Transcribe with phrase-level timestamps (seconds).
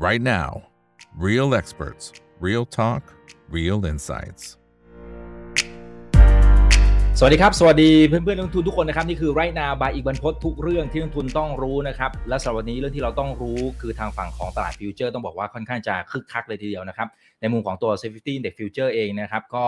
[0.00, 0.50] right now.
[1.14, 2.04] Real experts,
[2.40, 3.02] real talk,
[3.56, 4.44] real insights.
[7.18, 17.08] สวัสดีครับ สวัสดีเพื่อนเพื่อนนักลงทุนทุกคนนะครับ นี่คือ Right Now by อีกบรรพตทุกเรื่องที่นักลงทุนต้องรู้นะครับ และสำหรับวันนี้เรื่องที่เราต้องรู้คือทางฝั่งของตลาดฟิวเจอร์ต้องบอกว่าค่อนข้างจะคึกคักเลยทีเดียวนะครับ
[17.40, 19.64] ในมุมของตัว SET50 Index Futures เองนะครับ ก็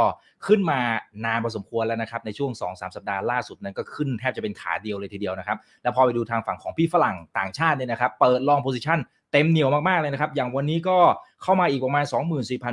[0.47, 0.81] ขึ้นมา
[1.25, 9.01] นานพอสมควรแล้วนะครับ ในช่วง 2-3 สัปดาห์ล่าสุดนั้นก็ขึ้นแทบจะเป็นขาเดียวเลยทีเดียวนะครับ แล้วพอไปดูทางฝั่งของพี่ฝรั่งต่างชาติเนี่ยนะครับ เปิด long position
[9.33, 10.99] เต็มเหนียวมากๆเลยนะครับ อย่างวันนี้ก็
[11.43, 12.05] เข้ามาอีกประมาณ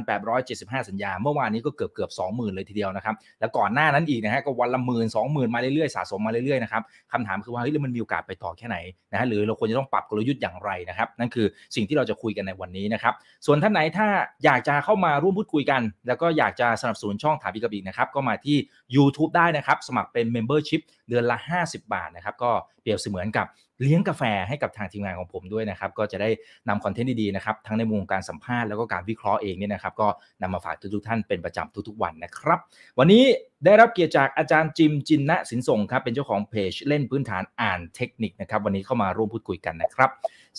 [0.10, 8.78] 24,875 สัญญา เมื่อวานนี้ก็เกือบเกือบ20,000 เลยทีเดียวนะครับ แล้วก่อนหน้านั้นอีกนะฮะก็วันละหมื่นสองหมื่นมาเรื่อยๆ สะสมมาเรื่อยๆนะครับคำถามคือว่าเฮ้ยมันมีโอกาสไปต่อแค่ไหน
[9.12, 13.14] นะฮะหรือเราควรจะต้องปรับกลยุทธ์อย่างไรนะครับ นั่นคือสิ่งที่เราจะคุยกันในวันนี้นะครับ
[13.46, 14.08] ส่วนท่านไหนถ้า
[14.46, 18.58] อยากจะเข้ามาร่วมพูดคุยกัน แล้วก็อยากจะสนับสนุนช่องถามพี่กบี่นะครับก็มาที่
[18.96, 23.48] YouTube ได้นะครับสมัครเป็น Membership เดือนละ 50 บาทนะครับก็เปรียบเสมือนกับ
[23.82, 26.30] เลี้ยงกาแฟให้กับทางทีมงานของผมด้วยนะครับ ก็จะได้
[26.70, 30.08] นำคอนเทนต์ดีๆนะครับทั้งในมุมการสัมภาษณ์แล้วก็การวิเคราะห์เองเนี่ยนะครับ ก็
[30.42, 32.60] นำมาฝากทุกๆท่านเป็นประจำทุกๆวันนะครับ
[33.00, 33.24] วันนี้
[33.66, 40.10] ได้รับเกียรติจากอาจารย์จิมจินนะสินส่งครับเป็นเจ้าของเพจเล่นพื้นฐานอ่านเทคนิคนะครับ วันนี้เข้ามาร่วมพูดคุยกันนะครับ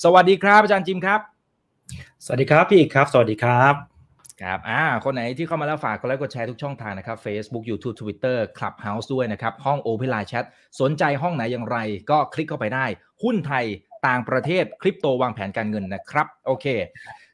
[0.02, 1.20] สวัสดีครับ อาจารย์จิมครับ
[2.24, 3.89] สวัสดีครับพี่อีกครับ สวัสดีครับ
[4.42, 10.44] ครับอ่าคนไหนที่เข้ามาแล้วฝากกดไลค์กดแชร์ทุกช่องทางนะครับ Facebook YouTube Twitter Clubhouse ด้วยนะครับ ห้อง Open Line Chat
[10.80, 11.78] สนใจห้องไหนอย่างไร
[12.10, 12.84] ก็คลิกเข้าไปได้
[13.22, 13.64] หุ้นไทย
[14.06, 16.66] ต่างประเทศคริปโตวางแผนการเงินนะครับ โอเค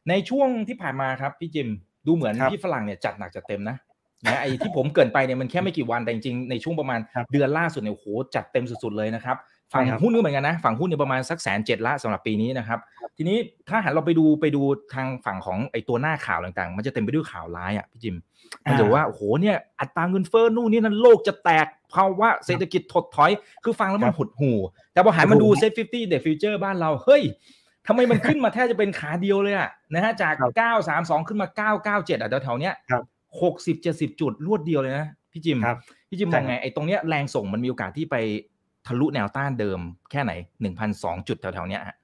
[0.09, 1.69] ในช่วงที่ผ่านมาครับพี่จิม
[2.07, 3.77] ดูเหมือนครับพี่ฝรั่งเนี่ยจัดหนักจัดเต็มนะ
[4.25, 9.37] นะไอ้ที่ผมเกรินไปเนี่ยมันแค่ไม่กี่วันแต่จริงๆในช่วงประมาณครับเดือนล่าสุดเนี่ยโอ้โหจัดเต็มสุดๆเลยนะครับ
[9.72, 12.78] ฝั่งใช่ครับหุ้นก็เหมือนกันนะฝั่งหุ้นเนี่ยประมาณสักแสนเจ็ดละสำหรับปีนี้นะครับ
[13.17, 14.62] ทีนี้ถ้าหันเราไปดูไปดู
[14.95, 18.17] ทางฝั่งของไอ้ตัวหน้าข่าวต่างๆ มันจะเต็มไปด้วยข่าวร้ายอะพี่จิม
[18.64, 23.31] มันจะว่าโอ้โหเนี่ยอัตราเงินเฟ้อนู่นนี่นั่นโลกจะแตกภาวะเศรษฐกิจถดถอย
[23.64, 24.59] คือฟังแล้วมันหดหู่
[24.92, 27.22] แต่พอหันมาดู SET50 Index Futures บ้านเราเฮ้ย
[27.87, 30.50] ทำไมมันขึ้นมาแทบจะเป็นขาเดียวเลยอะนะฮะจากครับ
[30.87, 31.48] 932 ขึ้นมา
[31.84, 33.03] 997อะแถวๆเนี้ยครับ
[33.41, 35.78] 60 70จุดรวดเดียวเลยนะพี่จิมครับ
[36.09, 38.16] พี่จิมใช่องไงไอ้ตรงเนี้ยแรงส่งมันมีโอกาสที่ไป
[38.87, 39.81] ทะลุแนวต้านเดิม
[40.11, 40.33] แค่ไหน
[40.81, 41.97] 1,002จุดแถวๆเนี้ยฮะ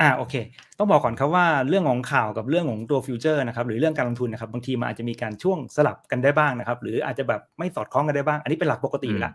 [0.00, 0.34] อ่าโอเค
[0.78, 9.32] ต้องบอกก่อนครับว่าเรื่องของข่าวกับเรื่องของตัวฟิวเจอร์นะครับหรือเรื่องการลงทุนนะครับบางทีมันอาจจะมีการช่วงสลับกันได้บ้างนะครับ หรืออาจจะแบบไม่สอดคล้องกันได้บ้าง อันนี้เป็นหลักปกติอยู่ละ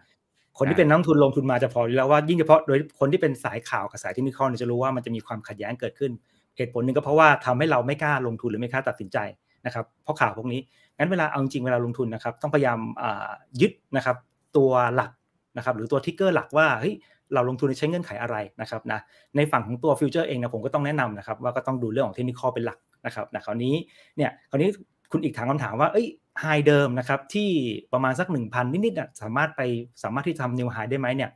[0.58, 6.12] คนที่เป็นนักลงทุนลงทุนมาจะพออยู่แล้วว่ายิ่งเฉพาะโดยคนที่เป็นสายข่าวกับสายเทคนิคเนี่ยจะรู้ว่ามันจะมีความขัดแย้งเกิดขึ้น
[6.58, 9.18] เหตุผลหนึ่งก็เพราะว่าทำให้เราไม่กล้าลงทุนหรือไม่กล้าตัดสินใจ
[9.66, 10.62] นะครับเพราะข่าวพวกนี้
[10.98, 13.30] งั้นเวลาเอาจริงๆเวลาลงทุนนะครับต้องพยายามอ่า
[13.62, 14.18] ยึดนะครับ
[14.58, 15.12] ตัวหลัก
[15.58, 16.96] นะครับหรือตัวทิกเกอร์หลักว่าเฮ้ย
[17.34, 19.00] เราลงทุนใช้เงื่อนไขอะไรนะครับนะ
[19.36, 23.74] ในฝั่งของตัวฟิวเจอร์เองนะผมก็ต้องแนะนำนะครับว่าก็ต้องดูเรื่องของเทคนิคเป็นหลักนะครับนะคราวนี้
[24.18, 24.70] เนี่ยคราวนี้
[25.12, 26.08] คุณอีกถามคำถามว่าเอ้ย
[26.40, 27.50] ไฮเดิมนะครับที่
[27.94, 29.62] ประมาณสัก 1,000 นิดๆน่ะสามารถไป
[30.04, 31.30] สามารถที่จะทำนิวไฮได้ไหมเนี่ย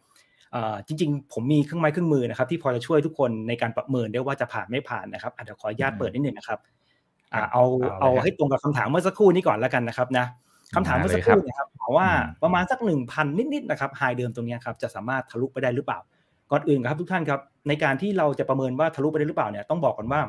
[0.51, 6.59] เอ่อจริงๆ ผมมีเครื่องไม้เครื่องมือนะครับที่พอจะช่วยทุกคนในการประเมินได้ว่าจะผ่านไม่ผ่านนะครับอาจจะเดี๋ยวขออนุญาตเปิดนิดหนึ่งนะครับ
[7.33, 7.63] อ่าเอา
[7.99, 10.25] เอาเลยเอาครับให้ตรงกับคำถามเมื่อสักครู่นี้ก่อนแล้วกันนะครับนะ
[10.75, 12.79] คำถามเมื่อสักครู่เนะครับถามว่าอืมประมาณสัก
[13.09, 15.99] 1,000นิดๆนะครับไฮเดิมตรงเนี้ยครับจะสามารถทะลุไปได้หรือเปล่า
[16.51, 20.21] ก่อนอื่นครับทุกท่านครับในการที่เราจะประเมินว่าทะลุไปได้หรือเปล่าเนี่ยต้องบอกก่อนว่า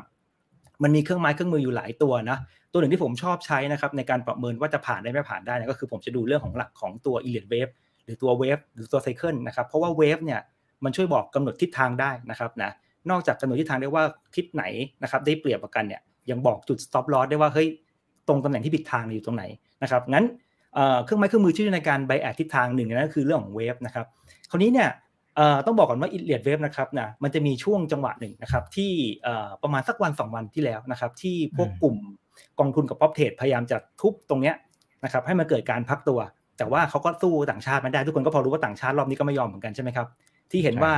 [0.83, 2.37] มันมีเครื่องไม้เครื่องมืออยู่หลายตัวนะ
[2.71, 7.71] ตัวหนึ่งที่ผมชอบใช้นะครับในการประเมินว่าจะผ่านได้ไม่ผ่านได้เนยก็คือผมจะดูเรื่องของหลักของตัว e l i t wave
[8.03, 10.41] หรือตัว wave หรือตัว cycle นะครับเพราะว่า wave เนี่ย
[10.83, 12.71] มันช่วยบอกกำหนดทิศทางได้นะครับนะ
[13.09, 14.03] นอกจากกำหนดทิศทางได้ว่า
[14.35, 14.63] ทิศไหน
[15.03, 17.67] นะครับได้เปรียบกว่ากันเนี่ยยังบอกจุด stop loss ได้ว่าเฮ้ย
[18.27, 19.43] ตรงตำแหน่งที่ผิดทางอยู่ตรงไหน
[19.83, 20.25] นะครับงั้น
[20.75, 24.05] เอ่อเครื่องไม้เครื่องมือที่ช่วยในการ bias ทิศทางหนึ่งนั่นก็คือเรื่องของ wave นะครับ
[24.49, 24.89] คราวนี้เนี่ย
[25.35, 28.91] เอ่อต้องบอกก่อนว่าอิเลียดเวฟนะครับนะมันจะมีช่วงจังหวะหนึ่งนะครับที่
[29.23, 31.95] เอ่อประมาณสักวันสองวันที่แล้วนะครับที่พวกอืมกลุ่ม
[32.59, 34.55] กองทุนกับ prop trade พยายามจะทุบตรงเนี้ย
[35.03, 36.19] นะครับให้มันเกิดการพักตัว
[36.57, 40.07] แต่ว่าเขาก็สู้ต่างชาติไม่ได้ทุกคนก็พอรู้ว่าต่างชาติรอบนี้ก็ไม่ยอมเหมือนกันใช่ไหมครับ
[40.51, 40.93] ที่เห็นว่า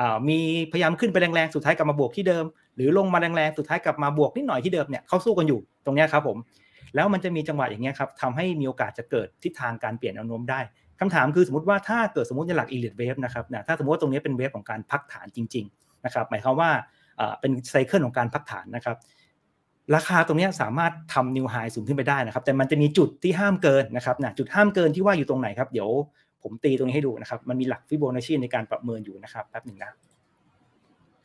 [0.00, 0.38] อ่ามี
[0.72, 2.44] พยายามขึ้นไปแรงๆสุดท้ายกลับมาบวกที่เดิม
[2.76, 6.36] หรือลงมาแรงๆสุดท้ายกลับมาบวกนิดหน่อยที่เดิมเนี่ยเขาสู้กันอยู่ตรงเนี้ยครับผม
[6.94, 10.60] แล้วมันจะมีจังหวะอย่างเงี้ยครับทำให้มีโอกาสจะเกิดทิศทางการเปลี่ยนแนวโน้มได้
[11.00, 16.70] คำถามคือสมมติว่าถ้าเกิดสมมติในหลัก Elliott Wave นะครับนะถ้าสมมติว่าตรงนี้เป็น wave ของการพักฐานจริงๆนะครับหมายความว่า
[17.40, 18.96] เป็น cycle ของการพักฐานนะครับ
[19.94, 25.88] ราคาตรงนี้สามารถทำ new high สูงขึ้นไปได้นะครับ แต่มันจะมีจุดที่ห้ามเกินนะครับนะจุดห้ามเกินที่ว่าอยู่ตรงไหนครับ เดี๋ยว
[26.42, 29.90] ผมตีตรงนี้ให้ดูนะครับ มันมีหลักฟิโบนัชชีในการประเมินอยู่นะครับแป๊บหนึ่งนะ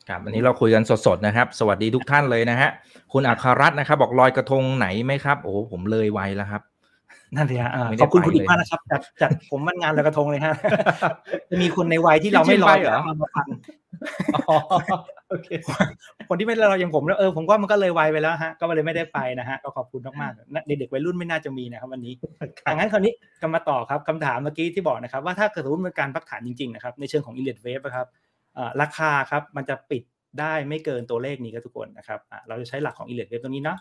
[0.08, 2.70] ครับวันนี้เราคุยกันสดๆนะครับ สวัสดีทุกท่านเลยนะฮะ
[3.12, 6.62] คุณอัครรัตน์นะครับ บอกลอยกระทงไหนไหมครับ โอ้โหผมเลยไวแล้วครับ
[7.36, 10.54] นั่นสิฮะอ่าไม่ได้ขอบคุณไปคุณอีกเลยมากนะครับจัดจัดผมมันงานลอยกระทงเลยฮะ
[11.50, 13.46] จะมีคนในวัยที่เราไม่ลอยจริงๆไปเหรอมามาฟัง
[14.34, 14.56] อ๋อ
[15.30, 15.48] โอเค
[16.28, 22.12] คนที่ไม่เราอย่างผมแล้วเออผมว่ามันก็เลยไวไปแล้วฮะก็เลยไม่ได้ไปนะฮะก็ขอบคุณมากๆนะเด็กๆวัยรุ่นไม่น่าจะมีนะครับวันนี้
[22.66, 23.12] ดังนั้นคราวนี้
[23.42, 28.23] กำมาต่อครับคำถามเมื่อกี้ที่บอกนะครับ ว่าถ้าเกิดสมมติเป็นการพักฐานจริงๆนะครับในเชิงของ elite wave นะครับเอ่อ
[28.82, 30.02] ราคาครับมันจะปิด
[30.40, 33.78] ได้ไม่เกินตัวเลขนี้ครับทุกคนนะครับเราจะใช้หลักของ Elliott Wave ตรงนี้เนาะ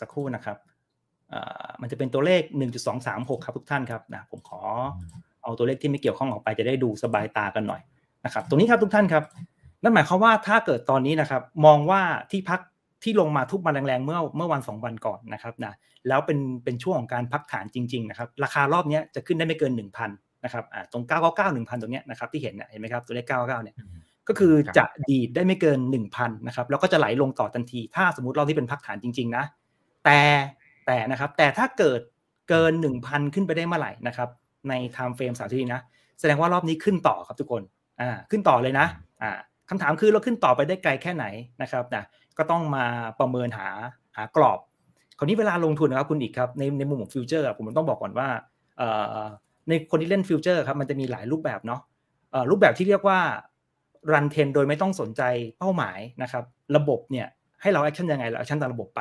[0.00, 0.56] สักครู่นะครับ
[1.80, 2.42] มันจะเป็นตัวเลข
[2.94, 4.60] 1.236 ครับทุกท่านครับนะผมขอ
[5.42, 7.80] เอาตัวเลขที่ไม่เกี่ยวข้องออกไปจะได้ดูสบายตากันหน่อย
[8.24, 9.24] นะครับตรงนี้ครับทุกท่านครับ
[9.82, 12.00] นั่นหมายความว่าถ้าเกิดตอนนี้นะครับ มองว่า
[12.30, 12.60] ที่พัก
[13.02, 15.72] ที่ลงมาทุบมาแรงๆเมื่อเมื่อวันสองวันก่อนนะครับนะ
[16.08, 23.76] แล้วเป็นเป็นช่วงของการพักฐานจริง ๆ นะครับ ราคารอบนี้จะขึ้นได้ไม่เกิน 1,000 นะครับอ่าตรง 999 1,000 ตรงนี้นะครับที่เห็นเห็นไหมครับตัวเลข 999 เนี่ย
[24.28, 25.78] ก็คือจะดีดได้ไม่เกิน
[26.14, 29.44] 1,000 นะครับแล้วก็จะไหลลงต่อทันที ถ้าสมมติเราที่เป็นพักฐานจริง ๆ นะ
[30.04, 30.20] แต่
[30.86, 32.00] แต่นะครับแต่ถ้าเกิด
[32.48, 32.72] เกิน
[33.04, 34.28] 1,000 ขึ้นไปได้เมื่อไหร่นะครับ
[34.68, 35.80] ใน time frame สามทีนะ
[36.20, 37.62] แสดงว่ารอบนี้ขึ้นต่อครับทุกคน
[38.00, 38.86] อ่าขึ้นต่อเลยนะ
[39.22, 39.30] อ่า
[39.70, 41.26] คำถามคือเราขึ้นต่อไปได้ไกลแค่ไหน
[41.62, 42.04] นะครับนะ
[42.38, 42.84] ก็ต้องมา
[43.20, 43.68] ประเมินหา
[44.16, 44.58] หากรอบ
[45.18, 48.28] คราวนี้เวลาลงทุนนะครับคุณอีกครับในในมุมของฟิวเจอร์ผมต้องบอกก่อนว่า
[49.68, 51.80] ในคนที่เล่นฟิวเจอร์ครับมันจะมีหลายรูปแบบเนาะ
[52.50, 53.20] รูปแบบที่เรียกว่า
[54.12, 55.22] run trend โดยไม่ต้องสนใจ
[55.58, 56.44] เป้าหมายนะครับ
[56.76, 57.26] ระบบเนี่ย
[57.62, 59.00] ให้เรา action ยังไงเรา action ตามระบบไป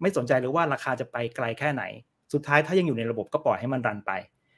[0.00, 1.82] ไม่สนใจหรือว่าราคาจะไปไกลแค่ไหน
[2.32, 4.12] สุดท้ายถ้ายังอยู่ในระบบก็ปล่อยให้มัน run ไป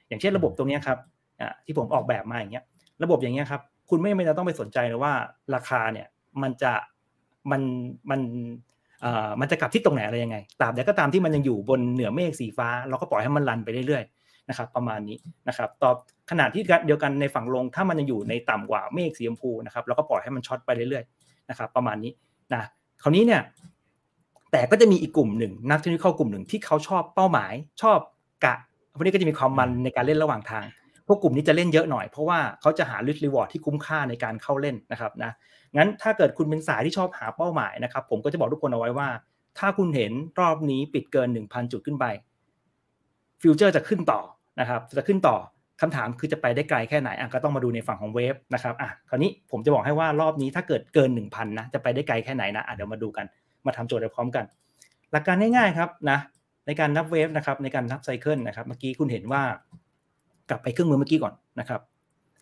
[0.08, 0.98] อย่างเช่นระบบตรงนี้ครับ
[1.66, 2.64] ที่ผมออกแบบมาอย่างเงี้ย
[3.02, 5.12] ระบบอย่างเงี้ยครับคุณไม่จำเป็นต้องไปสนใจเลยว่า
[5.54, 6.06] ราคาเนี่ย
[6.42, 6.72] มันจะ
[7.50, 7.62] มัน
[8.10, 8.20] มัน
[9.00, 14.19] เอ่อมันจะกลับที่ตรงไหนอะไรยังไงตามแต่ก็ตามที่มันยังอยู่บนเหนือเมฆสีฟ้า เราก็ปล่อยให้มัน run ไปเรื่อยๆ
[14.50, 15.18] นะครับประมาณนี้
[15.48, 15.96] นะครับตอบ
[16.30, 22.12] ขนาดที่เดียวกันในฝั่งลงถ้ามันยังอยู่ในต่ำกว่าเมฆสีชมพูนะครับเราก็ปล่อยให้มัน short ไปเรื่อยๆนะครับประมาณนี้
[22.54, 22.62] นะ
[23.02, 23.42] คราวนี้เนี่ย
[24.52, 27.52] แต่ก็จะมีอีกกลุ่มหนึ่งนักเทคนิคกลุ่มหนึ่งที่เขาชอบเป้าหมาย
[27.82, 27.98] ชอบ
[28.44, 28.54] กะ
[28.96, 30.64] พวกนี้ก็จะมีความมันในการเล่นระหว่างทาง
[31.06, 35.30] พวกกลุ่มนี้จะเล่นเยอะหน่อยเพราะว่าเขาจะหา risk reward ที่คุ้มค่าในการเข้าเล่นนะครับนะ
[35.76, 39.08] งั้นถ้าเกิดคุณเป็นสายที่ชอบหาเป้าหมายนะครับ ผมก็จะบอกทุกคนเอาไว้ว่า
[39.58, 42.06] ถ้าคุณเห็นรอบนี้ปิดเกิน 1,000 จุดขึ้นไป
[43.42, 44.20] future จะขึ้นต่อ
[44.60, 45.36] นะครับจะขึ้นต่อ
[45.80, 53.26] คำถามคือจะไปได้ไกลแค่ไหนอะก็ต้องมาดูในฝั่งของ wave นะครับอะคราวนี้ผมจะบอกให้ว่ารอบนี้ถ้าเกิดเกิน 1,000นะจะไปได้ไกลแค่ไหนนะอะเดี๋ยวมาดูกัน
[53.66, 54.44] มาทำโจทย์พร้อมกัน
[55.12, 56.18] หลักการง่ายๆครับนะ
[56.66, 59.42] ในการนับ wave นะครับในการนับ cycle นะครับเมื่อกี้คุณเห็นว่า
[60.50, 61.80] กลับไปเครื่องมือเมื่อกี้ก่อนนะครับ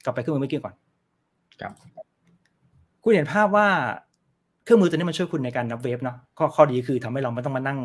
[0.05, 0.75] กลับไปเครื่องมือเมื่อกี้ก่อน
[1.61, 1.73] ครับ
[3.03, 3.69] คุณเห็นภาพว่า
[4.65, 7.79] เครื่องมือตัวนี้มันช่วยคุณในการนับ wave เนาะข้อข้อดีคือทำให้เราไม่ต้องมานั่ง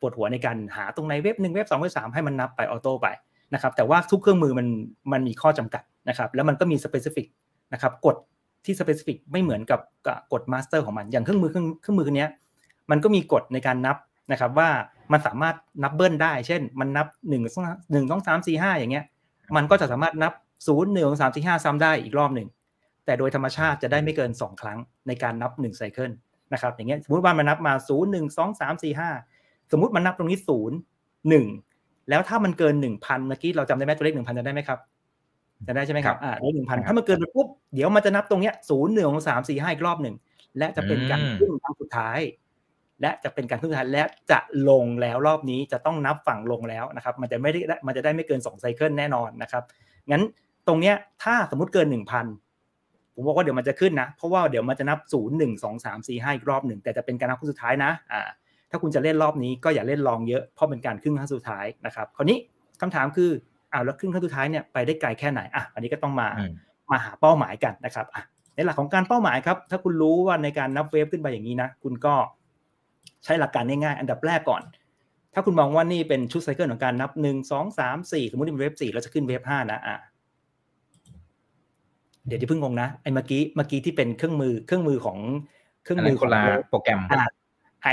[0.00, 3.06] ปวดหัวในการหาตรงใน wave หนึ่ง wave สอง wave สามให้มันนับไป auto ไป
[3.54, 4.66] นะครับแต่ว่าทุกเครื่องมือมัน
[5.12, 7.26] มันมีข้อจำกัดนะครับแล้วมันก็มี specific
[7.72, 8.16] นะครับกฎ
[8.64, 9.80] ที่ specific ไม่เหมือนกับ
[10.32, 12.26] กฎ master ของมันอย่างเครื่องมือเครื่องเครื่องมือนี้
[12.90, 13.96] มันก็มีกฎในการนับ
[14.32, 14.68] นะครับว่า
[15.12, 19.04] มันสามารถนับ double ได้ เช่น มันนับหนึ่งหนึ่งสองสามสี่ห้าอย่างเงี้ย
[19.56, 20.32] มันก็จะสามารถนับ
[20.66, 22.48] ศูนย์หนึ่งสามสี่ห้าซ้ำได้อีกรอบหนึ่ง
[23.04, 26.10] แต่โดยธรรมชาติจะได้ไม่เกิน 2 ครั้งในการนับ1 cycle
[26.52, 31.73] นะครับอย่างเงี้ยสมมติว่ามันนับมา 0 1 2 3 4 5 สมมุติมันนับตรงนี้ 0 1
[32.08, 34.78] แล้วถ้ามันเกิน1,000เมื่อกี้เราจำได้ไหมตัวเลข1,000จะได้ไหมครับ
[35.66, 40.14] จะได้ใช่ไหมครับอ่าได้หนึ่งพันถ้ามันเกินไปปุ๊บเดี๋ยวมันจะนับตรงเนี้ยศูนย์หนึ่งสามสี่ห้าอีกรอบหนึ่ง
[40.58, 42.18] และจะเป็นการขึ้นครั้งสุดท้าย
[43.00, 49.62] และจะเป็นการขึ้นสุดท้ายและจะลงแล้วรอบนี้จะต้องนับฝั่งลงแล้วนะครับ มันจะไม่ได้มันจะได้ไม่เกินสองไซเคิลแน่นอนนะครับ
[50.10, 50.22] งั้น
[50.68, 52.26] ตรงเนี้ยถ้าสมมติเกินหนึ่งพัน
[53.14, 58.28] ผมบอกว่าเดี๋ยวมันจะขึ้นนะ เพราะว่าเดี๋ยวมันจะนับ0 1 2 3 4 5อีกรอบหนึ่งแต่จะเป็นการนับครั้งสุดท้ายนะอ่า
[58.74, 62.38] ถ้าคุณจะเล่นรอบนี้ก็อย่าเล่นลองเยอะเพราะเป็นการครึ่งครั้งสุดท้ายนะครับคราวนี้
[62.80, 63.30] คำถามคือ
[63.72, 66.28] อ้าวแล้วครึ่งครั้งสุดท้ายเนี่ยไปได้ไกลแค่ไหนอะอันนี้ก็ต้องมา
[66.90, 68.22] มาหาเป้าหมายกันนะครับอะ
[68.54, 72.14] ในหลักของการเป้าหมายครับ ถ้าคุณรู้ว่าในการนับเวฟขึ้นไปอย่างนี้นะ คุณก็
[73.24, 74.62] ใช้หลักการง่ายๆอันดับแรกก่อน
[75.34, 79.96] ถ้าคุณมองว่านี่เป็นชุดไซเคิลของการนับหนึ่งสองสามสี่สมมติเป็นเวฟสี่เราจะขึ้นเวฟห้านะอะ
[82.26, 85.18] เดี๋ยวที่พึ่งงงนะไอ้เมื่อกี้เมื่อกี้ที่เป็นเครื่องมือเครื่องมือของ
[85.82, 86.30] เครื่องมือของ
[86.70, 87.22] โปรแกรมอ่า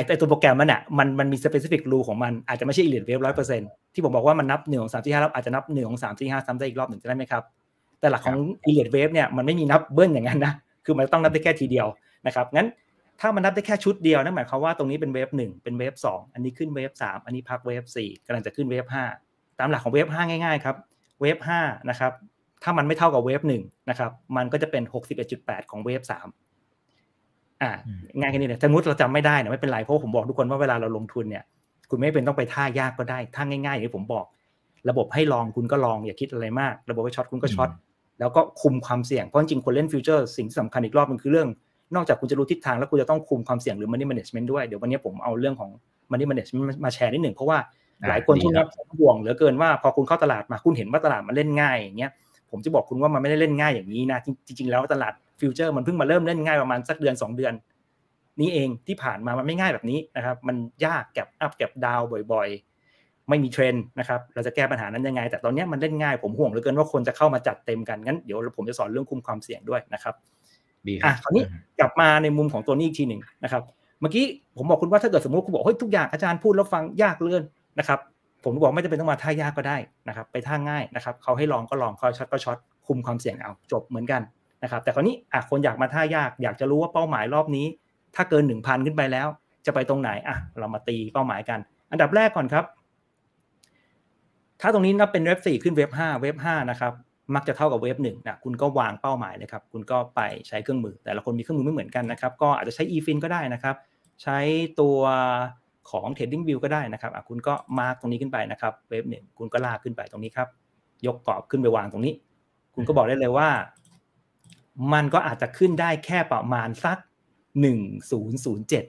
[0.07, 3.61] ไอตัวโปรแกรมมันอะมันมันมี specific rule ของมันอาจจะไม่ใช่ Elliott Wave ร้อยเปอร์เซ็นต์
[3.93, 7.43] ที่ผมบอกว่ามันนับหนึ่งสองสามสี่ห้าแล้วอาจจะนับหนึ่งสองสามสี่ห้าซ้ำได้อีกรอบหนึ่งจะได้ไหมครับ
[7.99, 10.53] แต่หลักของ Elliott Wave เนี่ยมันไม่มีนับ double อย่างนั้นนะ
[10.85, 11.87] คือมันต้องนับได้แค่ทีเดียว
[12.27, 12.67] นะครับงั้น
[13.19, 19.03] ถ้ามันนับได้แค่ชุดเดียวนั่นหมายความว่าตรงนี้เป็น wave หนึ่งเป็น wave สองอันนี้ขึ้น wave สามอันนี้พัก wave สี่กำลังจะขึ้น wave ห้า
[19.59, 20.75] ตามหลักของ wave ห้าง่ายๆครับ
[21.21, 22.11] wave ห้านะครับ
[22.63, 26.27] ถ้ามันไม่เท่ากับ wave หนึ่งนะครับมันก็จะเป็นหกสิบเอ็ดจุดแปดของ wave สาม
[27.61, 27.71] อ่า
[28.19, 31.43] ง่ายแค่นี้เลยสมมุติเราจำไม่ได้เนี่ยไม่เป็นไรเพราะผมบอกทุกคนว่าเวลาเราลงทุนเนี่ย
[31.89, 34.25] คุณไม่จำเป็นต้องไปท่ายากก็ได้ท่าง่ายๆอย่างที่ผมบอก
[34.89, 37.69] ระบบให้ long คุณก็ long อย่าคิดอะไรมาก ระบบให้ short คุณก็ short
[38.19, 41.47] แล้วก็คุมความเสี่ยงเพราะจริงคนเล่น future สิ่งที่สำคัญอีกรอบมันคือเรื่อง
[41.95, 45.69] นอกจากคุณจะรู้ทิศทางแล้วคุณจะต้องคุมความเสี่ยงหรือ money management ด้วยเดี๋ยววันนี้ผมเอาเรื่องของ
[46.11, 47.57] money management มาแชร์นิดหนึ่งเพราะว่า
[48.09, 48.67] หลายคนที่น่าเป็น
[48.99, 52.11] ห่วงเหลือเกินว่าพอคุณเข้าตลาดมาคุณเห็นว่าตลาดมันเล่นง่ายอย่างเงี้ย
[52.51, 57.53] ผมจะบอกคุณว่ามันไม่ได้เล่นง่ายอย่างนี้นะ จริง ๆ แล้วตลาด future มันเพิ่งมาเริ่มเล่นง่ายประมาณสักเดือน 2 เดือน
[58.41, 60.55] นี้เองที่ผ่านมามันไม่ง่ายแบบนี้นะครับ มัน
[60.85, 62.01] ยาก gap up gap down
[62.33, 70.15] บ่อยๆ ไม่มีเทรนด์นะครับ เราจะแก้ปัญหานั้นยังไง แต่ตอนนี้มันเล่นง่ายผมห่วงเหลือเกินว่าคนจะเข้ามาจัดเต็มกันงั้นเดี๋ยวผมจะสอนเรื่องคุมความเสี่ยงด้วยนะครับ
[70.87, 71.43] โอเคอะรับคราวนี้
[71.79, 73.63] กลับมาในมุมของตัวนี้อีกทีหนึ่งนะครับ
[73.99, 74.25] เมื่อกี้
[74.57, 77.43] ผมบอกคุณว่าถ้าเกิดสมมติคุณบอกเฮ้ยทุกอย่างอาจารย์พูดแล้วฟังยากเลื่อน
[77.79, 77.99] นะครับ
[78.43, 82.57] ผมบอกไม่จำเป็นต้องมาท่ายากก็ได้นะครับ ไปท่าง่ายนะครับเขาให้ลองก็ลองเขาช็อตก็ช็อต
[82.87, 84.21] คุมความเสี่ยงเอาจบเหมือนกัน
[84.63, 87.65] นะครับแต่คราวนี้อะคนอยากมาท่ายากอยากจะรู้ว่าเป้าหมายรอบนี้
[88.15, 89.27] ถ้าเกินหนึ่งพันขึ้นไปแล้ว
[89.65, 91.59] จะไปตรงไหนอะเรามาตีเป้าหมายกัน
[91.91, 92.65] อันดับแรกก่อนครับ
[94.61, 96.93] ถ้าตรงนี้นับเป็นเว็บ4ขึ้นเว็บ5เว็บ5นะครับ
[97.35, 103.75] มักจะเท่ากับเว็บหนึ่งนะคุณก็วางเป้าหมายเลยครับคุณก็ไปใช้เครื่องมือ แต่ละคนมีเครื่องมือไม่เหมือนกันนะครับ ก็อาจจะใช้ eFin ก็ได้นะครับ
[104.23, 104.37] ใช้
[104.79, 104.97] ตัว
[105.89, 110.47] ของ Trading View ก็ได้นะครับอะคุณก็มาร์กตรงนี้ขึ้นไปนะครับเว็บหนึ่งคุณก็ลากขึ้นไปตรงนี้ครับ
[111.05, 112.13] ยกกรอบขึ้นไปวางตรงนี้
[112.75, 113.49] คุณก็บอกได้เลยว่า
[114.93, 116.97] มันก็อาจจะขึ้นได้แค่ประมาณสัก
[117.61, 117.79] หนึ่ง
[118.11, 118.83] ศูนย์ศูนย์เจ็ด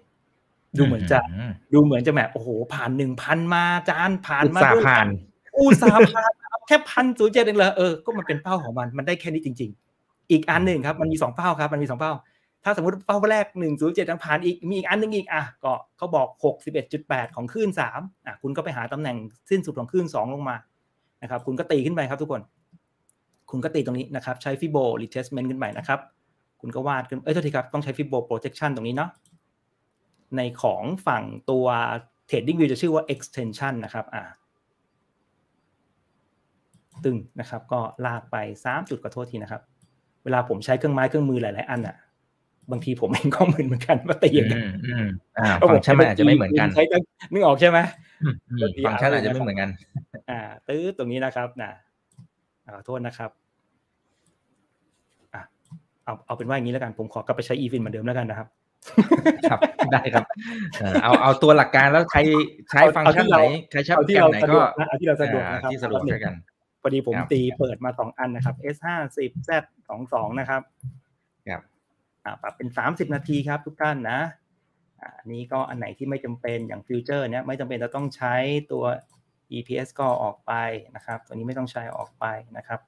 [0.78, 1.18] ดูเหมือนจะ
[1.72, 5.06] ดูเหมือนจะแบบโอ้โห ผ่านหนึ่งพันมาจานผ่านอุตมาสาห์ด้วยผ่าน
[5.58, 9.70] อุตสาห์ผ่านครับแค่พันศูนย์เจ็ดเองเหรอเออก็มันเป็นเป้าของมันมันได้แค่นี้จริง
[10.00, 12.12] ๆ อีกอันหนึ่งครับ มันมีสองเป้าครับ มันมีสองเป้า
[12.64, 19.16] ถ้าสมมติเป้าแรกหนึ่งศูนย์เจ็ดยังผ่านอีกมีอีกอันหนึ่งอีกอะก็เขาบอกหกสิบเอ็ดจุดแปดของคลื่นสามอะคุณก็ไปหาตำแหน่ง
[19.50, 20.56] สิ้นสุดของคลื่นสองลงมา
[21.22, 22.42] นะครับคุณก็ตีขึ้นไปครับทุกคน
[23.50, 26.00] คุณก็ตีตรงนี้นะครับ ใช้ฟิโบ retracement ขึ้นไปนะครับ
[26.60, 29.10] คุณก็วาดขึ้นเอ้ยโทษทีครับ ต้องใช้ฟิโบ projection ตรงนี้เนาะ
[30.36, 31.66] ในของฝั่งตัว
[32.28, 34.22] trading view จะชื่อว่า extension นะครับอ่า
[37.04, 39.62] ตึงนะครับ ก็ลากไปสามจุดขอโทษทีนะครับ
[40.24, 41.96] เวลาผมใช้เครื่องไม้เครื่องมือหลาย ๆ อันอะ
[42.70, 45.06] บางทีผมเองก็มึนเหมือนกันว่าตียังไงอืมอืม
[45.38, 46.84] อ่าฟังก์ชันมันอาจจะไม่เหมือนกันใช้
[47.32, 47.78] นึกออกใช่ไหม
[48.22, 49.68] อืมอืมฟังก์ชันอาจจะไม่เหมือนกัน
[50.30, 51.70] อ่า ตื้อตรงนี้นะครับนะ
[52.66, 53.30] อ่าขอโทษนะครับ
[55.34, 55.42] อะ
[56.04, 58.48] เอาเอาเป็นว่าอย่างนี้แล้วกัน ผมขอกลับไปใช้ e-fin เหมือนเดิมแล้วกันนะครับ
[59.50, 59.60] ครับ
[59.92, 60.24] ได้ครับ
[60.80, 62.20] เออเอาเอาตัวหลักการแล้วใคร
[62.70, 66.34] ใช้เอาฟังก์เอาชันที่ไหนเราใครใช้เอาโปรที่แกรมเราไหนสะดก็วกนะเอาที่เราสะดวกอ่านะครับที่สะดวกอันดับหนึ่ช่วยกัน
[66.82, 69.50] พอดีผมครับตีเปิดมาสองอันนะครับ S ห้าสิบ Z
[69.88, 71.01] สองสองนะครับครับอ่า
[72.42, 74.20] ปรับเป็นสามสิบนาทีครับทุกท่านนะ
[75.00, 78.34] อ่าอันนี้ก็อันไหนที่ไม่จำเป็นอย่างฟิวเจอร์เนี้ยไม่จำเป็นจะต้องใช้
[78.72, 78.84] ตัว
[79.56, 80.52] EPS ก็ออกไป
[80.96, 82.24] นะครับ ตัวนี้ไม่ต้องใช้ออกไป
[82.56, 82.80] นะครับ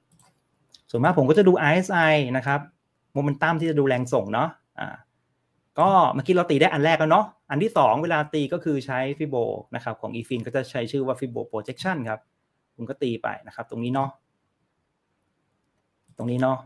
[0.89, 2.59] ส่วนมากผมก็จะดู RSI นะครับ
[3.13, 4.49] โมเมนตัมที่จะดูแรงส่งเนาะ
[4.79, 4.87] อ่า
[5.79, 9.35] ก็เมื่อกี้เราตีได้อันแรกแล้วเนาะอันที่สองเวลาตีก็คือใช้ฟิโบ
[9.75, 12.19] นะครับของ eFin ก็จะใช้ชื่อว่า Fibo projection ครับ
[12.75, 14.09] คุณก็ตีไปนะครับ ตรงนี้เนาะ
[16.17, 16.57] ตรงนี้เนาะ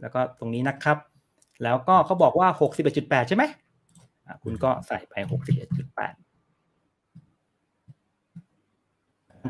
[0.00, 0.98] แล้วก็ตรงนี้นะครับ
[1.62, 2.48] แล้วก็เขาบอกว่า
[2.88, 3.44] 61.8 ใช่ไหม
[4.26, 6.24] อะคุณก็ใส่ไป 61.8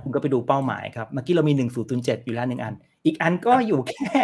[0.04, 1.52] คุณก็ไปดูเป้าหมายครับ เมื่อกี้เรามี
[1.90, 4.20] 1007 อยู่แล้วหนึ่งอัน อีกอันก็อยู่แค่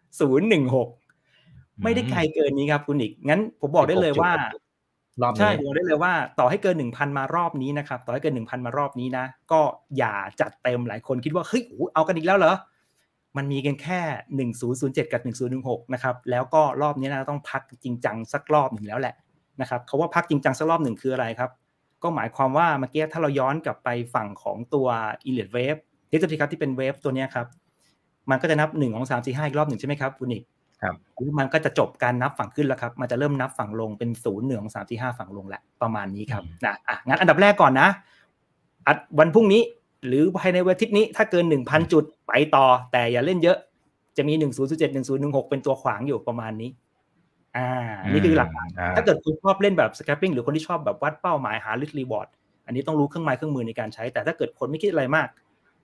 [0.00, 4.32] 1016 ไม่ได้ไกลเกินนี้ครับคุณอีก งั้นผมบอกได้เลยว่า
[5.22, 9.60] รอบใช่นี้บอกได้เลยว่า ต่อให้เกินหนึ่งพันมารอบนี้นะครับ ต่อให้เกินหนึ่งพันมารอบนี้นะ ก็
[9.98, 12.54] อย่าจัดเต็มหลายคนคิดว่าเฮ้ยโอ้โหเอากันอีกแล้วเหรอ
[13.36, 14.00] มันมีกันแค่
[14.36, 19.14] หนึ่งศูนย์ศูนย์เจ็ดกับหนึ่งศูนย์หนึ่งหกนะครับ แล้วก็รอบนี้นะต้องพักจริงจังสักรอบหนึ่งแล้วแหละ
[19.60, 21.50] นะครับเขาว่าพักจริงจังสักรอบหนึ่งคืออะไรครับ
[22.02, 24.86] ก็หมายความว่าเมื่อกี้ถ้าเราย้อนกลับไปฝั่งของตัว
[25.28, 27.46] e l i t e Wave เทสติครับที่เป็นเวฟตัวเนี้ยครับ
[28.30, 30.44] มันก็จะนับหนึ่งของสามสี่ห้าอีกรอบหนึ่งใช่ไหมครับคุณอีก
[30.82, 30.94] ครับ
[31.38, 37.88] มันก็จะจบการนับฝั่งขึ้นแล้วครับ มันจะเริ่มนับฝั่งลงเป็นศูนย์หนึ่งของสามที่ห้าฝั่งลงแหละประมาณนี้ครับนะอะงั้นอันดับแรกก่อนนะ
[38.86, 39.62] อัดวันพรุ่งนี้
[40.06, 43.58] หรือภายในวันอาทิตย์นี้ถ้าเกินหนึ่งพันจุดไปต่อ แต่อย่าเล่นเยอะ
[44.16, 46.70] จะมีหนึ่งศูนย์เจ็ดหนึ่งศูนย์หนึ่งหกเป็นตัวขวางอยู่ประมาณนี้
[47.56, 47.70] อ่า
[48.12, 52.28] นี่คือหลักการอ่าถ้าเกิดคุณชอบเล่นแบบ scalping หรือคนที่ชอบแบบวัดเป้าหมายหา risk reward
[52.66, 55.28] อันนี้ต้องรู้เครื่องไม้เครื่องมือในการใช้ แต่ถ้าเกิดคนไม่คิดอะไรมาก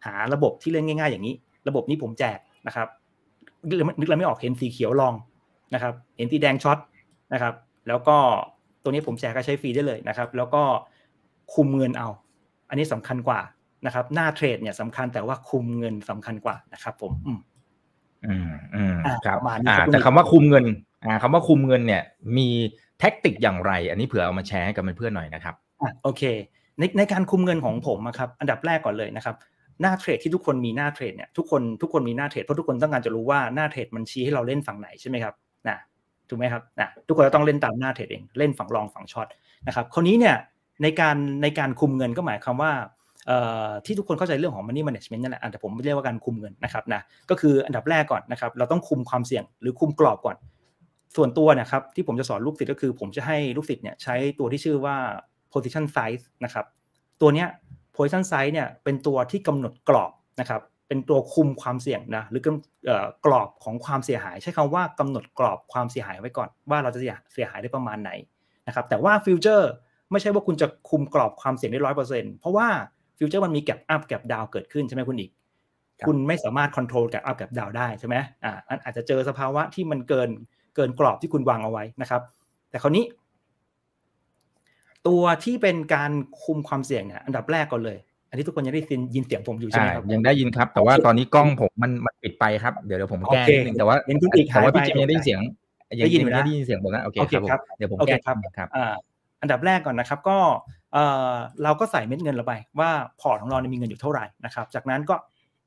[0.07, 1.35] หาระบบที่เล่นง่าย ๆ อย่างนี้
[1.69, 2.89] ระบบนี้ผมแจกนะครับ
[3.69, 5.15] นึกนึกอะไรไม่ออกเห็นสีเขียว long
[5.75, 6.79] นะครับ เห็นสีแดง short
[7.33, 7.55] นะครับ
[7.89, 8.17] แล้วก็
[8.83, 10.63] ตัวนี้ผมแจกก็ใช้ฟรีได้เลยนะครับ แล้วก็
[11.55, 12.09] คุมเงินเอา
[12.69, 13.41] อันนี้สำคัญกว่า
[13.87, 17.41] นะครับหน้า trade เนี่ยสำคัญแต่ว่าคุมเงินสำคัญกว่านะครับ ผม อืม
[18.27, 20.65] อืมอืมอะครับประมาณนี้อ่าครับแต่คำว่าคุมเงิน
[21.05, 22.03] อ่าคำว่าคุมเงินเนี่ย
[22.37, 22.49] มี
[22.99, 26.23] tactic อย่างไร อันนี้เผื่อเอามาแชร์ให้กับเพื่อนๆหน่อยนะครับอะโอเค
[26.79, 29.37] ในในการคุมเงินของผมอะครับ อันดับแรกก่อนเลยนะครับ
[29.83, 35.35] หน้าเทรดที่ทุกคนมีหน้าเทรดเนี่ยทุกคนทุกคนมีหน้าเทรดเพราะทุกคนต้องการจะรู้ว่าหน้าเทรดมันชี้ให้เราเล่นฝั่งไหนใช่ไหมครับ
[35.69, 35.77] นะ
[36.29, 39.27] ถูกไหมครับนะทุกคนจะต้องเล่นตามหน้าเทรดเองเล่นฝั่งรองฝั่งช็อต
[39.67, 40.37] นะครับ คราวนี้เนี่ย
[40.83, 42.96] ในการในการคุมเงินก็หมายความว่าเอ่อ
[43.87, 50.37] ที่ทุกคนเข้าใจเรื่องของ money management นั่นแหละแต่ผมเรียกว่าการคุมเงินนะครับนะก็คืออันดับแรกก่อนนะครับเราต้องคุมความเสี่ยงหรือคุมกรอบก่อน
[51.17, 54.97] ส่วนตัวนะครับที่ผมจะสอนลูกศิษย์ก็คือ ผมจะให้ลูกศิษย์เนี่ยใช้ตัวที่ชื่อว่า
[55.53, 56.67] position size นะครับ
[57.21, 57.49] ตัวเนี้ย
[57.97, 67.01] position size เนี่ยเป็นตัวที่กำหนดกรอบนะครับเป็นตัวคุมความเสี่ยงนะหรือกำเอ่อกรอบของความเสียหาย ใช้คำว่ากำหนดกรอบความเสียหายไว้ก่อน ว่าเราจะ
[67.33, 68.11] เสียหายได้ประมาณไหน
[68.67, 69.71] นะครับแต่ว่า future
[70.11, 72.69] ไม่ใช่ว่าคุณจะคุมกรอบความเสี่ยงได้ร้อยเปอร์เซ็นต์เพราะว่า
[73.19, 75.31] future มันมี gap up gap down เกิดขึ้นใช่ไหมคุณอีก
[76.07, 78.53] คุณไม่สามารถควบคุม gap up gap down ได้ใช่ไหมอ่า
[78.85, 80.29] อาจจะเจอสภาวะที่มันเกิน
[80.77, 82.23] เกินกรอบที่คุณวางเอาไว้นะครับ
[82.71, 83.05] แต่คราวนี้
[85.09, 86.11] ตัวที่เป็นการ
[86.43, 87.99] คุมความเสี่ยงเนี่ยอันดับแรกก่อนเลย
[88.31, 88.83] อันนี้ทุกคนยังได้
[89.15, 95.41] ยินเสียงผมอยู่ใช่ไหมครับยังได้ยินครับ แต่ว่าตอนนี้กล้องผมมันมันปิดไปครับเดี๋ยวเดี๋ยวผมแก้โอเคนิดนึงแต่ว่าเห็นคุณอีกแต่ว่าหายไปพี่เจมส์ยังได้ยินเสียง
[96.05, 98.95] ได้ยินอยู่นะได้ยินเสียงผมนะโอเคโอเคครับผมครับเดี๋ยวผมโอเคแก้ครับครับอ่า
[99.43, 100.39] อันดับแรกก่อนนะครับ ก็
[101.63, 105.15] เราก็ใส่เม็ดเงินเราไปว่าพอร์ตของเราเนี่ยมีเงินอยู่เท่าไหร่นะครับจากนั้นก็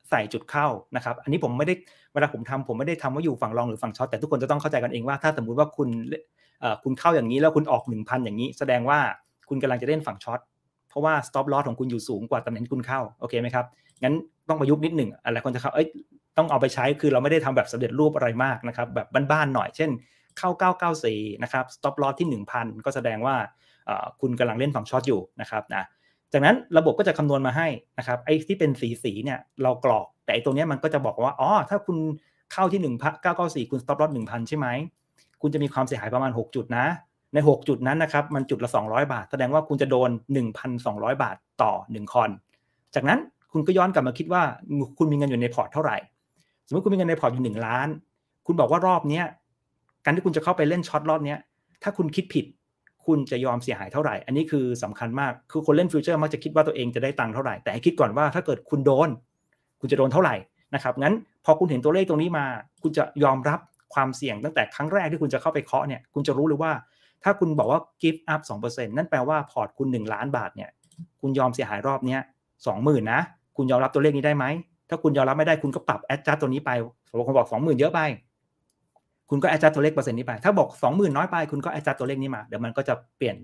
[0.09, 1.73] ใส่จุดเข้านะครับ อันนี้ผมไม่ได้
[2.13, 5.89] เวลาผมทำผมไม่ได้ทำว่าอยู่ฝั่ง long หรือฝั่ง short แต่ทุกคนจะต้องเข้าใจกันเองว่าถ้าสมมุติว่าคุณ
[6.83, 8.99] คุณเข้าอย่างนี้แล้วคุณออกหนึ่งพันอย่างนี้ แสดงว่า
[9.49, 10.39] คุณกำลังจะเล่นฝั่ง short
[10.89, 13.65] เพราะว่า stop loss ของคุณอยู่สูงกว่าตำแหน่งที่คุณเข้าโอเคไหมครับ
[14.03, 14.15] งั้น
[14.49, 15.87] ต้องประยุกต์นิดหนึ่งอะไรคนจะเข้าเอ้ย
[16.37, 19.89] ต้องเอาไปใช้คือเราไม่ได้ทำแบบสำเร็จรูปอะไรมากนะครับแบบบ้านๆหน่อยเช่น
[20.37, 20.49] เข้า
[20.97, 23.35] 994 นะครับ stop loss ที่ 1,000 ก็แสดงว่า
[24.21, 25.83] คุณกำลังเล่นฝั่ง short อยู่นะครับนะ
[26.33, 27.67] จากนั้นระบบก็จะคำนวณมาให้
[27.97, 31.97] นะครับไอ้ที่เป็นสีสีเนี่ยเรากรอก แต่ไอ้ตรงนี้มันก็จะบอกว่าอ๋อถ้าคุณ
[32.53, 34.67] เข้าที่1 994คุณ stop loss 1,000ใช่ไหม
[35.41, 36.85] คุณจะมีความเสียหายประมาณ 6 จุดนะ
[37.33, 40.09] ใน 6 จุดนั้นนะครับมันจุดละ 200 บาท แสดงว่าคุณจะโดน
[40.65, 42.29] 1,200 บาทต่อ 1 con
[42.95, 43.19] จากนั้น
[43.51, 44.43] คุณก็ย้อนกลับมาคิดว่า
[44.97, 45.97] คุณมีเงินอยู่ใน port เท่าไหร่
[46.67, 47.87] สมมติคุณมีเงินใน port อยู่ 1 ล้าน
[48.45, 49.25] คุณบอกว่ารอบเนี้ย
[50.03, 51.39] การที่คุณจะเข้าไปเล่น short รอบเนี้ย
[51.83, 52.45] ถ้าคุณคิดผิด
[53.05, 59.09] คุณจะยอมเสียหายเท่าไหร่ อันนี้คือสำคัญมาก คือคนเล่น future มักจะคิดว่าตัวเองจะได้ตังค์เท่าไหร่ แต่ให้คิดก่อนว่าถ้าเกิดคุณโดน
[59.81, 60.35] คุณจะโดนเท่าไหร่
[60.75, 61.13] นะครับ งั้น
[61.45, 62.45] พอคุณเห็นตัวเลขตรงนี้มา
[62.83, 63.59] คุณจะยอมรับ
[63.93, 66.71] ความเสี่ยงตั้งแต่ครั้งแรกที่คุณจะเข้าไปเคาะเนี่ย คุณจะรู้เลยว่า
[67.23, 70.69] ถ้าคุณบอกว่า give up 2%นั่นแปลว่า port คุณ 1 ล้านบาทเนี่ย
[71.21, 72.21] คุณยอมเสียหายรอบเนี้ย
[72.59, 73.21] 20,000นนะ
[73.57, 74.45] คุณยอมรับตัวเลขนี้ได้ไหม
[74.89, 76.71] ถ้าคุณยอมรับไม่ได้คุณก็ปรับ adjust ตัวนี้ไป
[77.09, 77.99] สมมติคนบอก 20,000 เยอะไป
[79.29, 83.37] คุณก็ adjust ตัวเลขเปอร์เซ็นต์นี้ไป ถ้าบอก 20,000 น้อยไป คุณก็ adjust ตัวเลขนี้มา เดี๋ยวมันก็จะเปลี่ยน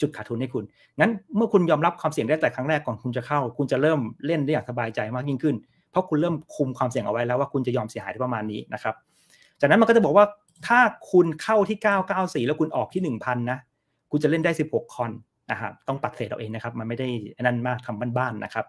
[0.00, 0.64] จุดขาดทุนให้คุณ
[1.00, 5.56] งั้นเมื่อคุณยอมรับความเสี่ยงได้แต่ครั้งแรกก่อนคุณจะเข้า คุณจะเริ่มเล่นได้อย่างสบายใจมากยิ่งขึ้น
[5.90, 8.94] เพราะคุณเริ่มคุมความเสี่ยงเอาไว้แล้วว่าคุณจะยอมเสียหายได้ประมาณนี้นะครับ
[9.60, 10.24] จากนั้นมันก็จะบอกว่า
[10.66, 10.80] ถ้า
[11.10, 11.78] คุณเข้าที่
[12.12, 13.58] 994 แล้วคุณออกที่ 1,000 นะ
[14.10, 15.12] คุณจะเล่นได้ 16 คอน
[15.50, 17.08] นะครับต้องปัดเศษเอาเองนะครับ มันไม่ได้
[17.42, 18.64] นนั้นมากทำบ้านๆนะครับ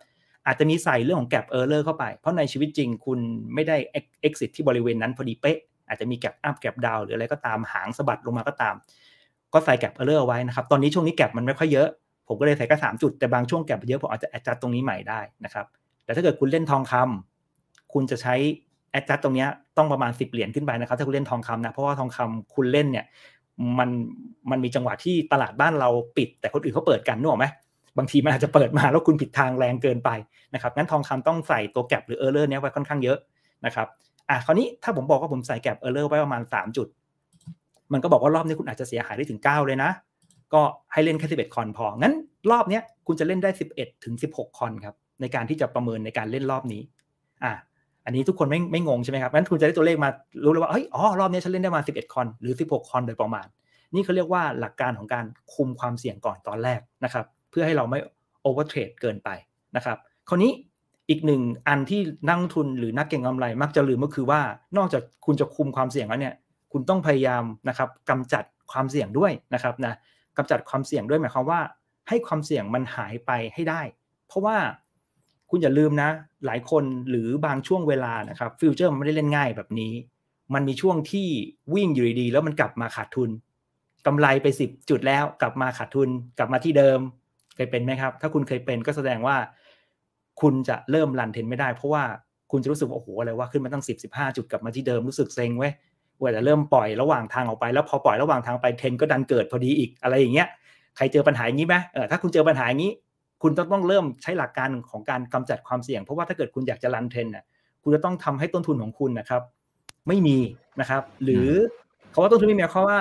[0.46, 3.20] อาจจะมีใส่เรื่องของแก p เออร์เลอร์เข้าไป เพราะในชีวิตจริงคุณ
[3.54, 3.78] ไม่ได้
[4.28, 5.58] exit ที่บริเวณนั้นพอดีเป๊ะ
[5.92, 8.76] อาจจะมี gap อัพแก p ดาวหรืออะไรก็ตามหางสะบัดลงมาก็ตาม
[9.54, 11.88] ก็ใส่ gap เออร์เลอร์ไว้นะครับตอนนี้ช่วงนี้แก p มันไม่ค่อยเยอะ
[12.28, 15.66] ผมก็เลยใส่แค่สามจุดแต่บางช่วงแก p เยอะผมอาจจะ adjust ตรงนี้ใหม่ได้นะครับ
[16.06, 18.36] แต่ถ้าเกิดคุณเล่นทองคำคุณจะใช้
[18.98, 19.46] adjust ตรงนี้
[19.78, 23.06] ต้องประมาณ 10 เหรียญขึ้นไปนะครับถ้าคุณเล่นทองคำนะเพราะว่าทองคำคุณเล่นเนี่ย
[23.80, 23.90] มัน
[24.52, 27.46] มันมีจังหวะที่ตลาดบ้านเราปิด แต่คนอื่นเขาเปิดกันนึกออกไหม
[27.98, 30.10] บางทีมันอาจจะเปิดมาแล้วคุณผิดทางแรงเกินไป
[30.54, 33.18] นะครับงั้นทองคำต้องใส่ตัว gap หรือ error เนี้ยไว้ค่อนข้างเยอะ
[33.66, 33.88] นะครับ
[34.32, 36.88] อะคราวนี้ถ้าผมบอกว่าผมใส่ gap error ไว้ประมาณ 3 จุด
[37.94, 39.92] มันก็บอกว่ารอบนี้คุณอาจจะเสียหายได้ถึง 9 เลยนะ
[40.54, 40.62] ก็
[40.94, 42.14] ให้เล่นแค่11คอนพอ งั้น
[42.52, 46.82] รอบเนี้ยคุณจะเล่นได้ 11 ถึง 16 คอนครับในการที่จะประเมินในการเล่นรอบนี้
[47.44, 47.54] อะ
[48.06, 50.10] อันนี้ทุกคนไม่ไม่งงใช่ไหมครับงั้นคุณจะได้ตัวเลขมา
[50.44, 53.48] รู้เลยว่าเฮ้ยอ๋อรอบนี้ฉันเล่นได้มา 11 คอนหรือ 16 คอนโดยประมาณ
[53.94, 58.00] นี่เขาเรียกว่าหลักการของการคุมความเสี่ยงก่อนตอนแรกนะครับ เพื่อให้เราไม่
[58.42, 59.30] overtrade เกินไป
[59.76, 59.98] นะครับ
[60.30, 60.52] คราวนี้
[61.12, 64.42] อีกหนึ่งอันที่นักลงทุนหรือนักเก็งกำไร มักจะลืมก็คือว่า
[64.78, 66.36] นอกจากคุณจะคุมความเสี่ยงแล้วเนี่ย
[66.72, 69.94] คุณต้องพยายามนะครับกำจัดความเสี่ยงด้วยนะครับนะ
[70.38, 71.62] กำจัดความเสี่ยงด้วยหมายความว่า
[72.10, 73.82] ให้ความเสี่ยงมันหายไปให้ได้
[74.28, 74.58] เพราะว่า
[75.50, 76.10] คุณอย่าลืมนะ
[76.46, 79.94] หลายคนหรือบางช่วงเวลานะครับ future มันไม่ได้เล่นง่ายแบบนี้
[80.54, 81.28] มันมีช่วงที่
[81.74, 83.30] วิ่งอยู่ดีๆแล้วมันกลับมาขาดทุน
[84.06, 87.00] กำไรไปสิบจุดแล้วกลับมาขาดทุน กลับมาที่เดิม
[87.56, 89.36] เคยเป็นไหมครับ ถ้าคุณเคยเป็นก็แสดงว่า
[90.42, 92.04] คุณจะเริ่มรันเทนไม่ได้ เพราะว่า
[92.52, 95.74] คุณจะรู้สึกว่าโอ้โหอะไรว่าขึ้นมาตั้งสิบสิบห้าจุดกลับมาที่เดิมรู้สึกเซ็งเว้ย
[96.22, 100.48] ว่าจะเริ่มปล่อยระหว่างทางออกไป แล้วพอปล่อยระหว่างทางไปเทนก็ดันเกิดพอดีอีกอะไรอย่างเงี้ย
[100.98, 102.92] ใครเจอปัญหาอย่างนี้ไหมเออถ้าคุณเจอปัญหาอย่างนี้
[103.42, 107.46] คุณต้องต้องเริ่มใช้หลักการของการกำจัดความเสี่ยง เพราะว่าถ้าเกิดคุณอยากจะรันเทรนน่ะ
[107.84, 109.42] คุณจะต้องทำให้ต้นทุนของคุณนะครับ
[110.08, 110.38] ไม่มี
[110.80, 111.48] นะครับ หรือ
[112.14, 113.00] คาว่าต้นทุนไม่มีเขาว่า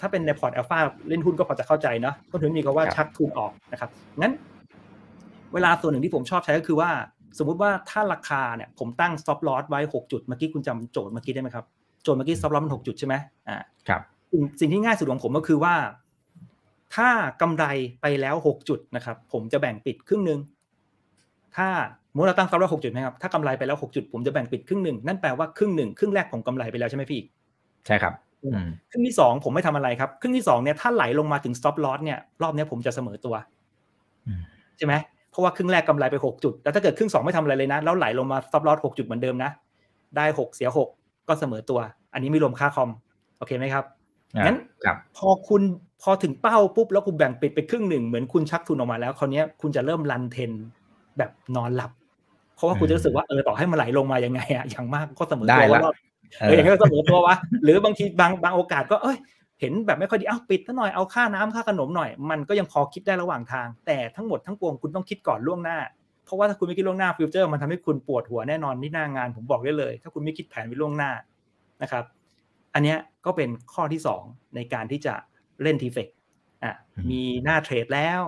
[0.00, 0.78] ถ้าเป็นในพอร์ตอัลฟา
[1.08, 4.32] เล่นหุ้นก็พอจะเข้าใจเนาะต้นทุนมีเขาว่าชักทุนออกนะครับงั้น
[5.54, 6.90] เวลาส่วนหนึ่งที่ผมชอบใช้ก็คือว่า
[7.38, 11.64] สมมุติว่าถ้าราคาเนี่ยผมตั้ง stop loss ไว้ 6 จุดเมื่อกี้คุณจำโจทย์เมื่อกี้ได้ไหมครับ
[12.02, 13.14] โจทย์เมื่อกี้ stop loss มัน6จุดใช่ไหม
[13.48, 13.56] อ่า
[13.88, 14.02] ครับ
[14.60, 15.74] สิ่งที่ง่ายสุดของผมก็คือว่า
[16.94, 17.08] ถ้า
[17.42, 17.64] กำไร
[18.02, 20.38] ไปแล้ว 6 จุดนะครับ ผมจะแบ่งปิดครึ่งหนึ่ง
[21.56, 21.68] ถ้า
[22.14, 27.20] เมื่อเราตั้ง stop loss 6จุดไหมครับถ้ากำไรไปแล้ว 6 จุด ผมจะแบ่งปิดครึ่งหนึ่งนั่นแปลว่าครึ่งหนึ่งครึ่งแรกผมกำไรไปแล้วใช่ไหมพี่
[27.86, 28.14] ใช่ครับ
[28.90, 33.34] ครึ่งที่สองผมไม่ทำอะไรครับ ครึ่งที่สองเนี่ยถ้าไหลลงมาถึง stop loss เนี่ยรอบนี้ผมจะเสมอตัว
[34.78, 34.94] ใช่ไหม
[35.30, 39.50] เพราะว่าครึ่งแรกกำไรไปหกจุด แล้วถ้าเกิดครึ่งสองไม่ทำอะไรเลยนะ แล้วไหลลงมา stop loss หกจุดเหมือนเดิมนะ
[40.16, 40.88] ได้หกเสียหก
[41.28, 41.78] ก็เสมอตัว
[42.12, 42.90] อันนี้ไม่รวมค่าคอม
[43.38, 43.84] โอเคไหมครับ
[44.46, 44.58] งั้น
[45.16, 45.62] พอคุณ
[46.02, 50.50] พอถึงเป้าปุ๊บแล้วคุณแบ่งปิดไปครึ่งหนึ่งเหมือนคุณชักทุนออกมาแล้วคราวนี้คุณจะเริ่มรันเทน
[51.18, 51.90] แบบนอนหลับ
[52.56, 55.94] เพราะว่าคุณจะรู้สึกว่าเออต่อให้มันไหลลงมายังไงอะอย่างมากก็เสมอได้ตัวละว่า
[56.40, 59.16] เอออย่างนี้ก็เสมอตัววะหรือบางทีบางบางโอกาสก็เอ้ย
[59.60, 65.78] เห็นแบบไม่ค่อยดีเอ้าปิดซะหน่อยเอาค่าน้ำค่าขนมหน่อย มันก็ยังพอคิดได้ระหว่างทาง แต่ทั้งหมดทั้งปวงคุณต้องคิดก่อนล่วงหน้า
[66.24, 71.10] เพราะว่าถ้าคุณไม่คิดล่วงหน้า future มันทำให้คุณปวดหัวแน่นอนที่หน้างาน ผมบอกได้เลย ถ้าคุณไม่คิดแผนไว้ล่วงหน้า
[71.82, 72.04] นะครับ
[72.74, 74.22] อันเนี้ยก็เป็นข้อที่สอง
[74.54, 75.14] ในการที่จะ
[75.62, 76.08] เล่น TFEX
[76.64, 78.20] อะอืมมีหน้า trade แล้ว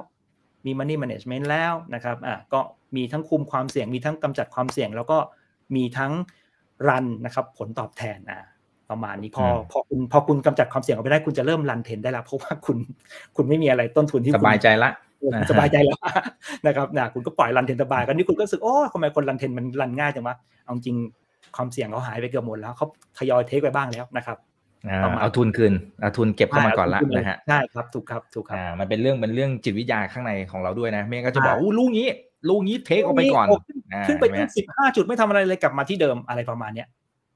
[0.66, 2.60] มี Money Management แล้วนะครับอะก็
[2.96, 5.18] มีทั้งคุมความเสี่ยงมีทั้งกำจัดความเสี่ยง แล้วก็
[5.76, 6.12] มีทั้ง
[6.88, 8.40] run นะครับผลตอบแทนอะ
[8.92, 12.76] ประมาณนี้พออืมพอคุณพอคุณกำจัดความเสี่ยงออกไปได้คุณจะเริ่ม run trend ได้แล้วเพราะว่าคุณ
[13.36, 15.98] คุณไม่มีอะไรต้นทุนที่คุณสบายใจละเออคุณสบายใจแล้ว
[16.66, 20.96] นะครับนะคุณก็ปล่อย run trend สบายกันนี่คุณก็รู้สึกโอ้ทำไมคน run trend มัน run ง่ายจังวะเอาจริง
[21.56, 22.86] ความเสี่ยงเขาหายไปเกือบหมดแล้วเขา
[23.18, 24.36] ทยอย take ไปบ้างแล้วนะครับ
[24.88, 32.06] อ่าประมาณเอาทุนคืนเอาทุนเก็บเข้ามาก่อนละใช่นะฮะใช่ครับถูกครับถูกครับอ่ามันเป็นเรื่องเป็นเรื่องจิตวิทยาข้างในของเราด้วยนะไม่งั้นก็จะบอกใช่อู้ลูกนี้
[32.48, 36.88] ลูกนี้เทคออกไปก่อนโขึ้อ่าขึ้นไปเห็นไหมตั้งสิบห้าจุดไม่ทำอะไรเลยกลับมาที่เดิมอะไรประมาณเนี้ย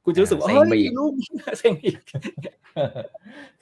[0.06, 1.96] คุณจะรู้สึกว่าเซ็งเฮ้ยไปอีกลูกนี้เซ็งอีก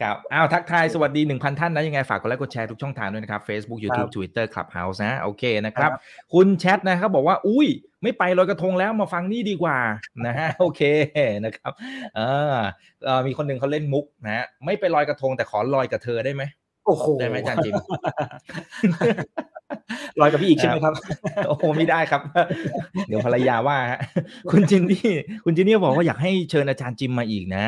[0.01, 6.01] ครับอ้าวทักทายสวัสดี 1,000 ท่านนะ ยังไง ฝากกดไลค์กดแชร์ทุกช่องทางด้วยนะครับ Facebook YouTube Twitter Clubhouse นะ โอเคนะครับครับ
[6.35, 7.69] คุณแชทนะครับบอกว่า อุ้ย
[8.03, 9.79] ไม่ไปลอยกระทงแล้วมาฟังนี่ดีกว่า
[10.27, 10.83] นะฮะโอเค
[11.45, 11.73] นะครับ
[12.17, 12.21] เอ
[12.53, 12.55] อ
[13.05, 16.43] เอ่อมีคนหนึ่งเขาเล่นมุกนะฮะไม่ไปลอยกระทงแต่ขอลอยกับเธอได้ไหม
[16.87, 17.75] โอ้โหได้ไหมอาจารย์จิม
[20.21, 20.95] ลอยกับพี่อีกใช่ไหมครับ
[21.49, 22.23] โอ้โหไม่ได้ครับ
[23.09, 24.01] เดี๋ยวภรรยาว่าฮะ
[24.51, 25.11] คุณจินนี่
[25.45, 27.65] คุณจินนี่บอกว่าอยากให้เชิญอาจารย์จิมมาอีกนะ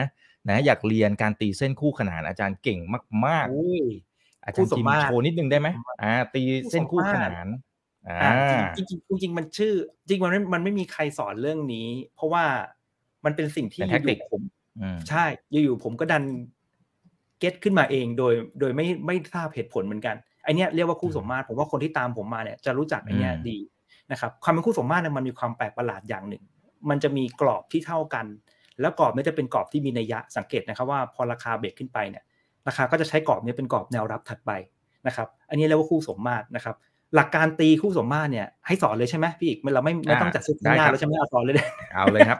[0.50, 2.80] นะ อยากเรียนการตีเส้นคู่ขนานอาจารย์เก่ง
[3.26, 5.68] มากอุ้ยๆอาจารย์จิมคู่สมมาตรโชว์นิดนึงได้ไหม
[6.02, 7.46] อ่า ตีเส้นคู่ขนาน
[8.08, 9.72] อ่าอ่าจริงๆจริงๆจริงๆมันชื่อ
[10.06, 12.44] จริงๆมันไม่มันไม่มีใครสอนเรื่องนี้ เพราะว่า
[13.24, 14.42] มันเป็นสิ่งที่เป็นแท็กติกอยู่ๆผม
[14.80, 16.24] อืมใช่อยู่ๆผมก็ดัน
[17.38, 20.16] เก็ตขึ้นมาเองโดย โดยไม่ไม่ทราบเหตุผลเหมือนกัน
[20.46, 23.58] ไอเนี้ยเรียกว่าคู่สมมาตรผมว่าคนที่ตามผมมาเนี่ยจะรู้จักไอเนี้ยอืมดี
[24.12, 26.42] นะครับความเป็นคู่สมมาตรเนี่ยมันมีความแปลกประหลาดอย่างหนึ่ง
[26.90, 28.26] มันจะมีกรอบที่เท่ากัน
[28.80, 32.24] แล้วกรอบเนี้จะเป็นกรอบที่มีนัยยะสังเกตนะครับว่าพอราคาเบรกขึ้นไปเนี่ย
[32.68, 34.50] ราคาก็จะใช้กรอบนี้เป็นกรอบแนวรับถัดไป
[35.06, 36.76] นะครับ อันนี้เรียกว่าคู่สมมาตรนะครับ
[37.14, 41.54] หลักการตีคู่สมมาตรเนี่ยให้สอนเลยใช่ไหมพี่อีกไม่เราไม่ไม่ต้องจัดเซตได้หน้าครับแล้วใช่ไหมเอาสอนเลย
[41.94, 42.38] เอาเลยครับ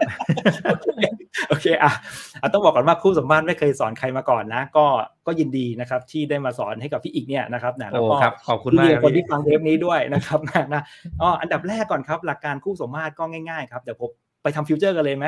[1.49, 1.93] โอเคอะ
[2.41, 4.87] อะต้องบอกก่อนว่าคู่สมมาตรไม่เคยสอนใครมาก่อนนะ ก็
[5.27, 10.83] ก็ยินดีนะครับ ที่ได้มาสอนให้กับพี่อีกเนี่ยนะครับนะแล้วโอ้ก็ครับขอบคุณที่มากเรียครับคนที่พี่ฟังเทปนี้ด้วยนะครับนะนะ
[11.21, 14.11] อ๋ออันดับแรกก่อนครับ หลักการคู่สมมาตรก็ง่ายๆครับเดี๋ยวผม
[14.43, 15.27] ไปทำฟิวเจอร์กันเลยไหม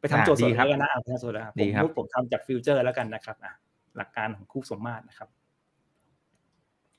[0.00, 3.52] ไปทำโจทย์สดเลยนะอะไปทำโจทย์นะครับดีครับผมผมทำจากฟิวเจอร์แล้วกันนะครับอะ
[3.96, 5.28] หลักการของคู่สมมาตรนะครับ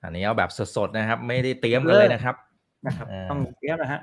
[0.03, 2.35] อันนี้เอาแบบสดๆนะครับ ไม่ได้เตรียมกันเลยนะครับ
[2.85, 4.01] นะครับอ่าต้องเรียบนะฮะ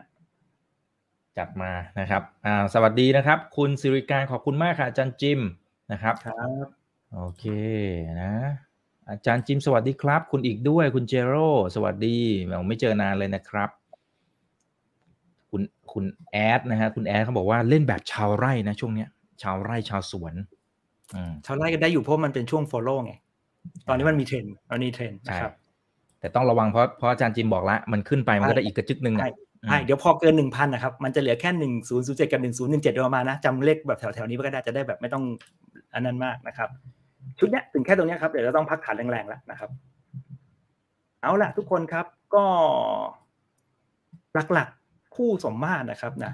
[1.39, 5.41] จัดมานะครับอ่าสวัสดีนะครับ คุณสิริการขอบคุณมากค่ะอาจารย์จิม
[5.93, 6.67] นะครับครับ
[7.15, 7.45] โอเค
[8.23, 8.33] นะ
[9.11, 11.35] อาจารย์จิมสวัสดีครับ คุณอีกด้วยคุณเจโร
[11.75, 13.71] สวัสดีเราไม่เจอนานเลยนะครับ
[15.51, 19.09] คุณคุณแอดนะฮะคุณแอดเขาบอกว่าเล่นแบบชาวไร่นะช่วงเนี้ย
[19.43, 20.35] ชาวไร่ชาวสวน
[21.15, 23.13] อืมชาวไร่ก็ได้อยู่เพราะมันเป็นช่วง follow ไง
[23.89, 25.53] ตอนนี้มันมีเทรนด์ตอนนี้เทรนด์ใช่นะครับ
[26.21, 35.25] แต่ต้องระวังเพราะเพราะอาจารย์จิมบอกละมันขึ้นไปมันก็ได้อีกกระจึกหนึ่งใช่อะใช่เดี๋ยวพอเกินหนึ่งพันนะครับ มันจะเหลือแค่หนึ่งศูนย์ศูนย์เจ็ดกับหนึ่งศูนย์หนึ่งเจ็ดโดยประมาณนะจำเลขแบบแถวๆนี้ก็ได้จะได้แบบไม่ต้อง
[35.95, 36.69] อันนั้นมากนะครับ
[37.39, 39.71] ชุดเนี้ยถึงแค่ตรงเนี้ยครับเดี๋ยวเราต้องพักฐานแรงๆแล้วนะครับ
[41.23, 42.45] เอาล่ะ ทุกคนครับก็
[44.53, 46.33] หลักๆคู่สมมาตรนะครับนะ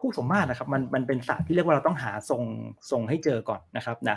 [0.00, 2.42] คู่สมมาตรนะครับ มันมันเป็นศาสตร์ที่เรียกว่าเราต้องหาทรง
[2.90, 4.16] ทรงให้เจอก่อนนะครับนะ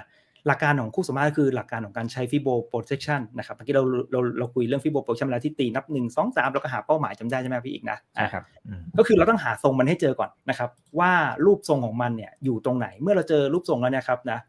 [0.49, 11.11] หลักการของคู่สมมาตรก็คือหลักการของการใช้ฟิโบโปรเจคชันนะครับเมื่อกี้เราเราเราคุยเรื่องฟิโบโปรเจคชันแล้วที่ตีนับหนึ่งสองสามแล้วก็หาเป้าหมายจำได้ใช่ไหมพี่อีกนะใช่ครับอืมก็คือเราต้องหาทรงมันให้เจอก่อนนะครับว่า
[11.45, 14.39] รูปทรงของมันเนี่ยอยู่ตรงไหนเมื่อเราเจอรูปทรงแล้วเนะครับนะ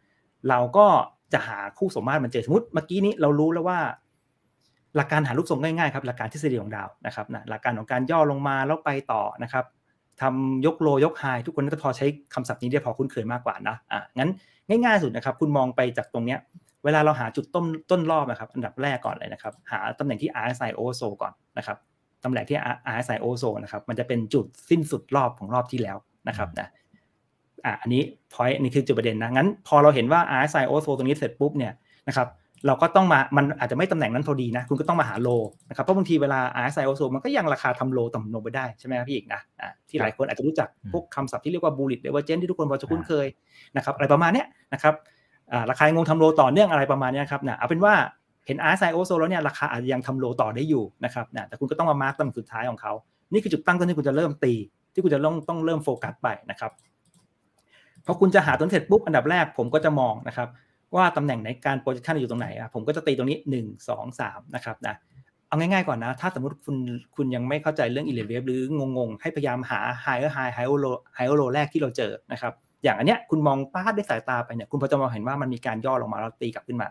[0.49, 0.87] เราก็
[1.33, 3.79] จะหาคู่สมมาตรมันเจอสมมติเมื่อกี้นี้เรารู้แล้วว่า
[4.97, 9.65] หลักการหารูปทรงง่ายๆครับหลักการทฤษฎีของดาวนะครับนะหลักการของการย่อลงมาแล้วไปต่อนะครับ
[10.23, 14.31] ทำยกโลยกไฮทุกคนน่าจะพอใช้คำศัพท์นี้ได้พอคุ้นเคยมากกว่านะอะงั้น
[14.69, 16.39] ง่ายๆสุดนะครับ คุณมองไปจากตรงเนี้ย
[16.85, 21.77] เวลาเราหาจุดต้นต้นรอบนะครับ อันดับแรกก่อนเลยนะครับ หาตำแหน่งที่ RSI oversold ก่อนนะครับ
[22.25, 22.59] ตำแหน่งที่
[22.95, 25.97] RSI oversold นะครับมันจะเป็นจุดสิ้นสุดรอบของรอบที่แล้ว
[26.29, 26.69] นะครับนะ
[27.65, 28.03] อะอันนี้
[28.33, 31.73] point อันนี้คือจุดประเด็นนะงั้นพอเราเห็นว่า RSI oversold ตรงนี้เสร็จปุ๊บเนี่ย
[32.09, 32.29] นะครับ
[32.67, 35.29] เราก็ต้องมามันอาจจะไม่ตำแหน่งนั้นพอดีนะคุณก็ต้องมาหาโล
[35.69, 43.27] นะครับเพราะบางทีเวลา RSI oversold มันก็ยังราคาทำโลต่ำลงไปได้ใช่ไหมครับพี่อีกนะอะที่หลายคนอาจจะรู้จักพวกคำศัพท์ที่เรียกว่า bullish divergence ที่ทุกคนพอจะคุ้นเคย
[43.77, 44.95] นะครับอะไรประมาณเนี้ยนะครับ
[45.53, 47.95] อ่าราคายังคงทำโลต่อเนื่องอะไรประมาณเนี้ยครับนะเอาเป็นว่า
[48.47, 52.93] เห็น RSI o z o แล้วเนี่ยราคาอาจจะยังทำโลต่อได้อยู่นะครับนะแต่คุณก็ต้องมามาร์กตำแหน่งสุดท้ายของเขา
[53.33, 54.55] นี่คือจุดตั้งต้นที่คุณจะเริ่มตี
[54.95, 56.71] ที่คุณจะต้องต้องเริ่มโฟกัสไปนะครับ
[58.07, 60.49] พอคุณจะหาต้นเสร็จปุ๊บอันดับแรกผมก็จะมองนะครับ
[60.97, 64.95] ว่าตำแหน่งในการ position อยู่ตรงไหนอะผมก็จะตีตรงนี้ 1 2 3 นะครับนะ
[65.49, 66.77] เอาง่ายๆก่อนนะ ถ้าสมมติคุณ
[67.17, 68.61] คุณยังไม่เข้าใจเรื่อง Elliott Wave หรือ
[68.97, 76.89] งงๆ ให้พยายามหา higher high higher low higher low แรกที่เราเจอนะครับอย่างอันเนี้ยคุณมองปราดด้วยสายตาไปเนี่ยคุณพอจะมองเห็นว่ามันมีการย่อลงมาแล้วตีกลับขึ้นมา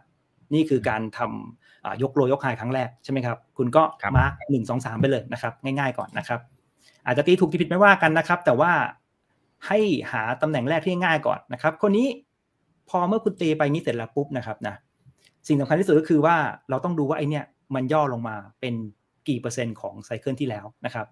[0.54, 3.84] นี่คือการทำยก low ยก high ครั้งแรกใช่ไหมครับคุณก็
[4.18, 6.40] mark หนึ่งสองสามไปเลยนะครับง่ายๆก่อนนะครับ
[7.06, 8.72] อาจจะตีถูกที่ผิดไม่ว่ากันนะครับ แต่ว่า
[9.68, 9.80] ให้
[10.12, 12.08] หาตำแหน่งแรกที่ง่ายก่อนนะครับ คราวนี้
[12.90, 14.76] พอเมื่อคุณตีไปนี้เสร็จแล้วปุ๊บนะครับนะ
[15.48, 16.36] สิ่งสำคัญที่สุดก็คือว่า
[16.70, 18.74] เราต้องดูว่าไอเนี้ยมันย่อลงมาเป็น
[19.28, 21.08] กี่เปอร์เซ็นต์ของ cycle ที่แล้วนะครับ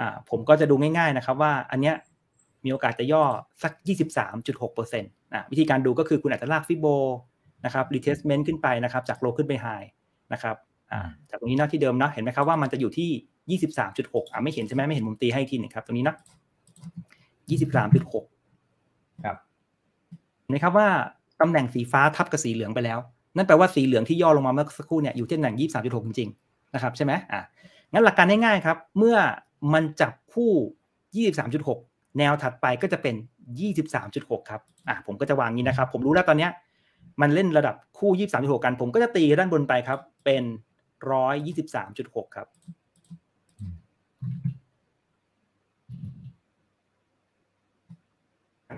[0.00, 1.94] อ่าผมก็จะดูง่ายๆนะครับว่าอันเนี้ย
[2.64, 3.24] มีโอกาสจะย่อ
[3.62, 3.72] สัก
[4.38, 6.86] 23.6%นะวิธีการดูก็คือคุณอาจจะลาก Fibo
[7.64, 9.66] นะครับ retracement ขึ้นไปนะครับจาก low ขึ้นไป high
[10.32, 10.56] นะครับ
[10.92, 16.14] อ่าจากตรงนี้นะที่เดิมนะเห็นไหมครับว่ามันจะอยู่ที่ 23.6อ่าไม่เห็นใช่ไหมไม่เห็นมุมตีให้ทีหนึ่งครับตรงนี้นะ
[17.48, 19.43] 23.6 ครับเห็น
[20.48, 20.88] ไหมครับว่า
[21.40, 22.98] ตำแหน่งสีฟ้าทับกับสีเหลืองไปแล้ว
[23.36, 27.40] นั่นแปลว่าสีเหลืองที่ย่อลงมาเมื่อสักครู่เนี่ยอยู่ที่ตำแหน่ง23.6จริงๆนะครับใช่ไหมอะ
[27.92, 29.16] งั้นหลักการง่ายๆครับ เมื่อ
[29.72, 30.52] มันจับคู่
[31.52, 33.14] 23.6แนวถัดไปก็จะเป็น
[33.82, 36.50] 23.6ครับอะผมก็จะวางนี้นะครับ ผมรู้แล้วตอนเนี้ย
[37.20, 40.42] มันเล่นระดับคู่23.6กัน ผมก็จะตีด้านบนไปครับ เป็น
[41.14, 42.74] 123.6ครับดัง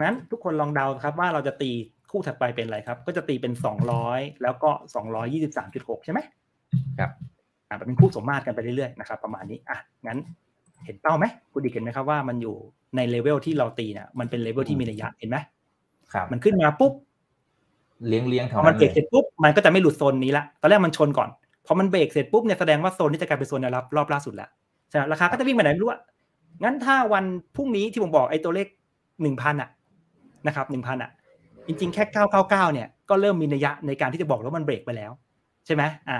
[0.04, 1.70] นั้นทุกคนลองเดาครับว่าเราจะตี
[2.10, 3.52] คู่ถัดไปเป็นอะไรครับ ก็จะตีเป็น
[3.96, 4.70] 200แล้วก็
[5.36, 6.20] 223.6ใช่ไหม
[6.98, 7.10] ครับ
[7.68, 10.18] อ่าเป็นคู่สมมาตรกันไปเรื่อยๆนะครับประมาณนี้อะงั้น
[10.84, 12.56] เห็นเป้าไหมคุณดิเห็นไหมครับว่ามันอยู่
[12.96, 15.36] ในเลเวลที่เราตีเนี่ยมันเป็นเลเวลที่มีระยะเห็นไหม
[16.12, 16.92] ครับมันขึ้นมาปุ๊บ
[18.08, 21.28] เลี้ยงเลี้ยงแถวนั้นเลยพอมันั้นนเบรกเลเสร็จปุ๊บมันก็จะไม่หลุดโซนนี้ละตอนแรกมันชนก่อน
[21.66, 24.48] พอมันเบรกเสร็จปุ๊บเนี่ยแสดงว่าโซนนี้จะกลายเป็นโซนแนวรับรอบล่าสุดแล้ว
[24.88, 26.00] ใช่ไหมราคาก็จะวิ่งไปไหนไม่รู้อะ
[26.64, 27.24] งั้นถ้าวัน
[27.56, 28.66] พรุ่งนี้ที่ผมบอกไอ้ตัวเลข
[29.22, 29.68] หนึ่งพันอะ
[30.46, 31.10] นะครับหนึ่งพันอะ
[31.66, 35.12] จริงๆแค่เก้าเก้าเก้าเนี่ยก็เริ่มมีนัยยะในการที่จะบอกแล้วมันเบรกไปแล้ว
[35.66, 36.18] ใช่ไหมอ่า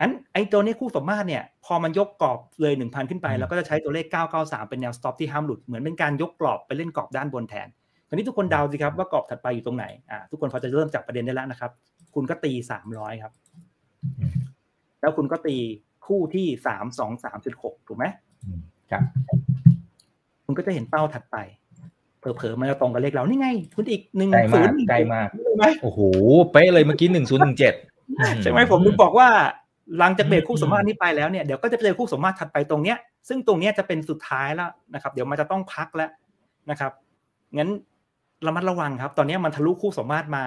[0.00, 7.68] อันไอ้ตัวนี้คู่สมมาตรเนี่ยพอมันยกกรอบเลยหนึ่งพันขึ้นไปเราก็จะใช้ตัวเลขเก้าเก้าสามเป็นแนว stop ที่ห้ามหลุดเหมือนเป็นการยกกรอบไปเล่นกรอบด้านบนแทน
[8.08, 11.70] ทีนี้ทุกคนเดาสิครับว่ากรอบถัดไปอยู่ตรงไหนอ่าทุกคนพอจะเริ่มจับประเด็นได้แล้วนะครับ
[12.14, 13.32] คุณก็ตีสามร้อยครับ
[15.00, 15.56] แล้วคุณก็ตี
[16.06, 18.04] คู่ที่สามสองสามจุดหกถูกไหม
[18.90, 19.02] ครับ
[20.46, 21.36] คุณก็จะเห็นเป้าถัดไป
[22.36, 26.00] เผลอๆมันจะตรงกับเลขเรานี่ไง คุณอีกหนึ่งใกล้ศูมานกย์ใกล้มากใช่ไหมโอ้โห
[26.52, 27.74] เป๊ะเลยเมื่อกี้หนึ่งศูนย์หนึ่งเจ็ด
[28.42, 29.28] ใช่ไหมผมถึงบอกว่า
[29.98, 36.10] หลังจากเบรกคู่สมมาตรนี้ไปแล้วเนี่ยเดี๋ยวก็จะเจอคู่สมมาตรถัดไปตรงเนี้ยซึ่งตรงเนี้ยจะเป็นสุดท้ายแล้วนะครับ เดี๋ยวมันจะต้องพักแล้ว
[36.70, 36.92] นะครับ
[37.56, 37.70] งั้น
[38.46, 40.44] ระมัดระวังครับ ตอนนี้มันทะลุคู่สมมาตรมา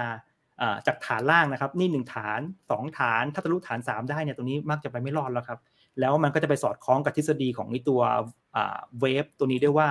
[0.62, 2.40] อ่าจากฐานล่างนะครับ นี่หนึ่งฐาน
[2.72, 5.60] สองฐานถ้าทะลุฐานสามได้เนี่ยตรงนี้มักจะไปไม่รอดแล้วครับ
[6.00, 8.02] แล้วมันก็จะไปสอดคล้องกับทฤษฎีของไอ้ตัว
[9.00, 9.90] เวฟตัวนี้ด้วยว่า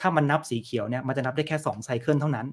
[0.00, 2.46] ถ้ามันนับสีเขียวเนี่ยมันจะนับได้แค่2ไซเคิลเท่านั้น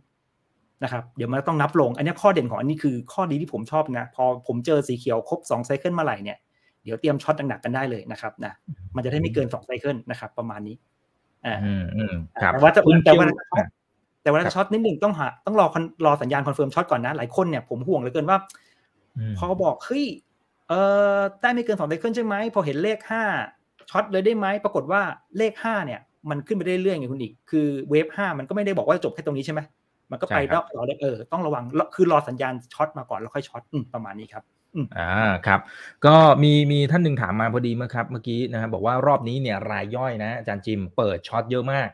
[0.83, 6.37] นะครับเดี๋ยวมันต้องนับลง อันนี้ข้อเด่นของอันนี้คือข้อดีที่ผมชอบนะ พอผมเจอสีเขียวครบ2ไซเคิลเมื่อไหร่เนี่ย
[6.83, 8.53] เดี๋ยวเตรียม short หนักๆกันได้เลยนะครับนะ
[8.95, 10.75] มันจะได้ไม่เกิน2 cycle นะครับ ประมาณนี้
[11.45, 13.65] อ่าอืมอืมครับแต่ว่าจะคุณแต่ว่าคิวจะ short
[14.23, 20.05] แต่ว่าจะ short นิดหนึ่งต้องหาต้องรอคอนรอสัญญาณ confirm short ก่อนนะ หลายคนเนี่ยผมห่วงเหลือเกินว่าพอบอกเฮ้ย
[20.69, 20.73] เอ
[21.15, 23.23] อได้ไม่เกินสอง cycle ใช่ไหมพอเห็นเลขห้า
[23.89, 25.01] short เลยได้ไหมปรากฏว่า
[25.37, 29.61] เลขห้าเนี่ย มันขึ้นไปได้เรื่อยๆไงคุณอีก คือ wave ห้ามันก็ไม่ได้บอกว่าจะจบแค่ตรงนี้ใช่ไหม
[30.11, 31.63] มันก็ไปใช่ครับต่อได้เออต้องระวัง
[31.95, 34.43] คือรอสัญญาณ short มาก่อนแล้วค่อย short อืมประมาณนี้ครับ
[34.97, 35.11] อ่า
[35.47, 35.59] ครับ
[36.05, 41.89] ก็มีมีท่านหนึ่งถามมาพอดีเมื่อครับเมื่อกี้นะครับบอกว่ารอบนี้เนี่ยรายย่อยนะอาจารย์จิมเปิด short เยอะมาก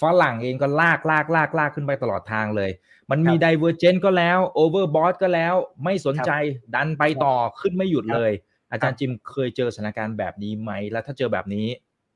[0.00, 2.70] ฝรั่งเองก็ลากลากลากลากขึ้นไปตลอดทางเลย
[3.10, 6.30] มันมีครับ divergence ก็แล้ว overbought ก็แล้ว ไม่สนใจ
[6.74, 8.32] ดันไปต่อขึ้นไม่หยุดเลย
[8.72, 11.66] อาจารย์จิมเคยเจอสถานการณ์แบบนี้ไหม แล้วถ้าเจอแบบนี้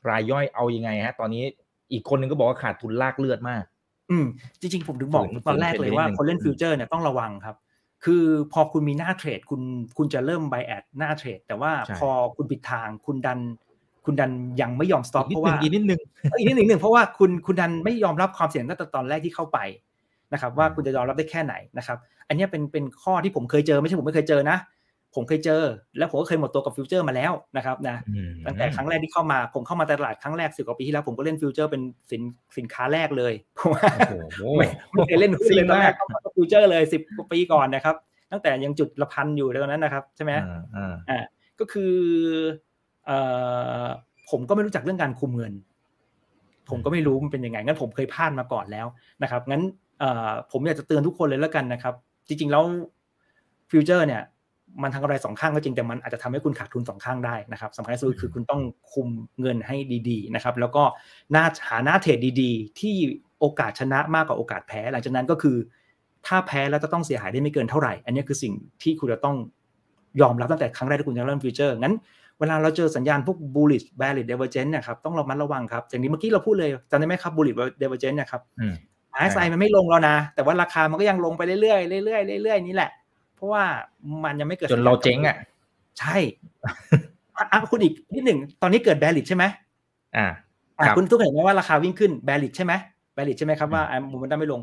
[0.08, 1.44] รายย่อยเอายังไงฮะ ตอนนี้
[1.92, 3.62] อีกคนนึงก็บอกว่าขาดทุนลากเลือดมาก
[4.10, 4.26] อืม
[4.60, 7.56] จริง ๆ ผมถึงบอกฝืนตอนแรกเลยว่าฝืนคนเล่นอืม future เนี่ยต้องระวังครับ
[8.04, 9.60] คือพอคุณมีหน้า trade คุณ
[9.96, 13.38] คุณจะเริ่ม bias หน้า trade แต่ว่าใช่พอคุณผิดทางคุณดัน
[14.04, 19.58] คุณดันยังไม่ยอม stop เพราะว่าอีกนิเพดราะหนึ่ว่างอีกนิดหนึ่งเอออีกนิดหนึ่งหนึ่งเพราะว่าคุณคุณดันไม่ยอมรับความเสี่ยงตั้งแต่ตอนแรกที่เข้าไป
[20.32, 24.56] นะครับ ว่าคุณจะยอมรับได้แค่ไหนนะครับ อันเนี้ยเป็นเป็นข้อที่ผมเคยเจอไม่ใช่ผมไม่เคยเจอนะ
[25.16, 25.62] ผมเคยเจอ
[25.98, 32.22] แล้วผมก็เคยหมดตัวกับ future มาแล้วนะครับนะอืมตั้งแต่ครั้งแรกที่เข้ามาผมเข้ามาตลาดครั้งแรกสิบกว่าปีที่แล้วผมก็เล่น future เป็นสิน
[32.56, 37.96] สินค้าแรกเลยเพราะว่าโอ้โหไม่ไม่เคยเล่นหุ้นเลยซีตอนแรมากกเข้ามาฟิวเจอร์เลยสิบกว่าปีก่อนนะครับ
[38.32, 41.24] ตั้งแต่ยังจุดละพันอยู่ตอนนั้นนะครับใช่ไหมอ่าอ่าอ่า
[41.60, 41.94] ก็คือ
[43.06, 43.18] เอ่
[43.84, 43.86] อ
[44.30, 45.52] ผมก็ไม่รู้จักเรื่องการคุมเงิน
[46.70, 48.86] ผมก็ไม่รู้มันเป็นยังไงงั้นผมเคยพลาดมาก่อนแล้ว
[49.22, 49.62] นะครับงั้น
[50.00, 51.94] เอ่อผมอยากจะเตือนทุกคนเลยแล้วกันนะครับ
[52.28, 52.64] จริงๆแล้ว
[53.70, 54.22] ฟิวเจอร์เนี่ย
[54.82, 58.62] มันทางกำไรสองข้างก็จริงแต่มันอาจจะทำให้คุณขาดทุนสองข้างได้นะครับสำคัญที่สุดคือคุณต้อง
[58.92, 59.08] คุม
[59.40, 59.76] เงินให้
[60.10, 60.82] ดีๆนะครับแล้วก็
[61.32, 62.94] หน้าหาหน้าเทรดดีๆ ที่
[63.40, 65.56] โอกาสชนะมากกว่าโอกาสแพ้ หลังจากนั้นก็คือ
[66.26, 69.36] ถ้าแพ้แล้วจะต้องเสียหายได้ไม่เกินเท่าไหร่ อันนี้คือสิ่งที่คุณจะต้อง
[70.20, 71.94] ยอมรับตั้งแต่ครั้งแรกที่คุณจะเริ่มฟิวเจอร์งั้น
[72.38, 78.74] เวลาเราเจอสัญญาณพวก bullish bearish divergence เนี่ยครับต้องระมัดระวังครับอย่างนี้เมื่อกี้เราพูดเลยจำได้ไหมครับ bullish divergence เนี่ยครับอืม
[79.18, 81.60] RSI มันไม่ลงแล้วนะ แต่ว่าราคามันก็ยังลงไปเรื่อ
[82.00, 82.90] ยๆเรื่อยๆเรื่อยๆนี่แหละ
[83.36, 83.64] เพราะว่า
[84.24, 85.36] มันยังไม่เกิดจนเราเจ๊งอะ
[85.98, 86.16] ใช่
[87.36, 89.44] อะอะคุณอีกนิดหนึ่งตอนนี้เกิด bearish ใช่ไหม
[90.16, 90.26] อ่า
[90.78, 92.72] อะครับคุณทุกคนเห็นไหมว่าราคาวิ่งขึ้น bearish ใช่ไหม
[93.14, 94.60] bearish ใช่ไหมครับว่าอะโมเมนตัมไม่ลง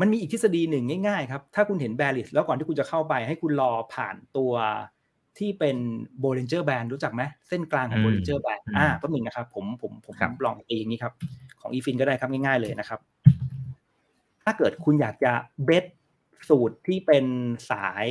[0.00, 4.52] มันมีอีกทฤษฎีหนึ่งง่ายๆครับ ถ้าคุณเห็น bearish แล้วก่อนที่คุณจะเข้าไป ให้คุณรอผ่านตัว
[5.38, 5.76] ที่เป็น
[6.22, 11.12] Bollinger Band รู้จักไหมเส้นกลางของอืม Bollinger Band อืมอ่าแป๊บหนึงนะครับ ผมผมผมครับลองตีอย่างนี้ครับ
[11.60, 13.00] ของ e f i n ก็ได้ครับง่ายๆเลยนะครับ
[14.44, 15.32] ถ้าเกิดคุณอยากจะ
[15.64, 15.84] เบส
[16.48, 17.24] สูตรที่เป็น
[17.70, 18.06] สาย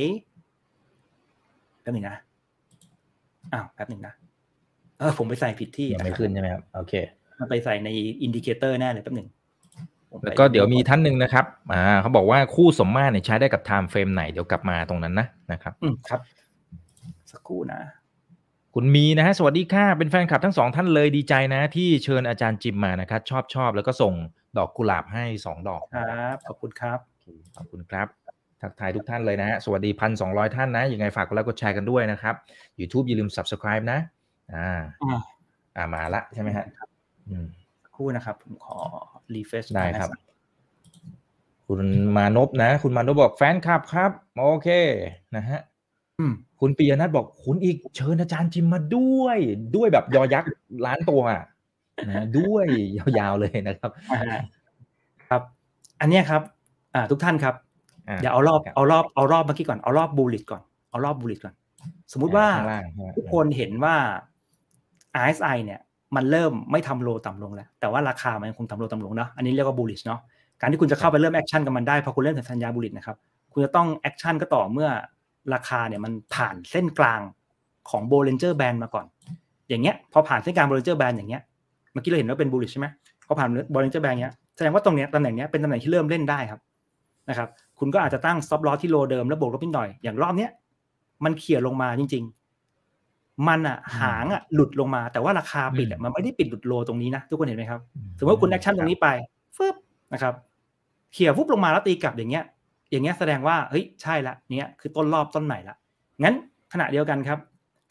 [1.82, 2.18] แป๊บหนึงนะ
[3.52, 4.14] อ้าวแป๊บหนึ่งนะ
[4.98, 6.94] เออผมไปใส่ผิดที่ยังไม่นะครับขึ้นใช่ไหมครับโอเค
[7.38, 7.88] มันไปใส่ใน
[8.22, 9.28] indicator แน่เลยแป๊บหนึ่ง
[10.10, 16.20] ผมไปแล้วก็เดี๋ยวมีท่านหนึ่งนะครับ อ่าเขาบอกว่าคู่สมมาตรเนี่ยใช้ได้กับ time frame ไหน เดี๋ยวกลับมาตรงนั้นนะนะครับ อืมครับ
[17.30, 17.80] สักครู่นะ
[18.74, 24.12] คุณมีนะฮะ สวัสดีค่ะ เป็นแฟนคลับทั้งสองท่านเลยดีใจนะ ที่เชิญอาจารย์จิมมานะครับ ชอบชอบแล้วก็ส่ง
[24.56, 27.15] ดอกกุหลาบให้สองดอกครับ ขอบคุณครับโอเค
[27.56, 28.06] ขอบคุณครับ
[28.60, 32.34] ทักทายทุกท่านเลยนะฮะ สวัสดีพันสองร้อยท่านนะ ยังไงฝากกดไลค์กดแชร์กันด้วยนะครับ
[32.80, 33.98] YouTube อย่าลืม subscribe นะ
[34.54, 34.70] อ่า
[35.04, 35.20] อ่า
[35.76, 36.66] อ่ามาละใช่ไหมฮะ
[37.28, 37.46] อืม
[37.82, 38.78] สักครู่นะครับ ผมขอ
[39.34, 40.10] รีเฟรชได้ครับ
[41.66, 41.80] คุณ
[42.16, 44.68] มานพนะ คุณมานพบอกแฟนคลับครับ โอเค
[45.36, 45.60] นะฮะ
[46.18, 49.38] อืมคุณปียนัทบอกคุณอีกเชิญอาจารย์จิมมาด้วย
[49.76, 50.48] ด้วยแบบยอยักษ์
[50.86, 51.44] ล้านตัวอะ
[52.08, 52.66] นะด้วย
[53.18, 54.22] ยาวๆเลยนะครับอ่า
[55.28, 55.42] ครับ
[56.00, 56.42] อันเนี้ยครับ
[56.96, 57.54] อ่าทุกท่านครับ
[58.08, 61.54] อ่าเดี๋ยวเอารอบครับเอารอบเอารอบเมื่อกี้ก่อนเอารอบ bullish ก่อนเอารอบ bullish ก่อน
[62.12, 63.96] สมมุติว่าข้างล่างใช่ไหมทุกคนเห็นว่า
[65.22, 65.80] RSI เนี่ย
[66.16, 70.20] มันเริ่มไม่ทำ low ต่ำลงแล้ว แต่ว่าราคามันยังคงทำ low ต่ำลงเนาะอันนี้เรียกว่า bullish เนาะ
[70.60, 73.16] การที่คุณจะเข้าไปเริ่ม action กับมันได้พอคุณเริ่มเห็นสัญญา bullish นะครับ
[73.52, 74.88] คุณจะต้อง action ก็ต่อเมื่อ
[75.54, 77.20] ราคาเนี่ยมันผ่านเส้นกลาง
[77.90, 79.06] ของ Bollinger Band มาก่อน
[79.68, 81.42] อย่างเงี้ยพอผ่านเส้นกลาง Bollinger Band อย่างเงี้ย
[81.92, 82.86] เมื่อกี้เราเห็นว่าเป็น bullish ใช่ไหม
[83.26, 86.60] พอผ่าน Bollinger Band เงี้ยแสดงว่าตรงเนี้ยตำแหน่งเนี้ยเป็นตำแหน่งที่เริ่มเล่นได้ครับ
[87.28, 90.50] นะครับคุณก็อาจจะตั้ง stop loss ที่ low เดิมแล้วบวกลบนิดหน่อยอย่างรอบเนี้ย
[91.24, 92.24] มันเขี่ยลงมาจริง
[92.84, 97.80] ๆ มันอะหางอะหลุดลงมา แต่ว่าราคาปิดอะมันไม่ได้ปิดหลุด low ตรงนี้นะทุกคนเห็นไหมครับ
[98.18, 99.08] สมมติว่าคุณ action ตรงนี้ไป
[99.56, 99.76] ฟึบ
[100.12, 100.34] นะครับ
[101.12, 102.44] เขี่ยฟุบลงมาแล้วตีกลับอย่างเงี้ย
[102.90, 105.76] อย่างเงี้ยแสดงว่าเฮ้ยใช่ละเนี้ยคือต้นรอบต้นใหม่ละ
[106.22, 106.34] งั้น
[106.72, 107.38] ขณะเดียวกันครับ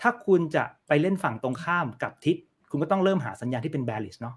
[0.02, 2.36] ถ้าคุณจะไปเล่นฝั่งตรงข้ามกับทิศ
[2.71, 4.36] คุณก็ต้องเริ่มหาสัญญาณที่เป็น bearish เนาะ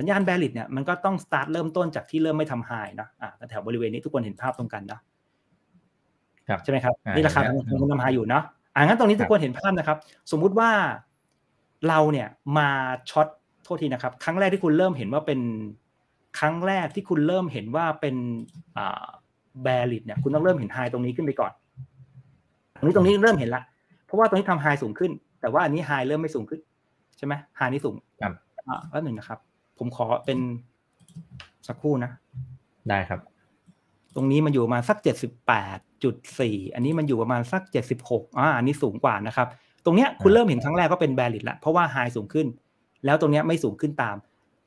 [0.00, 5.00] สัญญาณ bearish เนี่ยมันก็ต้อง start เริ่มต้นจากที่เริ่มไม่ทำ high เนาะอ่าแถวบริเวณนี้ทุกคนเห็นภาพตรงกันเนาะ
[6.48, 9.98] ครับใช่ไหมครับอ่านี่ราคาเห็นแล้วมันทำ high อยู่เนาะอ่างั้นตรงนี้ทุกคนเห็นภาพนะครับ
[10.30, 10.70] สมมุติว่า
[11.88, 12.68] เราเนี่ยมา
[13.10, 13.26] ช็อต
[13.64, 15.40] โทษทีนะครับ ครั้งแรกที่คุณเริ่มเห็นว่าเป็น
[16.38, 18.16] ครั้งแรกที่คุณเริ่มเห็นว่าเป็น
[18.76, 19.06] อ่า
[19.62, 21.52] แบริดเนี่ยคุณต้องเริ่มเห็นไฮตรงนี้ขึ้นไปก่อน
[22.78, 23.62] ตรงนี้ตรงนี้เริ่มเห็นละ
[24.06, 25.10] เพราะว่าตรงนี้ทำไฮสูงขึ้น
[25.40, 26.60] แต่ว่าอันนี้ไฮเริ่มไม่สูงขึ้น
[27.16, 28.32] ใช่ไหมไฮนี้สูงครับ
[28.68, 29.38] อ่าแป๊บหนึ่งนะครับ
[29.80, 30.38] ผมขอเป็น
[31.68, 32.10] สักครู่นะ
[32.88, 33.20] ได้ครับ
[34.14, 39.48] ตรงนี้มันอยู่ประมาณสักเจ็ดสิบแปดจุดสี่อันนี้มันอยู่ประมาณสักเจ็ดสิบหกอ่าอันนี้สูงกว่านะครับ
[39.84, 42.46] ตรงเนี้ยคุณเริ่มเห็นครั้งแรกก็เป็น bearish ละเพราะว่า high สูงขึ้น
[43.04, 44.16] แล้วตรงเนี้ยไม่สูงขึ้นตาม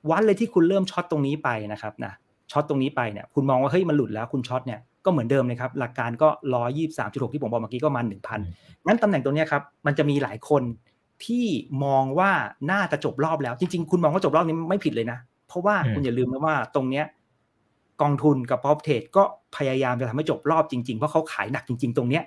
[0.09, 2.13] วัดเลยที่คุณเริ่ม short ตรงนี้ไปนะครับนะ
[2.51, 8.51] short ตรงนี้ไปเนี่ยคุณมองว่าเฮ้ยมันหลุดแล้วคุณ short เนี่ยก็เหมือนเดิมเลยครับ หลักการก็ร้อยยี่สามจุดหกที่ผมบอกเมื่อกี้ก็ประมาณหนึ่งพันอื
[8.83, 10.63] มงั้นตำแหน่งตรงเนี้ยครับมันจะมีหลายคน
[11.25, 11.45] ที่
[11.83, 12.31] มองว่า
[12.71, 17.05] น่าจะจบรอบแล้ว จริง ๆ คุณมองว่าจบรอบนี้ไม่ผิดเลยนะ เพราะว่าอืมคุณอย่าลืมนะว่าตรงเนี้ย
[18.01, 19.23] กองทุนกับ prop trade ก็
[19.57, 22.23] พยายามจะทำให้จบรอบจริง ๆ เพราะเขาขายหนักจริง ๆ ตรงเนี้ย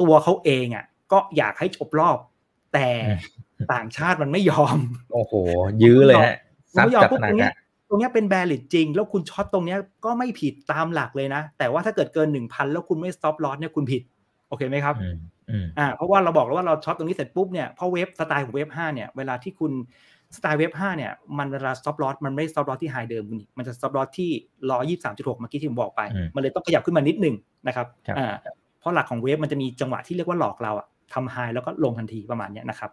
[0.00, 2.18] ตัวเขาเองอะ ก็อยากให้จบรอบ
[2.74, 2.88] แต่
[3.72, 4.78] ต่างชาติมันไม่ยอม
[5.12, 5.32] โอ้โห
[5.82, 6.36] ยื้อเลยฮะ
[6.72, 7.54] ผมไม่ยอมจัดหนักปุ๊บหนัตรกงเนี้ย
[7.88, 14.02] ตรงเนี้ยเป็น bearish จริง แล้วคุณ short ตรงเนี้ยก็ไม่ผิดตามหลักเลยนะ แต่ว่าถ้าเกิดเกินหนึ่งพันแล้วคุณไม่ stop loss เนี่ยคุณผิด
[14.48, 14.94] โอเคไหมครับ
[15.50, 19.72] อืมอืมอ่าเพราะว่าเราบอกแล้วว่าเรา short ตรงนี้เสร็จปุ๊บเนี่ยเพราะ wave สไตล์ของ wave 5เนี่ยเวลาที่คุณ
[20.36, 24.30] สไตล์ wave 5เนี่ยมันเวลา stop loss มันไม่ stop loss ที่ high เดิมคุณนี่มันจะ stop loss ที่
[24.96, 27.34] 123.6เมื่อกี้ที่ผมบอกไปอืมมันเลยต้องขยับขึ้นมานิดหนึ่ง
[27.66, 28.34] นะครับครับอ่า
[28.80, 32.90] เพราะหลักของเว็บมันจะมีจังหวะที่เรียกว่าหลอกเราอะทำ high แล้วก็ลงทันทีประมาณเนี้ยนะครับ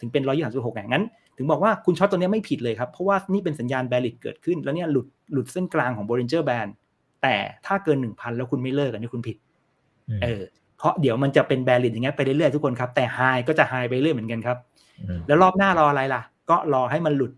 [0.00, 1.04] ถึงเป็น123.6อย่างนั้น
[1.36, 6.70] ถึงบอกว่าคุณช็อตตัวเนี้ยไม่ผิดเลยครับเพราะว่านี่เป็นสัญญาณ bearish เกิดขึ้น แล้วเนี่ยหลุดหลุดเส้นกลางของ Bollinger Band
[7.22, 9.36] แต่ถ้าเกิน1,000แล้วคุณไม่เลิกอันนี้คุณผิด
[10.22, 10.42] เออ
[10.80, 14.56] เพราะเดี๋ยวมันจะเป็น bearish อย่างเงี้ยไปเรื่อยๆทุกคนครับ แต่ high ก็จะ high ไปเรื่อยเหมือนกันครับ
[15.18, 17.32] มแล้วรอบหน้ารออะไรล่ะ ก็รอให้มันหลุด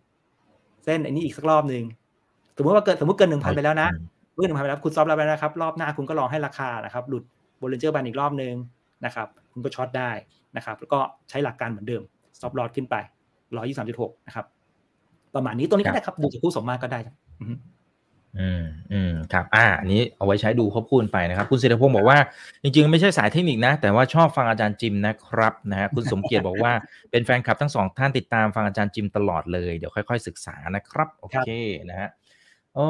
[0.85, 1.85] เส้นอันนี้อีกสักรอบหนึ่ง
[2.57, 3.89] สมมติว่าเกิดสมมติเกินหนึ่งพันไปแล้วนะ
[4.35, 7.25] เมื่อหนึ่งพันไปแล้วคุณซอฟต์แล้วไปนะครับ รอบหน้าคุณก็รอให้ราคานะครับหลุด
[7.61, 8.55] บ o ล l เจอร์บันอีกรอบหนึ่ง
[9.05, 10.11] นะครับ คุณก็ short ได้
[10.57, 12.03] นะครับ แล้วก็ใช้หลักการเหมือนเดิม
[12.41, 12.97] stop loss ขึ้นไป
[13.57, 14.47] ร้อยยี่สามจุดหกนะครับ
[15.35, 17.15] ประมาณนี้ตัวนี้ก็ได้ครับดูจากคู่สมมาตรก็ได้ครับ
[18.41, 18.63] อือฮึอืม
[18.93, 22.19] อืมครับ อ่า อันนี้เอาไว้ใช้ดูควบคู่กันไปนะครับ คุณศิรพงศ์บอกว่า
[22.63, 26.73] จริงๆ ไม่ใช่สายเทคนิคนะ แต่ว่าชอบฟังอาจารย์จิมนะครับนะฮะคุณสมเกียรติบอกว่า
[27.11, 31.51] เป็นแฟนคลับทั้งสองท่านติดตามฟังอาจารย์จิมตลอดเลย เดี๋ยวค่อย ๆ ศึกษานะครับ โอเค
[31.91, 32.11] นะฮะ
[32.75, 32.81] เอ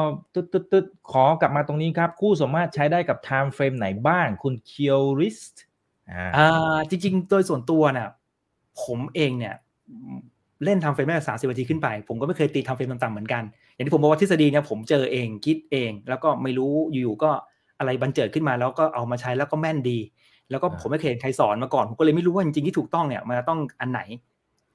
[0.00, 0.02] อ
[0.34, 5.38] ตึ๊ดตึ๊ดตึ๊ดขอกลับมาตรงนี้ครับ คู่สามารถใช้ได้กับ time frame ไหนบ้าง คุณเคียวริส
[6.10, 8.08] อ่าอ่าจริง ๆ โดยส่วนตัวเนี่ย
[8.82, 9.54] ผมเองเนี่ย
[10.64, 13.42] เล่นทำเฟรมได้สามสิบนาทีขึ้นไป ผมก็ไม่เคยตีทำเฟรมต่ำๆเหมือนกัน
[13.76, 17.30] อย่างที่ผมบอกว่าทฤษฎีเนี่ยผมเจอเองคิดเอง แล้วก็ไม่รู้อยู่ๆก็
[17.78, 19.98] อะไรบันเจิดขึ้นมาแล้วก็เอามาใช้แล้วก็แม่นดี
[20.50, 24.00] แล้วก็ผมไม่เคยเห็นใครสอนมาก่อนผมก็เลยไม่รู้ว่าจริงๆที่ถูกต้องเนี่ยมันต้องอันไหน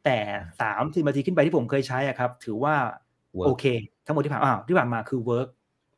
[0.05, 0.17] แต่
[0.61, 2.75] สามสิบนาทีขึ้นไปที่ผมเคยใช้อะครับ ถือว่า
[3.37, 3.65] Work โอเค
[4.05, 5.47] ทั้งหมดที่ผ่านอ่าที่ผ่านมาคือ work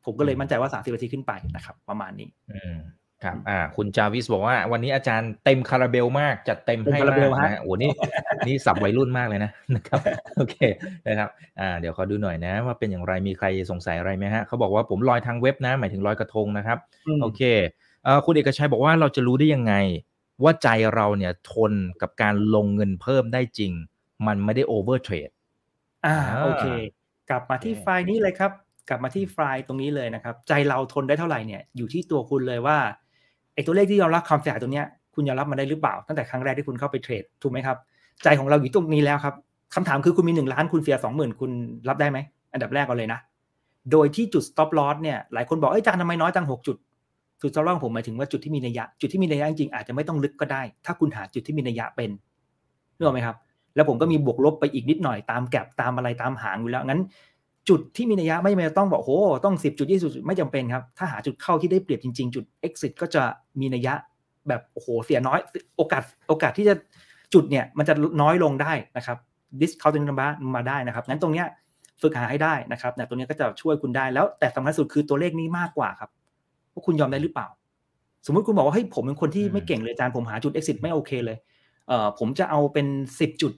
[0.04, 2.78] ผมก็เลยมั่นใจว่าสามสิบนาทีขึ้นไปนะครับ ประมาณนี้อืม
[3.24, 7.90] ครับอ่าคุณจาวิสบอกว่าวันนี้อาจารย์เต็มคาราเบลมากจัดเต็มให้เต็มคาราเบลมากฮะนะฮะโอ้นี่
[8.46, 10.00] นี่ศัพท์วัยรุ่นมากเลยนะนะครับ
[10.36, 10.56] โอเค
[11.08, 11.28] นะครับ
[11.60, 16.78] อ่าเดี๋ยวขอดูหน่อยนะ ว่าเป็นอย่างไรมีใครสงสัยอะไรไหมฮะเขาบอกว่าผมลอยทางเว็บนะ หมายถึงลอยกระทงนะครับ
[17.18, 17.42] โอเค
[18.04, 19.74] เอ่อคุณเอกชัยบอกว่าเราจะรู้ได้ยังไง
[20.42, 21.72] ว่าใจเราเนี่ยทน
[22.02, 23.72] กับการลงเงินเพิ่มได้จริง
[24.26, 25.30] มันไม่ได้ overtrade
[26.06, 26.66] อ่าอ่าโอเค
[27.30, 28.52] กลับมาที่โอเคไฟล์นี้เลยครับ
[28.88, 32.78] กลับมาที่ไฟล์ตรงนี้เลยนะครับ ใจเราทนได้เท่าไหร่เนี่ยอยู่ที่ตัวคุณเลยว่า
[33.54, 37.76] ไอ้ตัวเลขที่ยอมรับความเสียหายตรงเนี้ยคุณยอมรับมันได้หรือเปล่า ตั้งแต่ครั้งแรกที่คุณเข้าไปเทรดถูกไหมครับ
[38.22, 39.34] ใจของเราอยู่ตรงนี้แล้วครับ
[39.74, 41.50] คำถามคือคุณมีหนึ่งล้านคุณเสียสองหมื่นคุณ
[41.88, 42.18] รับได้ไหม
[42.52, 43.20] อันดับแรกก่อนเลยนะ
[43.92, 46.76] โดยที่จุด stop loss เนี่ยหลายคนบอกเอ้ยอาจารย์ทำไมน้อยจังหกจุด
[47.42, 52.10] จุด stop loss ผมหมายถึงว่าจุดที่มีนัยยะ จุดที่มีนัยยะจริงอาจจะไม่ต้องลึกก็ได้ ถ้าคุณหาจุดที่มีนัยยะเป็น
[52.96, 53.36] นึกออกไหมครับ
[53.74, 57.00] แล้วผมก็มีบวกลบไปอีกนิดหน่อยตามแก็บตามอะไรตามหางอยู่แล้วงั้น
[57.68, 59.12] จุดที่มีนัยยะไม่จำเป็นต้องบอกโอ้โห
[59.44, 63.22] ต้องสิบจุดยี่สิบจุดไม่จำเป็นครับ ถ้าหาจุดเข้าที่ได้เปรียบจริง ๆ จุด exit ก็จะ
[63.60, 63.94] มีนัยยะ
[64.48, 65.38] แบบโอ้โหเสียน้อย
[65.76, 66.74] โอกาสโอกาสที่จะ
[67.34, 69.18] จุดเนี่ยมันจะน้อยลงได้นะครับ
[69.60, 71.46] discount ตรงนี้มามาได้นะครับงั้นตรงเนี้ย
[72.02, 76.10] ฝึกหาให้ได้นะครับเนี่ตรงเนี้ยก็จะช่วยคุณได้แล้ว แต่สำคัญสุดคือตัวเลขนี้มากกว่าครับ
[76.72, 77.48] ว่าคุณยอมได้หรือเปล่า
[78.26, 81.38] สมมุติคุณบอกว่าเฮ้ยผมเป็นคนที่ไม่เก่งเลยอาจารย์ผมหาจุด exit ไม่โอเคเลย
[81.88, 82.86] เอ่อผมจะเอาเป็น
[83.18, 83.52] 10 จุด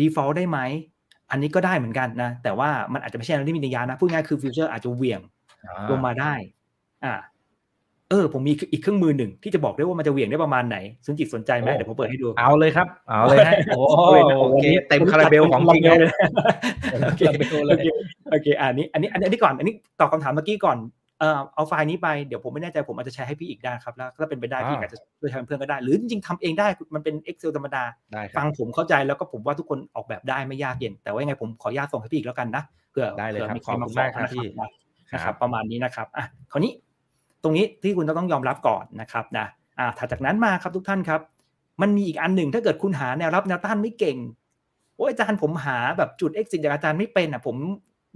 [0.00, 0.58] default ได้ไหม
[1.30, 5.20] อันนี้ก็ได้เหมือนกันนะ แต่ว่ามันอาจจะไม่ใช่อะไรที่มีนัยยะนะพูดง่ายๆคือฟิวเจอร์อาจจะเหวี่ยง
[5.90, 6.32] ลงมาได้
[7.04, 7.14] อ่า
[8.10, 16.12] เออ ผมมีอีกเครื่องมือหนึ่งที่จะบอกได้ว่ามันจะเหวี่ยงได้ประมาณไหนซึ่งจิตสนใจไหมโอ้เดี๋ยวผมเปิดให้ดู เอาเลยครับ เอาเลยฮะโอ้โอ้ยนะโอเคเต็มคาราเบลของจริงเลยเลย
[17.04, 17.86] โอเคคาราเบลเลยโอเค
[18.30, 20.78] โอเคอันนี้ อันนี้ อันนี้ก่อน อันนี้ตอบคำถามเมื่อกี้ก่อน
[21.18, 34.70] เอ่อเอาไฟล์นี้ไปเดี๋ยวผมไม่แน่ใจผมอาจจะแชร์ให้พี่อีกได้ครับแล้วถ้าเป็นไปได้พี่อ่าอาจจะช่วยทำเพื่อนก็ได้ หรือจริงๆทำเองได้มันเป็น Excel ธรรมดาได้ครัฟับงผมเข้าใจแล้วก็ผมว่าทุกคนออกแบบได้ไม่ยากเย็น แต่ว่ายังไงผมขออนุญาตส่งให้พี่อีกแล้วกันนะเผื่อได้เลยผื่อครับมีใครขอบมาคุณขอมากครับนะพี่ครับ
[35.12, 36.72] นะคครัรับบประมาณนี้นะครับอะคราวนี้
[37.42, 39.46] ตรงนี้ที่คุณต้องยอมรับก่อนนะครับนะ
[39.78, 41.20] อะถัดจากนั้นมาครับทุกท่านครับ
[41.82, 44.16] มันมีอีกอันหนึ่งถ้าเกิดคุณหาแนวรับแนวต้านไม่เก่ง
[44.96, 47.56] โอ้ยอาจารย์ผมหาแบบจุด exit จากอาจารย์ไม่เป็นอะผม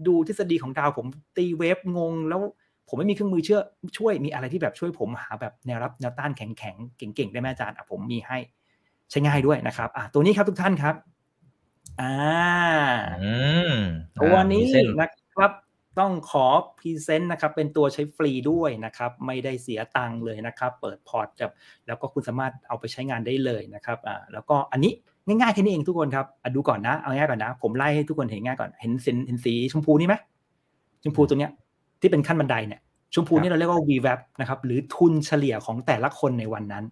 [0.07, 2.41] ดูทฤษฎีของดาวผมตี wave งงแล้ว
[2.89, 3.61] ผมไม่มีเครื่องมือเชื่อ
[3.99, 8.39] ช่วยมีอะไรที่แบบช่วยผมหาแบบแนวรับแนวต้านแข็งๆเก่งๆได้ไหมอาจารย์อะผมมีให้
[9.11, 10.95] ใช้ง่ายด้วยนะครับอะตัวนี้ครับทุกท่านครับ
[12.01, 12.15] อ่า
[13.23, 13.35] อื
[13.73, 13.75] ม
[14.17, 15.53] ตัวนี้มีเส้นนะครับ
[16.01, 16.47] ต้องขอ
[16.79, 21.51] present นะครับเป็นตัวใช้ฟรีด้วยนะครับ ไม่ได้เสียตังค์เลยนะครับ เปิดพอร์ตกับ
[21.87, 24.93] แล้วก็คุณสามารถเอาไปใช้งานได้เลยนะครับอ่าแล้วก็อันนี้
[25.27, 30.15] ง่ายๆแค่นี้เองทุกคนครับอะดูก่อนนะเอาง่ายก่อนนะ ผมไล่ให้ทุกคนเห็นง่ายก่อนเห็นสีเห็นสีชมพูนี่ไหม
[31.05, 31.53] ชมพูตัวเนี้ย
[32.03, 32.81] ที่เป็นขั้นบันไดเนี่ย
[33.15, 36.85] ชมพูนี่เราเรียกว่า VWAP นะครับหรือทุนเฉลี่ยของแต่ละคนในวันนั้น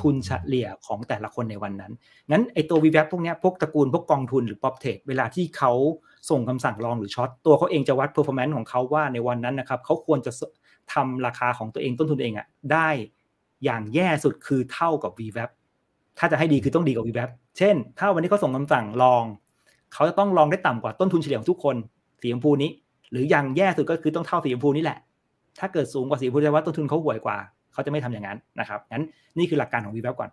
[0.00, 1.92] ทุนเฉลี่ยของแต่ละคนในวันนั้น
[2.30, 5.72] งั้นไอตัว VWAP พวกเนี้ยพวกตระกูลพวกกองทุนหรือ Pop Trade เวลาที่เขา
[6.30, 10.32] ส่งคำสั่งลองหรือช็อตตัวเขาเองจะวัด performance ของเขาว่าในวันนั้นนะครับเขาควรจะ
[10.94, 12.88] ทำราคาของตัวเองต้นทุนเองอะได้
[13.64, 15.50] อย่างแย่สุดคือเท่ากับ VWAP
[16.18, 19.24] ถ้าจะให้ดีคือต้องดีกว่า VWAP เช่น ถ้าวันนี้เขาส่งคำสั่งลอง
[19.94, 21.76] เขาจะต้องลองได้ต่ำกว่าต้นทุนเฉลี่ยของทุกคน
[22.20, 22.70] สีชมพูนี้
[23.10, 24.98] หรืออย่างแย่สุดก็คือต้องเท่าสีชมพูนี่แหละ
[25.60, 27.36] ถ้าเกิดสูงกว่าสีชมพูแสดงว่าต้นทุนเขาห่วยกว่า
[27.72, 29.04] เขาจะไม่ทำอย่างนั้นนะครับงั้น
[29.38, 30.30] นี่คือหลักการของ VWAP ก่อน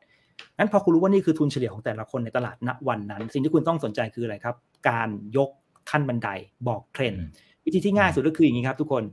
[0.57, 4.55] งั้นพอคุณรู้ว่านี่คือทุนเฉลี่ยของแต่ละคนในตลาดณวันนั้น สิ่งที่คุณต้องสนใจคืออะไรครับ
[4.89, 5.49] การยก
[5.89, 6.29] ขั้นบันได
[6.67, 7.29] บอกเทรนด์อืม
[7.65, 9.03] วิธีที่ง่ายสุดก็คืออย่างนี้ครับทุกคน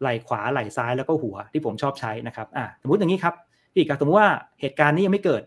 [0.00, 3.34] ไหล่ขวาไหล่ซ้ายแล้วก็หัวที่ผมชอบใช้นะครับอ่าสมมติอย่างนี้ครับ
[3.72, 4.28] พี่อีกครับสมมติว่า
[4.60, 5.42] เหตุการณ์นี้ยังไม่เกิด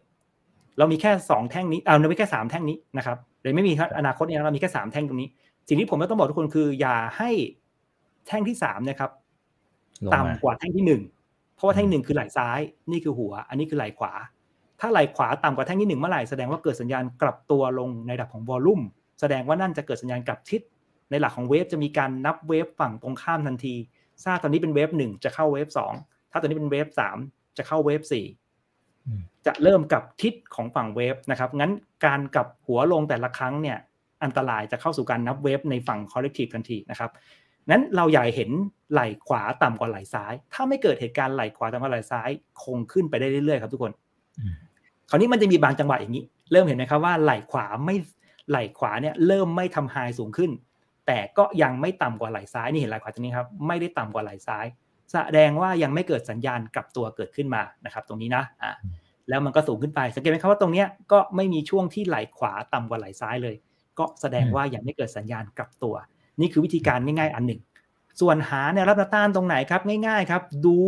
[0.78, 5.30] เรามีแค่สองแท่งนี้เอาเรามีแค่สามแท่งนี้นะครับเลยไม่มีครับอนาคตเนี่ยเรามีแค่สามแท่งตรงนี้
[5.68, 7.30] สิ่งที่ผมต้องบอกทุกคนคืออย่าให้
[8.28, 9.12] แท่งที่สามนะครับ
[10.06, 11.02] ลงต่ำมากว่าแท่งที่หนึ่ง
[11.56, 12.60] เพราะว่าแท่งหนึ่งคือไหล่ซ้าย
[12.92, 14.14] นี่คือหัว อันนี้คือไหล่ขวา
[14.80, 18.82] ถ้าไหล่ขวาต่ำกว่าแท่งที่หนึ่งเมื่อไหร่แสดงว่าเกิดสัญญาณกลับตัวลงในระดับของวอลลุ่ม
[19.20, 20.62] แสดงว่านั่นจะเกิดสัญญาณกลับทิศ
[21.10, 23.76] ในหลักของเวฟจะมีการนับเวฟฝั่งตรงข้ามทันที
[24.24, 25.94] ถ้าตอนนี้เป็นเวฟหนึ่งจะเข้าเวฟสอง
[26.32, 27.18] ถ้าตอนนี้เป็นเวฟสาม
[27.58, 28.26] จะเข้าเวฟสี่
[29.06, 31.72] อืมจะเริ่มกับทิศของฝั่งเวฟนะครับ งั้น
[32.06, 33.78] การกลับหัวลงแต่ละครั้งเนี่ย
[34.26, 37.12] อันตรายจะเข้าสู่การนับเวฟในฝั่ง collective ทันทีนะครับ
[37.70, 38.50] นั้นเราอยากเห็น
[38.92, 42.30] ไหล่ขวาต่ำกว่าไหล่ซ้าย ถ้าไม่เกิดเหตุการณ์ไหล่ขวาต่ำกว่าไหล่ซ้าย
[42.64, 43.92] คงขึ้นไปได้เรื่อยๆครับทุกคน
[45.10, 47.96] คราวนี้มันจะมีบางจังหวะอย่างนี้ เริ่มเห็นไหมครับว่าไหล่ขวาไม่
[48.50, 50.52] ไหล่ขวาเนี่ยเริ่มไม่ทำไฮสูงขึ้น
[51.08, 54.66] แต่ก็ยังไม่ต่ำกว่าไหล่ซ้ายนี่เห็นไหล่ขวาตรงนี้ครับไม่ได้ต่ำกว่าไหล่ซ้าย
[55.12, 58.72] แสดงว่ายังไม่เกิดสัญญาณกลับตัวเกิดขึ้นมานะครับ ตรงนี้นะอ่า
[59.30, 63.56] แล้วมันก็สูงขึ้นไปสังเกตไหมครับว่าตรงเนี้ยก็ไม่มีช่วงที่ไหล่ขวาต่ำกว่าไหล่ซ้ายเลย
[64.00, 65.96] ก็แสดงว่ายังไม่เกิดสัญญาณกลับตัว
[66.42, 67.62] นี่คือวิธีการง่าย ๆ อันหนึ่ง
[68.22, 70.80] ส่วนหาแนวรับแนวต้านตรงไหนครับง่ายๆครับ ดู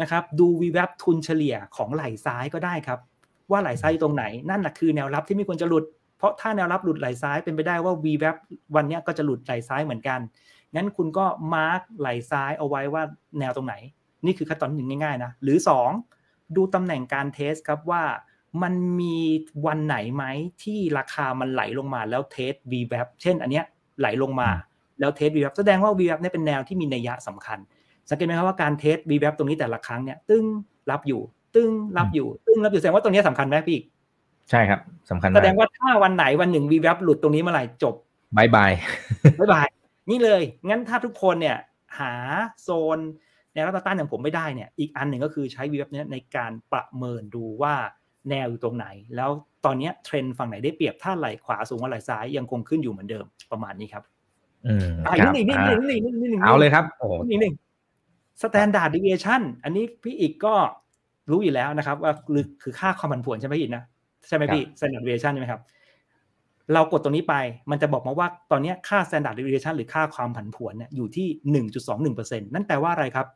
[0.00, 2.98] นะครับดูวีแวบทุนเฉลี่ยของไหล่ซ้ายก็ได้ครับ
[3.50, 5.84] ว่าไหล่ซ้ายอยู่ตรงไหนนั่นแหละคือแนวรับที่ไม่ควรจะหลุด
[6.18, 8.36] เพราะถ้าแนวรับหลุดไหล่ซ้ายเป็นไปได้ว่า V แวบ
[8.76, 10.20] วันเนี้ยก็จะหลุดไหล่ซ้ายเหมือนกัน
[10.74, 13.02] งั้นคุณก็มาร์กไหล่ซ้ายเอาไว้ว่า
[13.38, 13.74] แนวตรงไหน
[14.26, 15.58] นี่คือขั้นตอนหนึ่งง่ายๆนะหรือ
[16.06, 18.02] 2 ดูตำแหน่งการเทสครับว่า
[18.62, 19.16] มันมี
[19.66, 20.24] วันไหนไหม
[20.62, 23.64] ที่ราคามันไหลลงมาแล้วเทส V แวบเช่นอันเนี้ย
[24.00, 24.50] ไหลลงมา
[25.00, 27.58] แล้วเทส V แวบแสดงว่า V แวบเนี่ยเป็นแนวที่มีนัยยะสำคัญ
[28.08, 30.44] สังเกตไหมครับว่าการเทส V แวบตรงนี้แต่ละครั้งเนี่ยตึ้ง
[30.90, 31.20] รับอยู่
[31.54, 33.84] ตึ้งรับอยู่ ตึ้งรับอยู่แสดงว่าตรงนี้สำคัญไหมพี่อีก
[34.50, 37.94] ใช่ครับแสดงว่าสำคัญมากถ้าวันไหนวันหนึ่ง V แวบหลุดตรงนี้เมื่อไหร่จบ
[38.36, 39.66] bye bye bye bye
[40.10, 41.56] นี่เลย งั้นถ้าทุกคนเนี่ย
[41.98, 42.12] หา
[42.62, 42.98] โซน
[43.54, 47.74] แนวรับต้านอย่างผมไม่ได้เนี่ย อีกอันหนึ่งก็คือใช้ VWAP เนี้ยในการประเมินดูว่า
[48.28, 49.30] แนวอยู่ตรงไหน แล้ว
[49.64, 54.04] ตอนเนี้ยเทรนด์ฝั่งไหนได้เปรียบถ้าไหล่ขวาสูงกว่าไหล่ซ้ายยังคงขึ้นอยู่เหมือนเดิมประมาณนี้ครับ
[54.66, 57.54] อืมอะครับนี่หนึ่งอ่านี่หนึ่งนี่หนึ่งนี่หนึ่งเอาเลยครับโอ้โหนี่หนึ่ง
[58.40, 60.54] standard deviation อันนี้พี่อีกก็
[61.30, 63.84] รู้อยู่แล้วนะครับ ว่าคือคือค่าความผันผวนใช่ไหมพี่อีกนะ
[64.28, 65.60] ใช่ไหมพี่ standard deviation ใช่ไหมครับ
[66.74, 67.34] เรากดตรงนี้ไป
[67.70, 71.28] มันจะบอกมาว่าตอนนี้ค่า standard deviation หรือค่าความผันผวนเนี่ยอยู่ที่
[71.84, 73.26] 1.21%นั่นแปลว่าอะไรครับ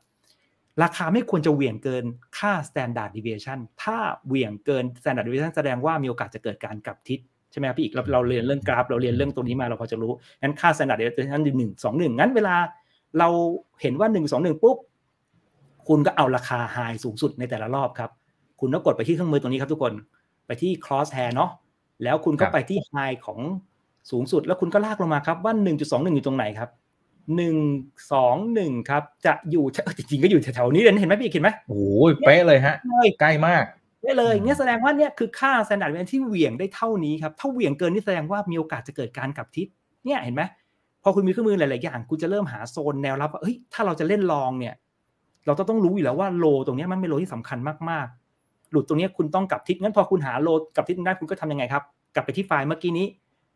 [0.83, 2.05] ราคาไม่ควรจะเหวี่ยงเกิน
[2.39, 3.97] ค่า standard deviation ถ้า
[4.27, 7.19] เหวี่ยงเกิน standard deviation แสดงว่ามีโอกาสจะเกิดการกลับทิศ
[7.51, 10.13] ใช่ไหมครับพี่อีกเราเราเรียนเรื่องกราฟ เราเรียนเรื่องตรงนี้มาเราพอจะรู้
[10.43, 12.57] งั้นค่า standard deviation หนึ่งสองหนึ่งงั้นเวลา
[13.19, 13.29] เรา
[13.83, 14.77] เห็นว่าหนึ่งสองหนึ่งปุ๊บ
[15.89, 18.11] คุณก็เอาราคา high สูงสุดในแต่ละรอบครับ
[18.61, 19.93] คุณก็กดไปที่เครื่องมือตรงนี้ครับทุกคน
[20.47, 21.51] ไปที่ cross hair เนาะ
[22.03, 23.41] แล้วคุณครัก็บไปที่ high ของ
[24.11, 26.71] สูงสุด แล้วคุณก็ลากลงมาครับว่า 1.21 อยู่ตรงไหนครับ
[27.31, 33.65] 121ครับ จะอยู่เออจริงๆก็อยู่แถวๆนี้เลยนะเห็นไหมพี่เห็นไหมโอ้โหเป๊ะเลยฮะเลยใกล้มาก
[34.03, 39.67] ได้เลยอืมเนี่ยแสดงว่าเนี่ยคือค่า standard deviation ที่เหวี่ยงได้เท่านี้ครับ ถ้าเหวี่ยงเกินนี่แสดงว่ามีโอกาสจะเกิดการกลับทิศ
[40.05, 40.43] เนี่ยเห็นไหม
[41.03, 44.75] พอคุณมีเครื่องมือหลาย ๆ อย่างคุณจะเริ่มหาโซนแนวรับว่าเฮ้ยถ้าเราจะเล่นลองเนี่ย
[45.47, 47.59] เราต้องต้องรู้อยู่แล้วว่าโลตรงเนี้ยมันเป็นโลที่สำคัญ
[47.91, 48.07] มาก
[48.39, 51.83] ๆ หลุดตรงเนี้ยคุณต้องกลับทิศงั้นพอคุณหาโลกลับทิศได้คุณก็ทำยังไงครับ
[52.15, 53.07] กลับไปที่ไฟล์เมื่อกี้นี้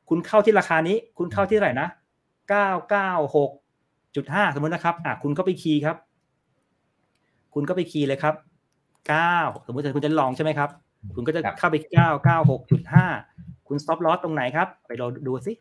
[0.09, 1.89] คุณเข้าที่ราคานี้ คุณเข้าที่เท่าไหร่นะ
[2.49, 3.51] เก้าเก้าหก
[4.16, 5.96] จุดห้าสมมตินะครับอะคุณก็ไปคีย์ครับ
[7.55, 8.34] คุณก็ไปคีย์เลยครับ
[9.09, 9.36] เก้า
[9.66, 10.70] สมมติคุณจะลองใช่ไหมครับ
[11.16, 13.07] คุณก็จะครับเข้าไปเก้าเก้าหกจุดห้า
[13.68, 15.53] คุณ stop loss ตรงไหนครับ ไปรอดูสิ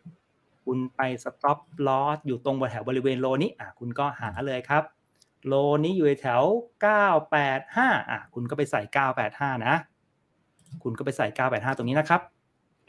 [0.65, 4.83] คุณไป stop loss อยู่ตรงแถวบริเวณโลนี้อะคุณก็หาเลยครับ
[5.47, 6.41] โลนี้อยู่แถว
[7.25, 8.81] 985 อะ คุณก็ไปใส่
[9.23, 9.75] 985 นะ
[10.83, 12.21] คุณก็ไปใส่ 985 ตรงนี้นะครับ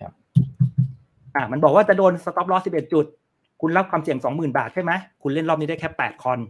[0.01, 0.13] ครับ
[1.35, 3.07] อะ มันบอกว่าจะโดน stop loss 11 จุด
[3.61, 4.93] คุณรับความเสี่ยง20,000บาทใช่ไหม
[5.23, 6.41] คุณเล่นรอบนี้ได้แค่8คอน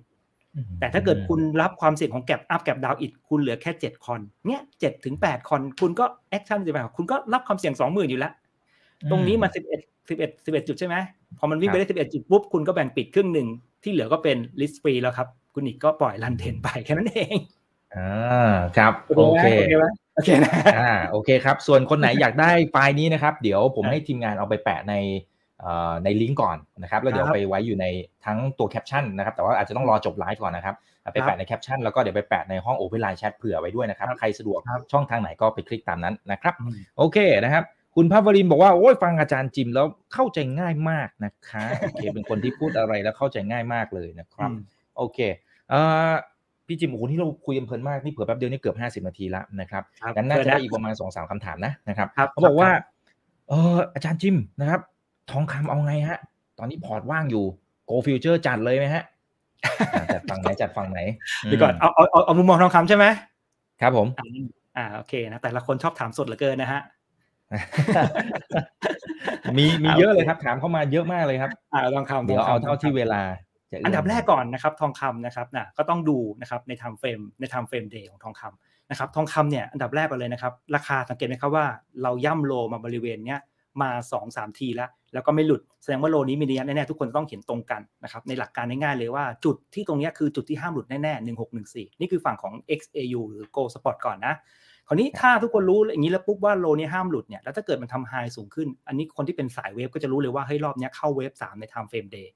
[0.80, 8.32] แต่ถ้าเกิดคุณรับความเสี่ยงของ gap up gap down อีกคุณเหลือแค่7คอนเนี่ย7ถึง8คอนคุณก็ action จะแบบคุณก็รับความเสี่ยง20,000อยู่แล้ว
[9.10, 10.96] ตรงนี้มันสิบเอ็ดสิบเอ็ดสิบเอ็ดจุดใช่ไหม
[11.38, 13.48] พอมันวิ่งไปได้สิบเอ็ดจุดปุ๊บคุณก็แบ่งปิดครึ่งหนึ่ง
[13.82, 17.36] ที่เหลือก็เป็น risk free แล้วครับ คุณอีกก็ปล่อย run trend ไปแค่นั้นเอง
[17.96, 25.37] อ่าครับโอโอเคเคไหมโอเคนะอ่าโอเคครับ ส่วนคนไหนอยากได้ไฟล์นี้นะครับ เดี๋ยวผมครับให้ทีมงานเอาไปแปะในเอ่อ
[26.04, 27.86] ในลิงก์ก่อนนะครับแล้วเดี๋ยวครับไปไว้อยู่ใน
[28.26, 37.64] ทั้งตัวแคปชั่นนะครับแต่ว่าอาจจะต้องรอจบไลฟ์ก่อนนะครับเอาไปครับแปะในแคปชั่นแล้วก็เดี๋ยวไปแปะในห้อง Open Line Chat เผื่อไว้ด้วยนะครับครับใครสะดวกครับช่องทางไหนก็ไปคลิกตามนั้นนะครับอืมโอเคนะครับ
[37.96, 44.60] คุณภาวรินทร์บอกว่าโอ้ยฟังอาจารย์จิมแล้วเข้าใจง่ายมากนะคะโอเคเป็นคนที่พูดอะไรแล้วเข้าใจง่ายมากเลยนะครับอืม
[44.96, 45.18] โอเค
[45.70, 45.80] เอ่
[46.10, 46.12] อ
[46.66, 52.82] พี่จิมโอ้โหที่เราคุยกันเพลินมากนี่เผื่อแป๊บเดียวนี่เกือบห้าสิบนาทีแล้วนะครับครับงั้นน่าจะเชิญนะได้อีกประมาณสองสามคำถามนะนะครับครับเขาบอกว่าครับ
[53.48, 54.80] เอออาจารย์จิมนะครับ
[55.30, 56.18] ทองคำเอาไงฮะ
[56.58, 57.44] ตอนนี้พอร์ตว่างอยู่
[57.88, 59.04] Go Future จัดเลยไหมฮะ
[59.94, 61.00] อ่าจัดฝั่งไหนจัดฝั่งไหน
[61.44, 63.06] เดี๋ยวก่อนเอาเอาเอาเอามุมมองทองคำใช่ไหม
[63.80, 64.26] ครับผมอ่า
[64.76, 66.80] อ่าโอเคนะแต่ละคนชอบถามสดเหลือเกินนะฮะ
[69.56, 73.22] มีมีอ่าเยอะโอเคเลยครับถามเข้ามาเยอะมากเลยครับอ่าทองคำเดี๋ยวทเอางคำเท่าที่เวลา
[73.70, 81.66] จะเอื้อันดับแรกก่อนนะครับทองคำนะครับนะก็ต้องดูนะครับใน time frame ใน time frame day ของทองคำนะครับทองคำเนี่ยอันดับแรกก่อนเลยนะครับ ราคาสังเกตไหมครับว่า
[82.02, 83.40] เราย่ำโลมาบริเวณเนี้ย
[83.82, 91.24] มา2อสามทีแล้ว แล้วก็ไม่หลุดแสดงว่าโลนี้มีนัยยะแน่ๆทุกคนต้องเห็นตรงกันนะครับในหลักการง่ายๆเลยว่าจุดที่ตรงเนี้ยคือจุดที่ห้ามหลุดแน่ๆ
[91.56, 94.34] 1614 นี่คือฝั่งของ XAU หรือ Go Spot ก่อนนะ
[94.88, 102.28] คราวนี้ถ้าทุกคนรู้อย่างนี้แล้วปุ๊บว่าโลนี้ห้ามหลุดเนี่ยแล้วถ้าเกิดมันทำไฮสูงขึ้น อันนี้คนที่เป็นสายเวฟก็จะรู้เลยว่าเฮ้ยรอบเนี้ยเข้าเวฟ3ใน time frame day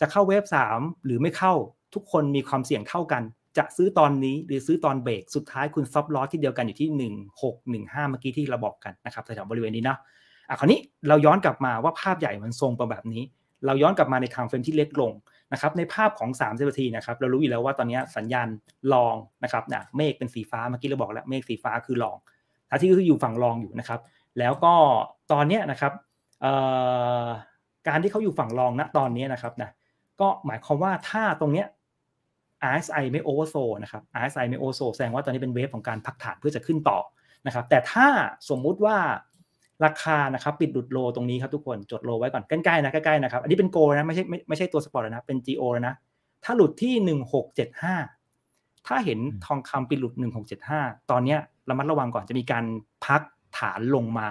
[0.00, 1.54] จะเข้าเวฟสามหรือไม่เข้า
[1.94, 3.22] ทุกคนมีความเสี่ยงเท่ากัน
[3.58, 9.96] จะซื้อตอนนี้หรือซื้อตอนเบรกสุดท้ายคุณซับลอสที่เดียวกันอยู่ที่หนึ่งหกหนึ่งห้าเมื่อกี้ที่เราบอกกันนะครับแถวบริเวณนี้นะ
[10.48, 13.22] อะคราวนี้เราย้อนกลับมาว่าภาพใหญ่มันทรงประแบบนี้
[13.66, 15.12] เราย้อนกลับมาในทางเฟรมที่เล็กลง
[15.52, 18.48] นะครับในภาพของ3ามสิบนาทีนะครับเรารู้อยู่แล้วว่าตอนนี้สัญญาณ
[18.92, 19.14] ลอง
[19.44, 22.16] นะครับนะเมฆเป็นสีฟ้าเมื่อกี้เราบอกแล้วเมฆสีฟ้าคือลอง
[22.68, 24.00] ท้าที่คืออยู่ฝั่งลองอยู่นะครับ
[24.38, 24.74] แล้วก็
[25.32, 25.92] ตอนนี้นะครับ
[27.88, 29.70] การที่เขาอยู่ฝั่งรองณตอนนี้นะครับนะ
[30.20, 31.66] ก็หมายความว่าถ้าตรงเนี้ย
[32.72, 36.98] RSI ไม่ oversold นะครับ RSI ไม่ oversold แสดงว่าตอนนี้เป็น wave ของการพักฐานเพื่อจะขึ้นต่อ
[37.46, 38.06] นะครับ แต่ถ้า
[38.48, 38.98] สมมุติว่า
[39.84, 45.94] ราคานะครับปิดหลุด low ตรงนี้ครับทุกคนจด low ไว้ก่อนใกล้ๆนะใกล้ๆนะครับอันนี้เป็น GO นะไม่ใช่ไม่ไม่ใช่ตัว spot นะเป็น GO นะ
[46.44, 47.94] ถ้าหลุดที่หนึ่งหกเจ็ดห้า
[48.86, 52.64] ถ้าเห็นทองคำปิดหลุดหนึ่งหกเจ็ดห้าตอนเนี้ยระมัดระวังก่อนจะมีการ
[53.04, 53.22] พัก
[53.58, 54.28] ฐานลงมา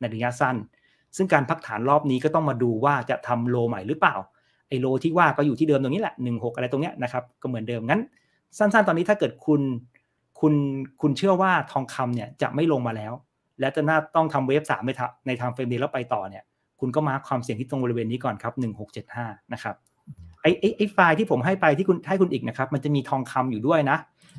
[0.00, 0.56] ในระยะสั้น
[1.16, 4.14] ซึ่งการพักฐานรอบนี้ก็ต้องมาดูว่าจะทำ low ใหม่หรือเปล่า
[4.68, 8.00] ไอ low ที่ว่าก็อยู่ที่เดิมตรงนี้แหละหนึ่งหกอะไรตรงเนี้ยนะครับก็เหมือนเดิมงั้น
[8.58, 9.60] สั้นๆ ตอนนี้ถ้าเกิดคุณ
[10.40, 10.54] คุณ
[11.00, 13.12] คุณเชื่อว่าทองคำเนี่ยจะไม่ลงมาแล้ว
[13.60, 14.90] และจะน่าต้องทำ wave สามใน
[15.26, 16.44] ใน timeframe day แล้วไปต่อเนี่ย
[16.80, 19.74] คุณก็ mark ความเสี่ยงที่ตรงบริเวณนี้ก่อนครับหนึ่งหกเจ็ดห้านะครับ
[20.42, 23.98] ไอไอไอไฟล์ที่ผมให้ไปที่คุณให้คุณอีกนะครับ มันจะมีทองคำอยู่ด้วยนะ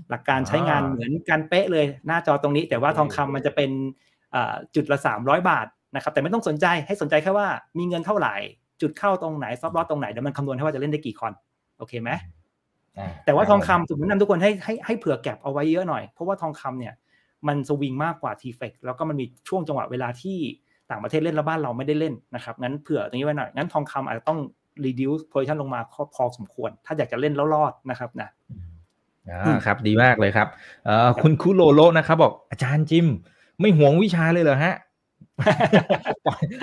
[0.09, 3.69] หลักการใช้งานเหมือนกันเป๊ะเลยหน้าจอตรงนี้ แต่ว่าทองคำมันจะเป็น
[4.75, 7.47] จุดละสามร้อยบาทนะครับ แต่ไม่ต้องสนใจให้สนใจแค่ว่า
[7.77, 8.35] มีเงินเท่าไหร่
[8.81, 11.33] จุดเข้าตรงไหนซอฟต์ลอสตรงไหนเดี๋ยวมันคำนวณให้ว่าจะเล่นได้กี่คอน
[11.77, 12.09] โอเคไหม
[13.25, 16.93] แต่ว่าทองคำสมมตินำทุกคนให้ให้ให้เผื่อแก็บเอาไว้เยอะหน่อย เพราะว่าทองคำเนี่ย
[17.47, 20.37] มันสวิงมากกว่าทีเฟกแล้วก็มันมีช่วงจังหวะเวลาที่
[20.89, 24.39] ต่างประเทศเล่นแล้วบ้านเราไม่ได้เล่นนะครับงั้นเผื่อตรงนี้ไว้หน่อยงั้นทองคำอาจจะต้อง
[24.85, 25.79] reduce position ลงมา
[26.15, 28.29] พอสมควร ถ้าอยากจะเล่นแล้วรอดนะครับนะ
[29.29, 30.47] อ่าครับ ดีมากเลยครับ
[30.85, 33.05] เอ่อคุณคุโรโลนะครับ บอกอาจารย์จิม
[33.59, 34.75] ไม่ห่วงวิชาเลยเหรอฮะ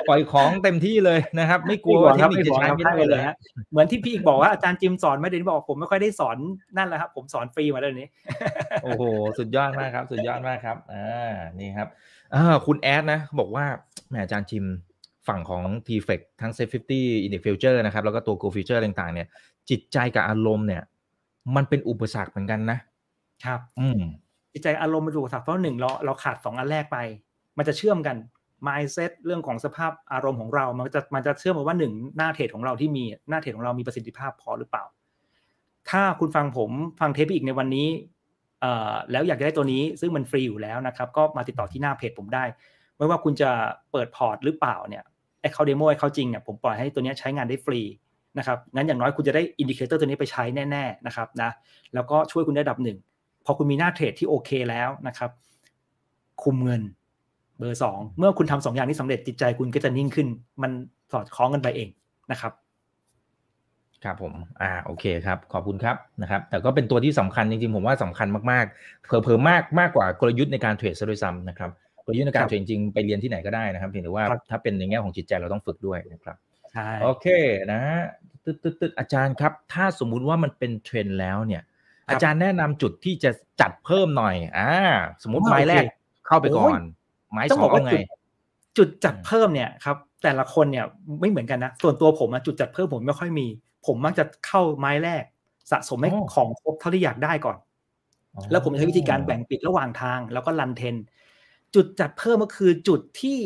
[0.08, 3.34] ปล่อยของเต็มที่เลยนะครับ ไม่กลัวว่าเทคนิคจะใช้ไม่ได้เลยฮะ
[3.70, 6.36] เหมือนที่พี่อีกบอกว่าอาจารย์จิมสอนไม่ได้บอกผมไม่ค่อยได้สอน
[6.76, 8.08] นั่นแหละครับ ผมสอนฟรีมาแล้วนี้
[8.82, 9.02] โอ้โห
[9.38, 11.88] สุดยอดมากครับ สุดยอดมากครับอ่านี่ครับ
[12.34, 13.64] อ่าคุณแอดนะบอกว่า
[14.10, 14.64] แม่อาจารย์จิม
[15.28, 18.48] ฝั่งของ t f e c ทั้ง s a f e 50 Index Future นะครับ แล้วก็ตัว Go
[18.54, 19.28] Future ต่างๆ เนี่ย
[19.70, 20.82] จิตใจกับอารมณ์เนี่ย
[21.56, 22.78] มันเป็นอุปสรรคเหมือนกันนะ
[23.44, 24.00] ครับ อืม
[24.52, 26.98] จิตใจอารมณ์มันอุปสรรคเพราะหนึ่งเราเราขาดสองอันแรกไป
[27.58, 28.16] มันจะเชื่อมกัน
[28.66, 34.84] mindset เรื่องของสภาพอารมณ์ของเรา มันจะมันจะเชื่อมว่าหนึ่งหน้าเทรดของเราที่มีหน้าเทรดของเรามีประสิทธิภาพพอหรือเปล่า
[35.90, 37.88] ถ้าคุณฟังผมฟังเทปอีกในวันนี้
[39.10, 42.44] แล้วอยากได้ตัวนี้ซึ่งมันฟรีอยู่แล้วนะครับ ก็มาติดต่อที่หน้าเพจผมได้
[42.96, 43.50] ไม่ว่าคุณจะ
[43.92, 45.04] เปิดพอร์ตหรือเปล่าเนี่ย
[45.40, 47.80] account demo account จริงเนี่ยผมปล่อยให้ตัวนี้ใช้งานได้ฟรี
[48.38, 51.50] นะครับงั้นอย่างน้อยคุณจะได้ indicator ตัวนี้ไปใช้แน่ๆนะครับนะ
[51.94, 52.98] แล้วก็ช่วยคุณได้ดับหนึ่ง
[53.44, 55.30] พอคุณมีหน้าเทรดที่โอเคแล้วนะครับ
[56.42, 56.82] คุมเงิน
[57.58, 60.26] เบอร์สองเมื่อคุณทำสองอย่างนี้สำเร็จจิตใจคุณก็จะนิ่งขึ้น
[60.62, 60.70] มัน
[61.12, 61.88] สอดคล้องกันไปเอง
[62.30, 62.52] นะครับ
[64.04, 71.70] ครับผม อ่า โอเคครับ ขอบคุณครับ นะครับ แต่ก็เป็นตัวที่สำคัญจริงๆ ผมว่าสำคัญมากๆ เผลอๆ มากมากกว่ากลยุทธ์ในการเทรดซะด้วยซ้ำนะครับ
[72.04, 76.36] กลยุทธ์ในการเทรดจริงไปเรียนที่ไหนก็ได้นะครับ เพียงแต่ว่าถ้าเป็นในแง่ของจิตใจเราต้องฝึกด้วยนะครับ
[76.72, 77.26] ใช่ โอเค
[77.72, 77.82] นะ
[78.44, 81.62] ตึ๊ดตึ๊ดอาจารย์ครับ ถ้าสมมุติว่ามันเป็นเทรนแล้วเนี่ย
[82.10, 83.30] อาจารย์แนะนำจุดที่จะ
[83.60, 84.70] จัดเพิ่มหน่อย อ่า
[85.22, 85.84] สมมติไม้แรก
[86.26, 86.80] เข้าไปก่อน
[87.34, 87.92] ไม้สองไง
[88.78, 90.86] จุดจัดเพิ่มเนี่ยครับแต่ละคนเนี่ย
[91.20, 93.46] ไม่เหมือนกันนะ ส่วนตัวผมจุดจัดเพิ่มผมไม่ค่อยมี
[93.86, 95.24] ผมมักจะเข้าไม้แรก
[95.70, 97.56] สะสมให้ของครบเท่าที่อยากได้ก่อน
[98.50, 100.96] แล้วผมใช้วิธีการแบ่งปิดระหว่างทาง แล้วก็รันเทน
[101.74, 103.38] จุดจัดเพิ่มก็คือจุดที่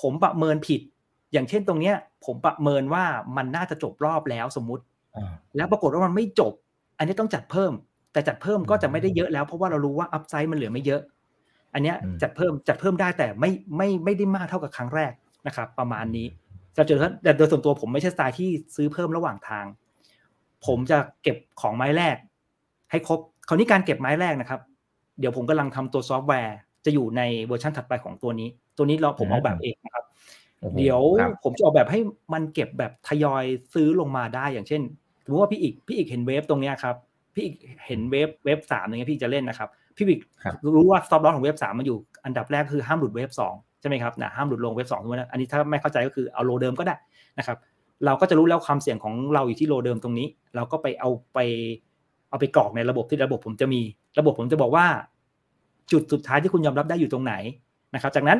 [0.00, 0.80] ผมประเมินผิด
[1.32, 3.04] อย่างเช่นตรงเนี้ย ผมประเมินว่า
[3.36, 4.84] มันน่าจะจบรอบแล้วสมมุติ
[5.56, 6.52] แล้วปรากฏว่ามันไม่จบ
[6.98, 7.72] อันนี้ต้องจัดเพิ่ม
[8.12, 11.02] แต่จัดเพิ่มก็จะไม่ได้เยอะแล้วเพราะว่าเรารู้ว่าอัพไซด์มันเหลือไม่เยอะ
[11.74, 15.12] อันนี้จัดเพิ่มจัดเพิ่มได้แต่ไม่ไม่ไม่ได้มากเท่ากับครั้งแรก
[15.46, 16.26] นะครับ ประมาณนี้
[16.76, 19.64] จะเจอแต่โดยส่วนตัวผมไม่ใช่สไตล์ที่ซื้อเพิ่มระหว่างทาง
[20.66, 22.16] ผมจะเก็บของไม้แรก
[22.90, 24.60] ให้ครบคราวนี้การเก็บไม้แรกนะครับ
[25.18, 30.04] เดี๋ยวผมกำลังทำตัวซอฟต์แวร์จะอยู่ในเวอร์ชันถัดไปของตัวนี้ ตัวนี้เราผมเอาแบบเองนะครับ
[30.78, 31.00] เดี๋ยว
[31.44, 32.00] ผมจะออกแบบให้
[32.32, 33.44] มันเก็บแบบทยอย
[33.74, 34.82] ซื้อลงมาได้อย่างเช่น
[35.24, 36.96] สมมติว่าพี่อีกพี่อีกเห็น wave ตรงนี้ครับ
[37.34, 37.56] พี่อีก
[37.86, 40.20] เห็น wave wave สามอย่างเงี้ยพี่จะเล่นนะครับ พี่อีก
[40.76, 46.94] รู้ว่า stop loss ของ wave สามมันอยู่อันดับแรกคือห้ามหลุด wave สองใช่ไหมครับนะห้ามหลุดลง wave สองทุกนะอันนี้ถ้าไม่เข้าใจก็คือเอา low เดิมก็ได้
[47.38, 47.56] นะครับ
[48.04, 51.38] เราก็จะรู้แล้วความเสี่ยงของเราอยู่ที่ low เดิมตรงนี้ เราก็ไปเอาไป
[52.30, 53.80] เอาไปกรอกในระบบที่ระบบผมจะมี
[54.18, 54.86] ระบบผมจะบอกว่า
[55.92, 57.34] จุดสุดท้ายที่คุณยอมรับได้อยู่ตรงไหน
[57.94, 58.38] นะครับ จากนั้น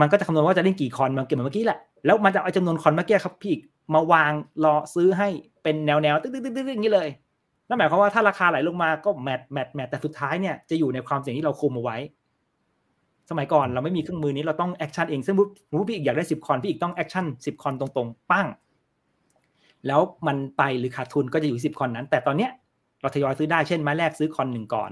[0.00, 3.54] มันก็จะคำนวณว่าจะเล่นกี่คอนมาเก็บเหมือนเมื่อกี้แหละแล้วมันจะเอาจำนวนคอนเมื่อกี้ครับพี่
[3.94, 4.32] มาวาง
[4.64, 5.28] รอซื้อให้
[5.62, 7.08] เป็นแนวแนวตึ๊ดตึ๊ดตึ๊ดอย่างนี้เลย
[7.70, 11.96] นั่นหมายความว่าถ้าราคาไหลลงมาก็ match match match แต่สุดท้ายเนี่ยจะอยู่ในความเสี่ยงที่เราคุมเอาไว้
[13.30, 15.36] สมัยก่อนเราไม่มีเครื่องมือนี้เราต้อง action เองซึ่ง
[15.72, 18.46] มุพี่อีกอยากได้สิบคอนพี่อีกต้อง action สิบคอนตรงๆปั้ง
[19.86, 22.50] แล้วมันไปหรือขาดทุนก็จะอยู่สิบคอนนั้น แต่ตอนเนี้ย
[23.00, 24.90] เราทยอยซื้อได้เช่นไม้แรกซื้อคอนหนึ่งก่อน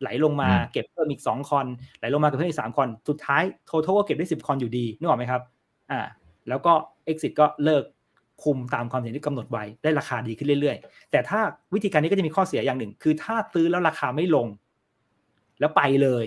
[0.00, 1.66] ไหลลงมาอืมเก็บเพิ่มอีกสองคอน
[1.98, 5.42] ไหลลงมาเก็บเพิ่มอีกสามคอนสุดท้ายท t a l ก็เก็บได้สิบคอนอยู่ดีนึกออกไหมครับ
[5.90, 6.00] อ่า
[6.48, 6.72] แล้วก็
[7.10, 7.84] exit ก็เลิก
[8.42, 11.40] คุมตามความเสี่ยงที่กำหนดไว้ได้ราคาดีขึ้นเรื่อยๆ แต่ถ้า
[11.74, 14.46] วิธีการนี้ก็จะมีข้อเสียอย่างหนึ่ง คือถ้าซื้อแล้วราคาไม่ลง
[15.60, 16.24] แล้วไปเลย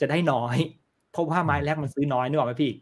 [0.00, 0.56] จะได้น้อย
[1.12, 2.72] เพราะว่าไม้แรกมันซื้อน้อยนึกออกไหมพี่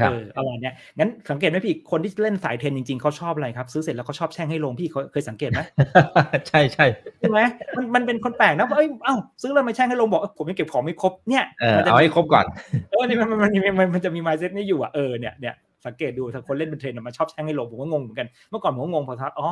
[0.00, 5.60] ครับเออประมาณเนี้ยงั้นสังเกตไหมพี่คนที่เล่นสายเทรนจริงๆเขาชอบอะไรครับ ซื้อเสร็จแล้วเขาชอบแช่งให้ลงพี่เขาเคยสังเกตไหม
[6.48, 6.86] ใช่ใช่
[7.18, 7.40] ใช่ไหม
[7.76, 12.44] มันมันเป็นคนแปลกนะว่าเอ้ยเอ้าซื้อแล้วมาแช่งให้ลงบอกเอ้ยผมยังเก็บของไม่ครบเนี่ยเออมัจะเอาให้ครบก่อน
[12.90, 15.54] เออนี่มันมันมันมันมันจะมีมายเซ็ตนี้อยู่อะเออเนี่ยเนี่ย
[15.86, 19.48] สังเกตดูถ้าคนเล่นเป็นเทรนอะมันชอบแช่งให้ลงผมก็งงเหมือนกันเมื่อก่อนผมก็งงพอทักอ๋อ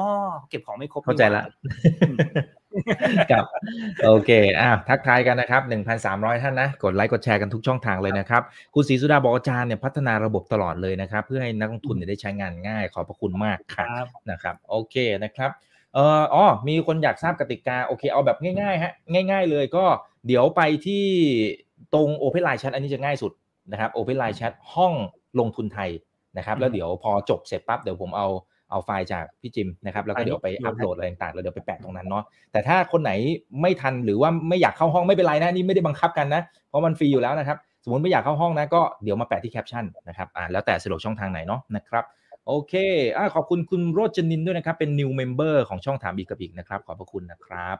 [0.48, 1.44] เก็บของไม่ครบเข้าใจละ
[3.30, 3.44] ครับ
[4.04, 4.30] โอเค
[4.60, 5.62] อะทักทายกันนะครับ
[6.02, 8.42] 1,300 ท่านนะ กดไลค์กดแชร์กันทุกช่องทางเลยนะครับ
[8.74, 15.50] คุณศรีสุดาบอกอาจารย์เนี่ยพัฒนาระบบตลอดเลยนะครับ เพื่อให้นักลงทุนเนี่ยได้ใช้งานง่าย ขอบพระคุณมากคค่ะรับนะครับ โอเคนะครับ
[15.94, 19.84] เอ่ออ๋อมีคนอยากทราบกติกา โอเคเอาแบบง่ายๆฮะง่าย ๆ เลยก็
[20.26, 21.04] เดี๋ยวไปที่
[21.94, 23.32] ตรง Open Line Chat อันนี้จะง่ายสุด
[23.70, 24.92] นะครับ Open Line Chat ห้อง
[25.38, 25.90] ลงทุนไทย
[26.36, 28.28] นะครับแล้วเดี๋ยวพอจบเสร็จปั๊บเดี๋ยวผมเอา
[28.70, 33.12] เอาไฟล์จากพี่จิมนะครับแล้วก็เดี๋ยวไปอัปโหลดอะไรต่างๆแล้วเดี๋ยวไปแปะตรงนั้นเนาะแต่ถ้าคนไหน
[33.60, 42.04] ไม่ทันหรือว่าไม่อยากเข้าห้องไม่เป็นไรนะนี่ไม่ได้บังคับกันนะเพราะมันฟรีอยู่แล้วนะครับสมมติไม่อยากเข้าห้องนะก็เดี๋ยวมาแปะที่แคปชั่นนะครับอ่าแล้วแต่สะดวกช่องทางไหนเนาะนะครับ
[42.46, 42.74] โอเค
[43.16, 47.76] อ่าขอบคุณคุณโรจนินด้วยนะครับเป็น new member ของช่องถามอีกกับอีกนะครับขอบพระคุณนะครับ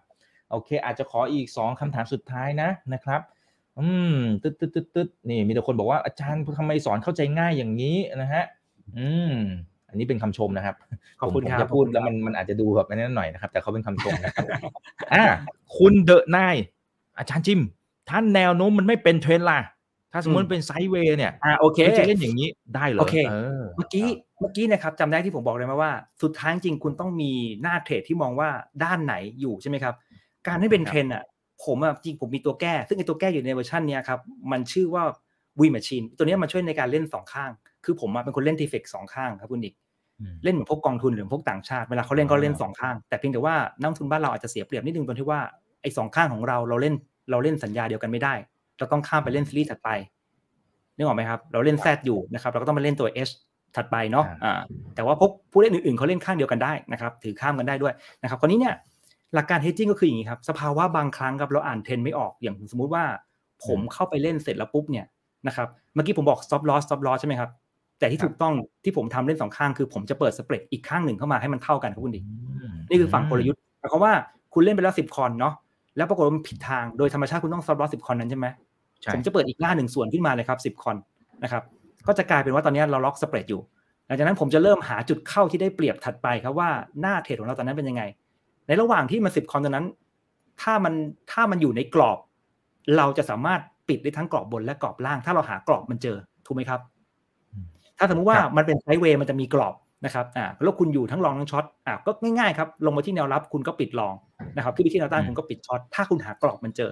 [0.50, 3.20] โอเค อาจจะขออีก 2คำถามสุดท้ายนะนะครับ
[3.80, 8.44] อืมตึ๊ดตึ๊ดตึ๊ดตึ๊ดนี่มีแต่คนบอกว่าอาจารย์ทำไมสอนเข้าใจง่ายอย่างนี้นะฮะ
[8.98, 9.34] อืม
[9.88, 10.74] อันนี้เป็นคำชมนะครับ
[11.20, 14.46] ขอบคุณผมครับจะพูดแล้วมันมันอาจจะดูแบบอันนั้นหน่อยนะครับ แต่เขาเป็นคำชมนะครับ
[15.12, 15.24] อ่า
[15.76, 16.56] คุณเดอะนาย
[17.18, 17.60] อาจารย์จิม
[18.10, 19.60] ท่านแนวโน้มมันไม่เป็นเทรนด์ล่ะ
[20.12, 24.06] ถ้าสมมติเป็น sideway เนี่ยอ่าโอเคมันจะเล่นอย่างนี้ได้เหรอโอเคเออเมื่อกี้
[24.40, 25.92] เมื่อกี้นะครับจำได้ที่ผมบอกเลยไหมว่า
[26.22, 28.48] สุดท้ายจริงคุณต้องมีหน้าเทรดที่มองว่า
[28.84, 29.94] ด้านไหนอยู่ใช่ไหมครับ
[30.46, 31.22] การให้เป็นเทรนด์อะ
[31.66, 34.20] ผมอะจริงผมมีตัวแก้ ซึ่งไอตัวแก้อยู่ในเวอร์ชันเนี้ยครับ
[34.52, 35.02] มันชื่อว่า
[35.60, 37.50] V Machine ตัวเนี้ยมันช่วยในการเล่นสองข้าง
[37.84, 39.74] คือผมอะเป็นคนเล่นทีเฟกสองข้างครับคุณอีก
[40.20, 45.40] อืมเล่นเหมือนพวกกองทุนหรือพวกต่างชาติ เวลาเขาเล่นก็เล่นอ่าสองข้าง แต่เพียงแต่ว่านักลงทุนบ้านเราอาจจะเสียเปรียบนิดนึงตรงที่ว่า
[45.82, 46.94] ไอ้สองข้างของเราเราเล่น
[47.30, 48.34] เราเล่นสัญญาเดียวกันไม่ได้
[48.78, 49.88] เราต้องข้ามไปเล่นซีรีส์ถัดไป
[50.96, 53.32] นึกออกไหมครับ เราเล่น Z อยู่นะครับ เราก็ต้องมาเล่นตัว H
[53.76, 54.60] ถัดไปเนาะ อ่า
[54.94, 58.74] แต่ว่าพวกผู้เล่นอื่นๆเขาเล่นข้างเดียวกันได้นะครับ ถือข้ามกันได้ด้วยนะครับ คราวนี้เนี่ย
[59.34, 63.04] หลักการ hedging ก็คืออย่างนี้ครับ สภาวะบางครั้งครับเราอ่านเทรนด์ไม่ออกอย่างสมมุติว่า
[63.66, 65.06] ผมเข้าไปเล่นเสร็จแล้วปุ๊บเนี่ย
[65.46, 67.50] นะครับเมื่อกี้ผมบอก stop loss stop loss ใช่ไหมครับ
[67.98, 68.54] แต่ที่ถูกต้อง
[68.84, 72.24] ที่ผมทำเล่นสองข้างคือผมจะเปิดสเปรดอีกข้างหนึ่งเข้ามาให้มันเท่ากันครับคุณดิม
[72.88, 74.12] นี่คือฝั่งกลยุทธ์หมายความว่า
[74.54, 75.54] คุณเล่นไปแล้วสิบคอนเนาะ
[75.96, 78.46] แล้วปรากฏว่ามันผิดทางโดยธรรมชาติคุณต้อง stop loss สิบคอนนั้นใช่ไหม
[79.02, 80.96] ใช่ผมจะเปิดอีกหน้าหนึ่งส่วนขึ้นมาเลยครับสิบคอน
[81.42, 81.62] นะครับ
[82.06, 83.60] ก็จะกลายเป็นว่าตอนนี้เราล็อก spread อยู่
[84.06, 86.70] หลังจากนั้นผมจะเริ่มหาจุดเข้าที่ได้เปรียบถัดไปครับว่า
[87.00, 88.02] หน้าเทรดของเราตอนนั้นเป็นยังไง
[88.66, 89.86] ในระหว่างที่มันสิบคอนตอนนั้น
[90.62, 90.94] ถ้ามัน
[91.32, 92.18] ถ้ามันอยู่ในกรอบ
[92.96, 96.80] เราจะสามารถปิดได้ทั้งกรอบบนและกรอบล่าง ถ้าเราหากรอบมันเจอถูกไหมครับ
[97.98, 104.14] ถ้าสมมุติว่าครับมันเป็น sideway มันจะมีกรอบนะครับอ่าแล้วคุณอยู่ทั้ง long ทั้ง short อ่าก็ง่ายๆครับลงมาที่แนวรับคุณก็ปิด long
[104.56, 106.90] นะครับขึ้นไปที่แนวต้านคุณก็ปิด short ถ้าคุณหากรอบมันเจอ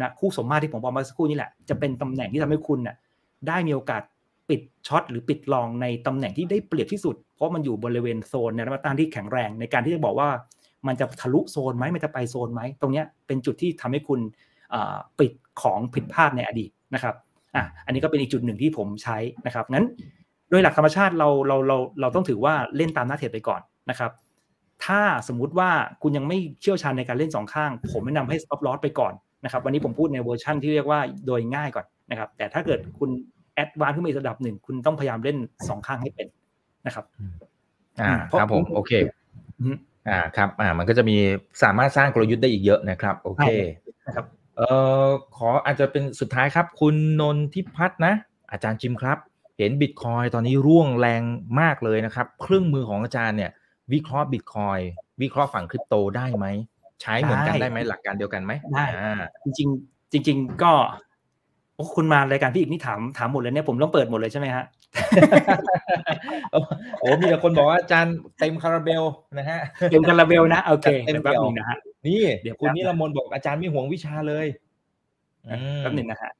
[0.00, 2.96] นะคู่สมมาตรที่ผมบอกมาสักครู่นี่แหละจะเป็นตำแหน่งที่ทำให้คุณน่ะ
[3.48, 4.02] ได้มีโอกาส
[4.48, 10.28] ปิดช็อตหรือปิดลองในตำแหน่งที่ได้เปรียบที่สุด เพราะมันอยู่บริเวณโซนในแนวต้านที่แข็งแรงในการที่จะบอกว่า
[10.86, 14.20] มันจะทะลุโซนไหมมันจะไปโซนไหมตรงเนี้ยเป็นจุดที่ทำให้คุณ
[14.74, 17.14] อ่าปิดของผิดพลาดในอดีตนะครับ
[17.56, 19.86] อะอันนี้ก็เป็นอีกจุดหนึ่งที่ผมใช้นะครับงั้น
[20.50, 23.60] โดยหลักธรรมชาติเราเราเราเราต้องถือว่าเล่นตามหน้าเทรดไปก่อน
[23.90, 24.10] นะครับ
[24.84, 25.70] ถ้าสมมุติว่า
[26.02, 29.12] คุณยังไม่เชี่ยวชาญในการเล่นสองข้าง ผมแนะนำให้ stop loss ไปก่อน
[29.44, 33.10] นะครับวันนี้ผมพูดในเวอร์ชั่นที่เรียกว่าโดยง่ายก่อนนะครับแต่ถ้าเกิดคุณ
[33.54, 35.36] advance ขึ้นมาอีกระดับหนึ่งคุณต้องพยายามเล่น
[35.68, 36.28] สองข้างให้เป็น
[36.86, 37.04] นะครับ
[38.00, 38.92] อ่าเพราะครับผมโอเค
[40.08, 41.16] อืมอ่าครับอ่ามันก็จะมี
[41.62, 43.56] สามารถสร้างกลยุทธ์ได้อีกเยอะนะครับ โอเคใช่
[44.06, 44.26] นะครับ
[44.56, 44.68] เอ่
[45.04, 48.14] อขออาจจะเป็นสุดท้ายครับ คุณนนทิพัฒน์นะ
[48.52, 49.18] อาจารย์จิมครับ
[49.58, 51.22] เห็นบิตคอยน์ตอนนี้ร่วงแรง
[51.60, 53.50] มากเลยนะครับ เครื่องมือของอาจารย์เนี่ย
[53.92, 54.78] วิเคราะห์บิตคอย
[55.22, 56.46] วิเคราะห์ฝั่งคริปโตได้ไหม
[57.02, 60.72] ใช้เหมือนกันได้ได้ไหมหลักการเดียวกันไหมได้อ่าจริงๆจริง ๆ ก็
[61.76, 64.64] โอ้คุณมารายการพี่อีกนี่ถามถามหมดเลยเนี่ยผมต้องเปิดหมดเลยใช่ไหมฮะ
[66.52, 69.02] โอ้โหมีแต่คนบอกว่าอาจารย์เต็มคาราเบล
[69.38, 69.58] นะฮะ
[69.90, 74.46] เต็มคาราเบลนะโอเคเต็มเดี๋ยวแป๊บเดี่ยวนึงนะฮะนี่เดี๋ยวคุณแป๊บนิรมนบอกอาจารย์ไม่ห่วงวิชาเลย
[75.50, 76.32] อืมแป๊บนึงนะฮะ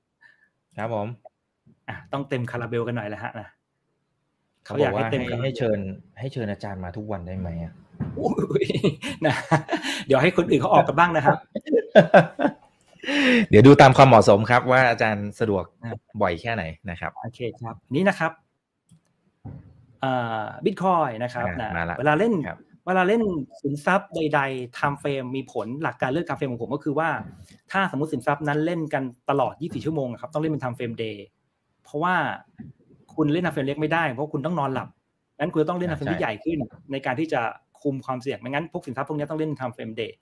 [0.78, 1.06] ครับผม
[1.88, 3.48] อะต้องเต็มคาราเบลกันหน่อยแล้วฮะนะ
[4.64, 5.78] เขาบอกว่าเต็ให้มคาราบลให้เชิญ
[6.20, 7.72] ให้เชิญอาจารย์มาทุกวันได้ไหมอะ
[8.18, 8.32] อุ้
[8.62, 8.66] ย
[9.26, 9.34] นะ
[10.06, 11.38] เดี๋ยวให้คนอื่นเขาออกกันบ้างนะครับ
[13.50, 18.32] เดี๋ยวดูตามความเหมาะสมครับ ว่าอาจารย์สะดวกครับบ่อยแค่ไหนนะครับ โอเคครับ นี่นะครับ
[20.64, 23.22] บิตคอยนะครับอ่านะมาละเวลาเล่นครับเวลาเล่น
[23.62, 27.08] สินทรัพย์ใดๆ time frame มีผลหลักการเลือก time frame ของผมก็คือว่า
[27.72, 31.16] ถ้าสมมติสินทรัพย์นั้นเล่นกันตลอด 24 ชั่วโมงอะครับต้องเล่นเป็น time frame day
[31.84, 32.14] เพราะว่า
[33.14, 34.88] คุณเล่น time frame เล็กไม่ได้เพราะคุณต้องนอนหลับ
[35.38, 36.58] งั้นคุณจะต้องเล่น time frame ที่ใหญ่ขึ้น
[36.92, 37.40] ในการที่จะ
[37.82, 40.12] คุมความเสี่ยงไม่งั้นพวกสินทรัพย์พวกนี้ต้องเล่น time frame day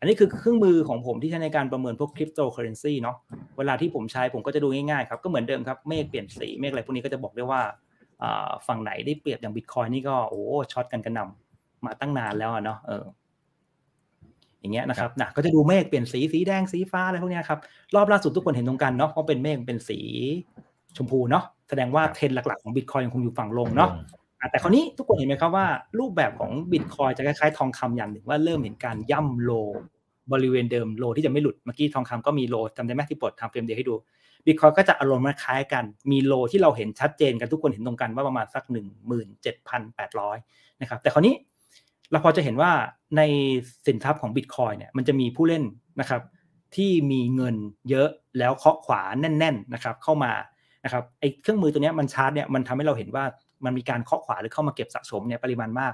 [0.00, 3.16] อันนี้คือเครื่องมือของผมที่ใช้ในการประเมินพวกคริปโตเคอเรนซีเนาะ
[3.58, 7.62] เวลาที่ผมใช้ผมก็จะดูง่ายๆครับก็เหมือนเดิมครับเมฆเปลี่ยนสีเมฆอะไรพวกนี้ก็จะบอกได้ว่า
[8.22, 10.42] อ่าฝั่งไหนได้เปรียบอย่างบิตคอยนี่ก็โอ้
[10.72, 13.04] ช็อตกันกระหนำมาตั้งนานแล้วอะเนาะเออ
[14.60, 17.58] อย่างเงี้ยนะครับนะก็จะดูเมฆเปลี่ยนสีสีแดงสีฟ้าอะไรพวกเนี้ยครับ
[17.94, 19.98] รอบล่าสุดทุกคนเห็นตรงกันเนาะเพราะเป็นเมฆเป็นสี
[20.96, 24.19] ชมพูเนาะแสดงว่าครับเทรนด์หลักๆของบิตคอยน์ยังคงอยู่ฝั่งลงเนาะอะ
[24.50, 25.66] แต่คราวนี้ทุกคนเห็นไหมครับว่า
[25.98, 29.52] รูปแบบของบิตคอยน์จะคล้ายๆ ทองคำอย่างหนึ่งว่าเริ่มเห็นการย่ำ low
[30.32, 33.94] บริเวณเดิม low ที่จะไม่หลุดเมื่อกี้ทองคำก็มี low จำได้ไหมที่กด timeframe day ให้ดู
[34.46, 40.36] บิตคอยน์ก็จะอารมณ์คล้ายกัน มี low ที่เราเห็นชัดเจนกันทุกคนเห็นตรงกันว่าประมาณสักหนึ่งหมื่นเจ็ดพันแปดร้อย
[40.80, 41.34] นะครับแต่คราวนี้
[42.10, 42.70] เราพอจะเห็นว่า
[43.16, 43.22] ใน
[43.86, 45.64] สินทรัพย์ของบิตคอยเนี่ยมันจะมีผู้เล่น
[46.00, 46.22] นะครับ
[46.76, 47.56] ที่มีเงิน
[47.90, 50.32] เยอะแล้วเคาะขวาแน่น ๆนะครับเข้ามา
[50.84, 53.24] นะครับไอ้เครื่องมือตัวนี้มันชาร์ตเนี่ยมันทำให้เราเห็นว่า
[53.64, 55.92] มันมีการเคาะขวาหรือเข้ามาเก็บสะสมเนี่ยปริมาณมาก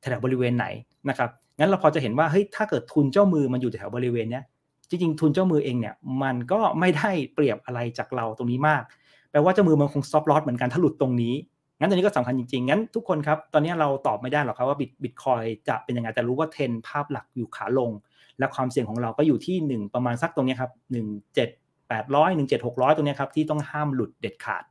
[0.00, 0.66] แถวบริเวณไหน
[1.08, 4.44] นะครับงั้นเราพอจะเห็นว่าเฮ้ยถ้าเกิดทุนเจ้ามือมันอยู่แถวบริเวณเนี้ย
[4.88, 8.82] จริงๆทุนเจ้ามือเองเนี่ยมันก็ไม่ได้เปรียบอะไรจากเราตรงนี้มาก
[9.30, 11.34] แปลว่าเจ้ามือมันคง stop loss เหมือนกันถ้าหลุดตรงนี้
[11.78, 17.90] งั้นตรงนี้ก็สำคัญจริงๆ งั้นทุกคนครับ ตอนนี้เราตอบไม่ได้หรอกครับว่าบิตบิตคอยจะเป็นยังไง แต่รู้ว่าเทรนภาพหลักอยู่ขาลง
[18.38, 24.64] และความเสี่ยงของเราก็อยู่ที่ 1 ประมาณสักตรงเนี้ยครับ1 7 800 1 7 600ตรงเนี้ยครับที่ต้องห้ามหลุดเด็ดขาด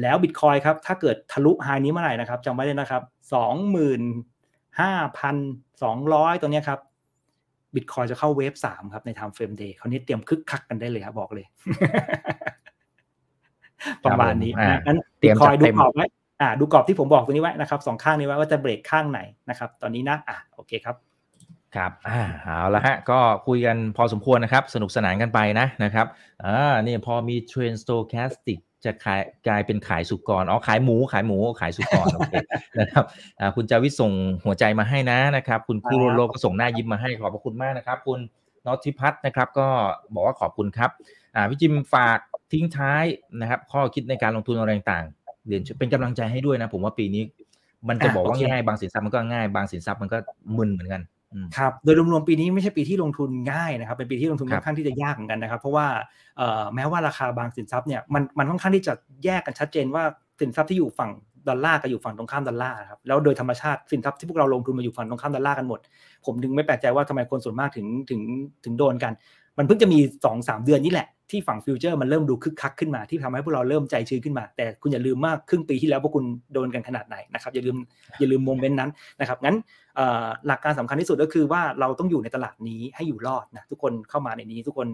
[0.00, 3.02] แล้วบิตคอยครับถ้าเกิดทะลุไฮนี้เมื่อไหร่นะครับจำไว้เลยนะครับ
[4.82, 6.80] 25,200ตัวเนี้ยครับ
[7.74, 11.46] บิตคอยจะเข้าเวฟสามครับใน time frame day คราวนี้เตรียมคึกคักกันได้เลยครับบอกเลย
[14.04, 16.06] ประมาณนี้อ่านะงั้นเตรียมคอยจัดดูเต็มกรอบไว้
[16.40, 19.20] อ่า ดูกรอบที่ผมบอกตรงนี้ไว้นะครับสองข้างนี้ไว้ว่าจะเบรกข้างไหน
[19.50, 20.96] นะครับ ตอนนี้นะอะโอเคครับ
[21.76, 26.06] ครับอ่าเอาละฮะ ก็คุยกันพอสมควรนะครับ สนุกสนานกันไปนะนะครับ
[26.44, 32.34] อ่า นี่พอมี trend stochastic จะขายกลายเป็นขายสุกรอ๋อขายหมูขายหมูขายสุกรโอเค
[32.80, 33.04] นะครับ
[33.40, 34.12] อ่าคุณจาวิทย์ส่ง
[34.44, 38.18] หัวใจมาให้นะนะครับ คุณคุโรโลก็ส่งหน้ายิ้มมาให้ขอบพระคุณมากนะครับ คุณ
[38.66, 39.68] นอติพัฒน์นะครับ ก็
[40.14, 40.90] บอกว่าขอบคุณครับ
[41.34, 42.18] อ่าพี่จิมฝาก
[42.52, 43.04] ทิ้งท้าย
[43.40, 47.22] นะครับ ข้อคิดในการลงทุนอะไรต่างๆเรียนเป็นกำลังใจให้ด้วยนะ ผมว่าปีนี้
[47.88, 50.18] มันจะอะบอกว่าโอเคง่ายบางสินทรัพย์มันก็ง่ายบางสินทรัพย์มันก็
[50.56, 51.13] มึนเหมือนกันอืม
[51.56, 55.86] ครับโดยรวมๆปีนี้ไม่ใช่ปีที่ลงทุนง่ายนะครับ เป็นปีที่ลงทุนครัค่บอนข้างที่จะยากเหมือนกันนะครับ เพราะว่า
[56.36, 58.92] เอ่อแม้ว่าราคาบางสินทรัพย์เนี่ยมันมันค่อนข้างที่จะ
[59.24, 60.02] แยกกันชัดเจนว่า
[60.40, 61.10] สินทรัพย์ที่อยู่ฝั่ง
[61.48, 65.80] ดอลลาร์กับอยู่ฝั่งตรงข้ามดอลลาร์ครับแล้วโดยธรรมชาติสินทรัพย์ที่พวกเราลงทุนมาอยู่ฝั่งตรงข้ามดอลลาร์กันหมด
[66.26, 68.20] ผมถึงไม่แปลกใจว่าทำไมคนส่วนมากถึงถึง
[68.64, 69.12] ถึงโดนกัน
[69.58, 77.76] มันเพิ่งจะมี2อสเดือนนี่แหละที่ฝั่งฟิวเจอร์มันเริ่มดูคึกคักขึ้นมาที่ทำให้พวกเราเริ่มใจชื้นขึ้นมา แต่คุณอย่าลืมว่าครึ่งปีที่แล้วพวกคุณโดนกันขนาดไหนนะครับอย่าลืม
[78.18, 78.90] อย่าลืมโมเมนต์นั้น
[79.20, 79.56] นะครับงั้น
[80.46, 84.88] หลักการสำคัญที่สุดก็คือว่าเราต้องอยู่ในตลาดนี้ให้อยู่รอดนะทุกคนเข้ามาในนี้ทุกคน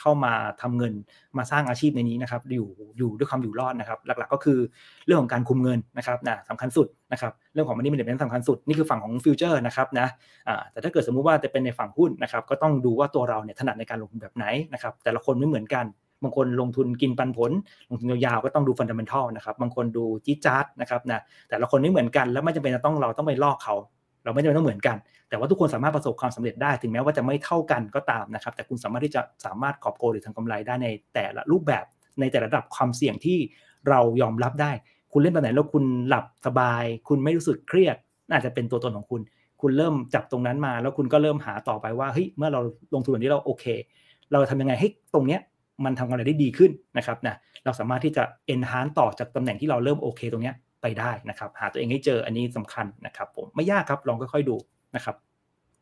[0.00, 0.32] เข้ามา
[0.62, 0.92] ทำเงิน
[1.38, 2.68] มาสร้างอาชีพในนี้นะครับอยู่
[2.98, 4.58] อยู่ด้วยความอยู่รอดนะครับ หลักๆก็คือ
[5.06, 10.08] เรื่องของการคุมเงินนะครับนะสำคัญสุดนะครับเรื่องของมันนี่มันเป็นสำคัญสุดนี่คือฝั่งของ Future นะครับนะ
[10.72, 15.86] แต่ถ้าเกิดสมมุติว่าจะเป็นในฝั่งหุ้นนะครับก็ต้องดูว่าตัวเราเนี่ยถนัดในการลงทุนแบบไหนนะครับแต่ละคนไม่เหมือนกัน
[16.22, 17.52] บางคนลงทุนกินปันผล
[17.90, 23.74] ลงทุนยาวๆก็ต้องดู fundamental นะครับบางคนดูจี๊จ๊าดนะครับนะแต่ละคนไม่เหมือนกันแล้วไม่จำเป็นจะต้องเราต้องไปลอกเขา
[24.26, 24.96] เราไม่จำเป็นต้องเหมือนกัน
[25.28, 31.84] แต่ว่าทุกคนสามารถประสบความสำเร็จได้ ถึงแม้ว่าจะไม่เท่ากันก็ตามนะครับ แต่คุณสามารถที่จะสามารถกอบโกยหรือทำกำไรได้ในแต่ละรูปแบบ
[32.20, 33.38] ในแต่ละระดับความเสี่ยงที่
[33.88, 34.72] เรายอมรับได้
[35.12, 37.96] คุณเล่นแบบไหนแล้วคุณหลับสบาย คุณไม่รู้สึกเครียด
[38.30, 39.20] น่าจะเป็นตัวตนของคุณ
[39.60, 42.60] คุณเริ่มจับตรงนั้นมา แล้วคุณก็เริ่มหาต่อไปว่าเฮ้ยเมื่อเรา
[42.94, 43.64] ลงทุนแบบนี้เราโอเค
[44.32, 45.40] เราทำยังไงให้ตรงเนี้ย
[45.84, 48.22] มันทำอะไรได้ดีขึ้นนะครับนะเราสามารถที่จะ
[48.54, 50.54] enhance ต่อจากตำแหน่งที่เราเริ่มโอเคตรงเนี้ย
[50.86, 54.56] ไปได้นะครับ หาตัวเองให้เจออันนี้สำคัญนะครับผมไม่ยากครับลองค่อยๆดู
[54.96, 55.16] นะครับ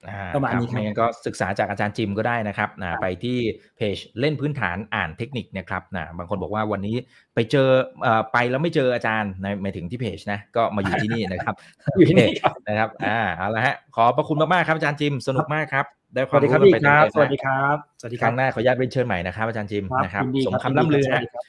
[0.09, 3.39] อ่าประมาณนี้ครับไม่งั้นก็ศึกษาจากอาจารย์จิมก็ได้นะครับนะไปที่
[3.77, 6.97] เพจเล่นพื้นฐานอ่านเทคนิคนะครับนะบางคนบอกว่าวันนี้
[7.35, 7.69] ไปเจอ
[8.03, 11.55] เอ่อไปแล้วไม่เจออาจารย์ในหมายถึงที่เพจนะก็มาอยู่ที่นี่นะครับ
[11.97, 21.45] อยู่ที่นี่ครับนะครับอ่าเอาละฮะขอบพระคุณมากๆครับอาจารย์จิมสนุกมากครับได้คสวามวัสดีครับรู้พี่ไปครับเต็มๆสวัสดีครับ สวัสดีคครัรั้บงหน้าขออนุญาตเรียนเชิญใหม่นะครับอาจารย์จิมนะครับยินดีสมรับคำล่ำลือยินนะดีครับรับ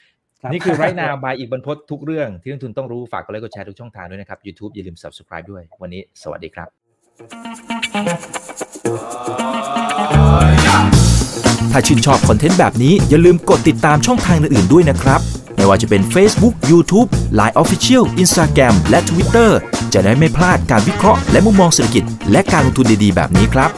[0.52, 6.68] นี่คือไรนาบายอีกบรรพททุกเรื่องที่นักทุนต้องรู้ฝากกดไลค์กดแชร์ทุกช่องทางด้วยนะครับ YouTube อย่าลืม Subscribe ด้วย วันนี้สวัสดีครับ
[11.72, 15.20] ถ้าชื่นชอบคอนเทนต์แบบนี้อย่าลืมกดติดตามช่องทางอื่นๆด้วยนะครับ
[15.56, 17.08] ไม่ว่าจะเป็น Facebook, YouTube,
[17.38, 19.50] Line Official, Instagram และ Twitter
[19.92, 23.70] จะได้ไม่พลาดการวิเคราะห์และมุมมองเศรษฐกิจ และการลงทุนดีๆ แบบนี้ครับ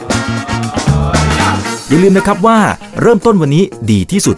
[1.89, 2.59] อย่าลืมนะครับว่า
[3.01, 4.37] เริ่มต้นวันนี้ดีที่สุด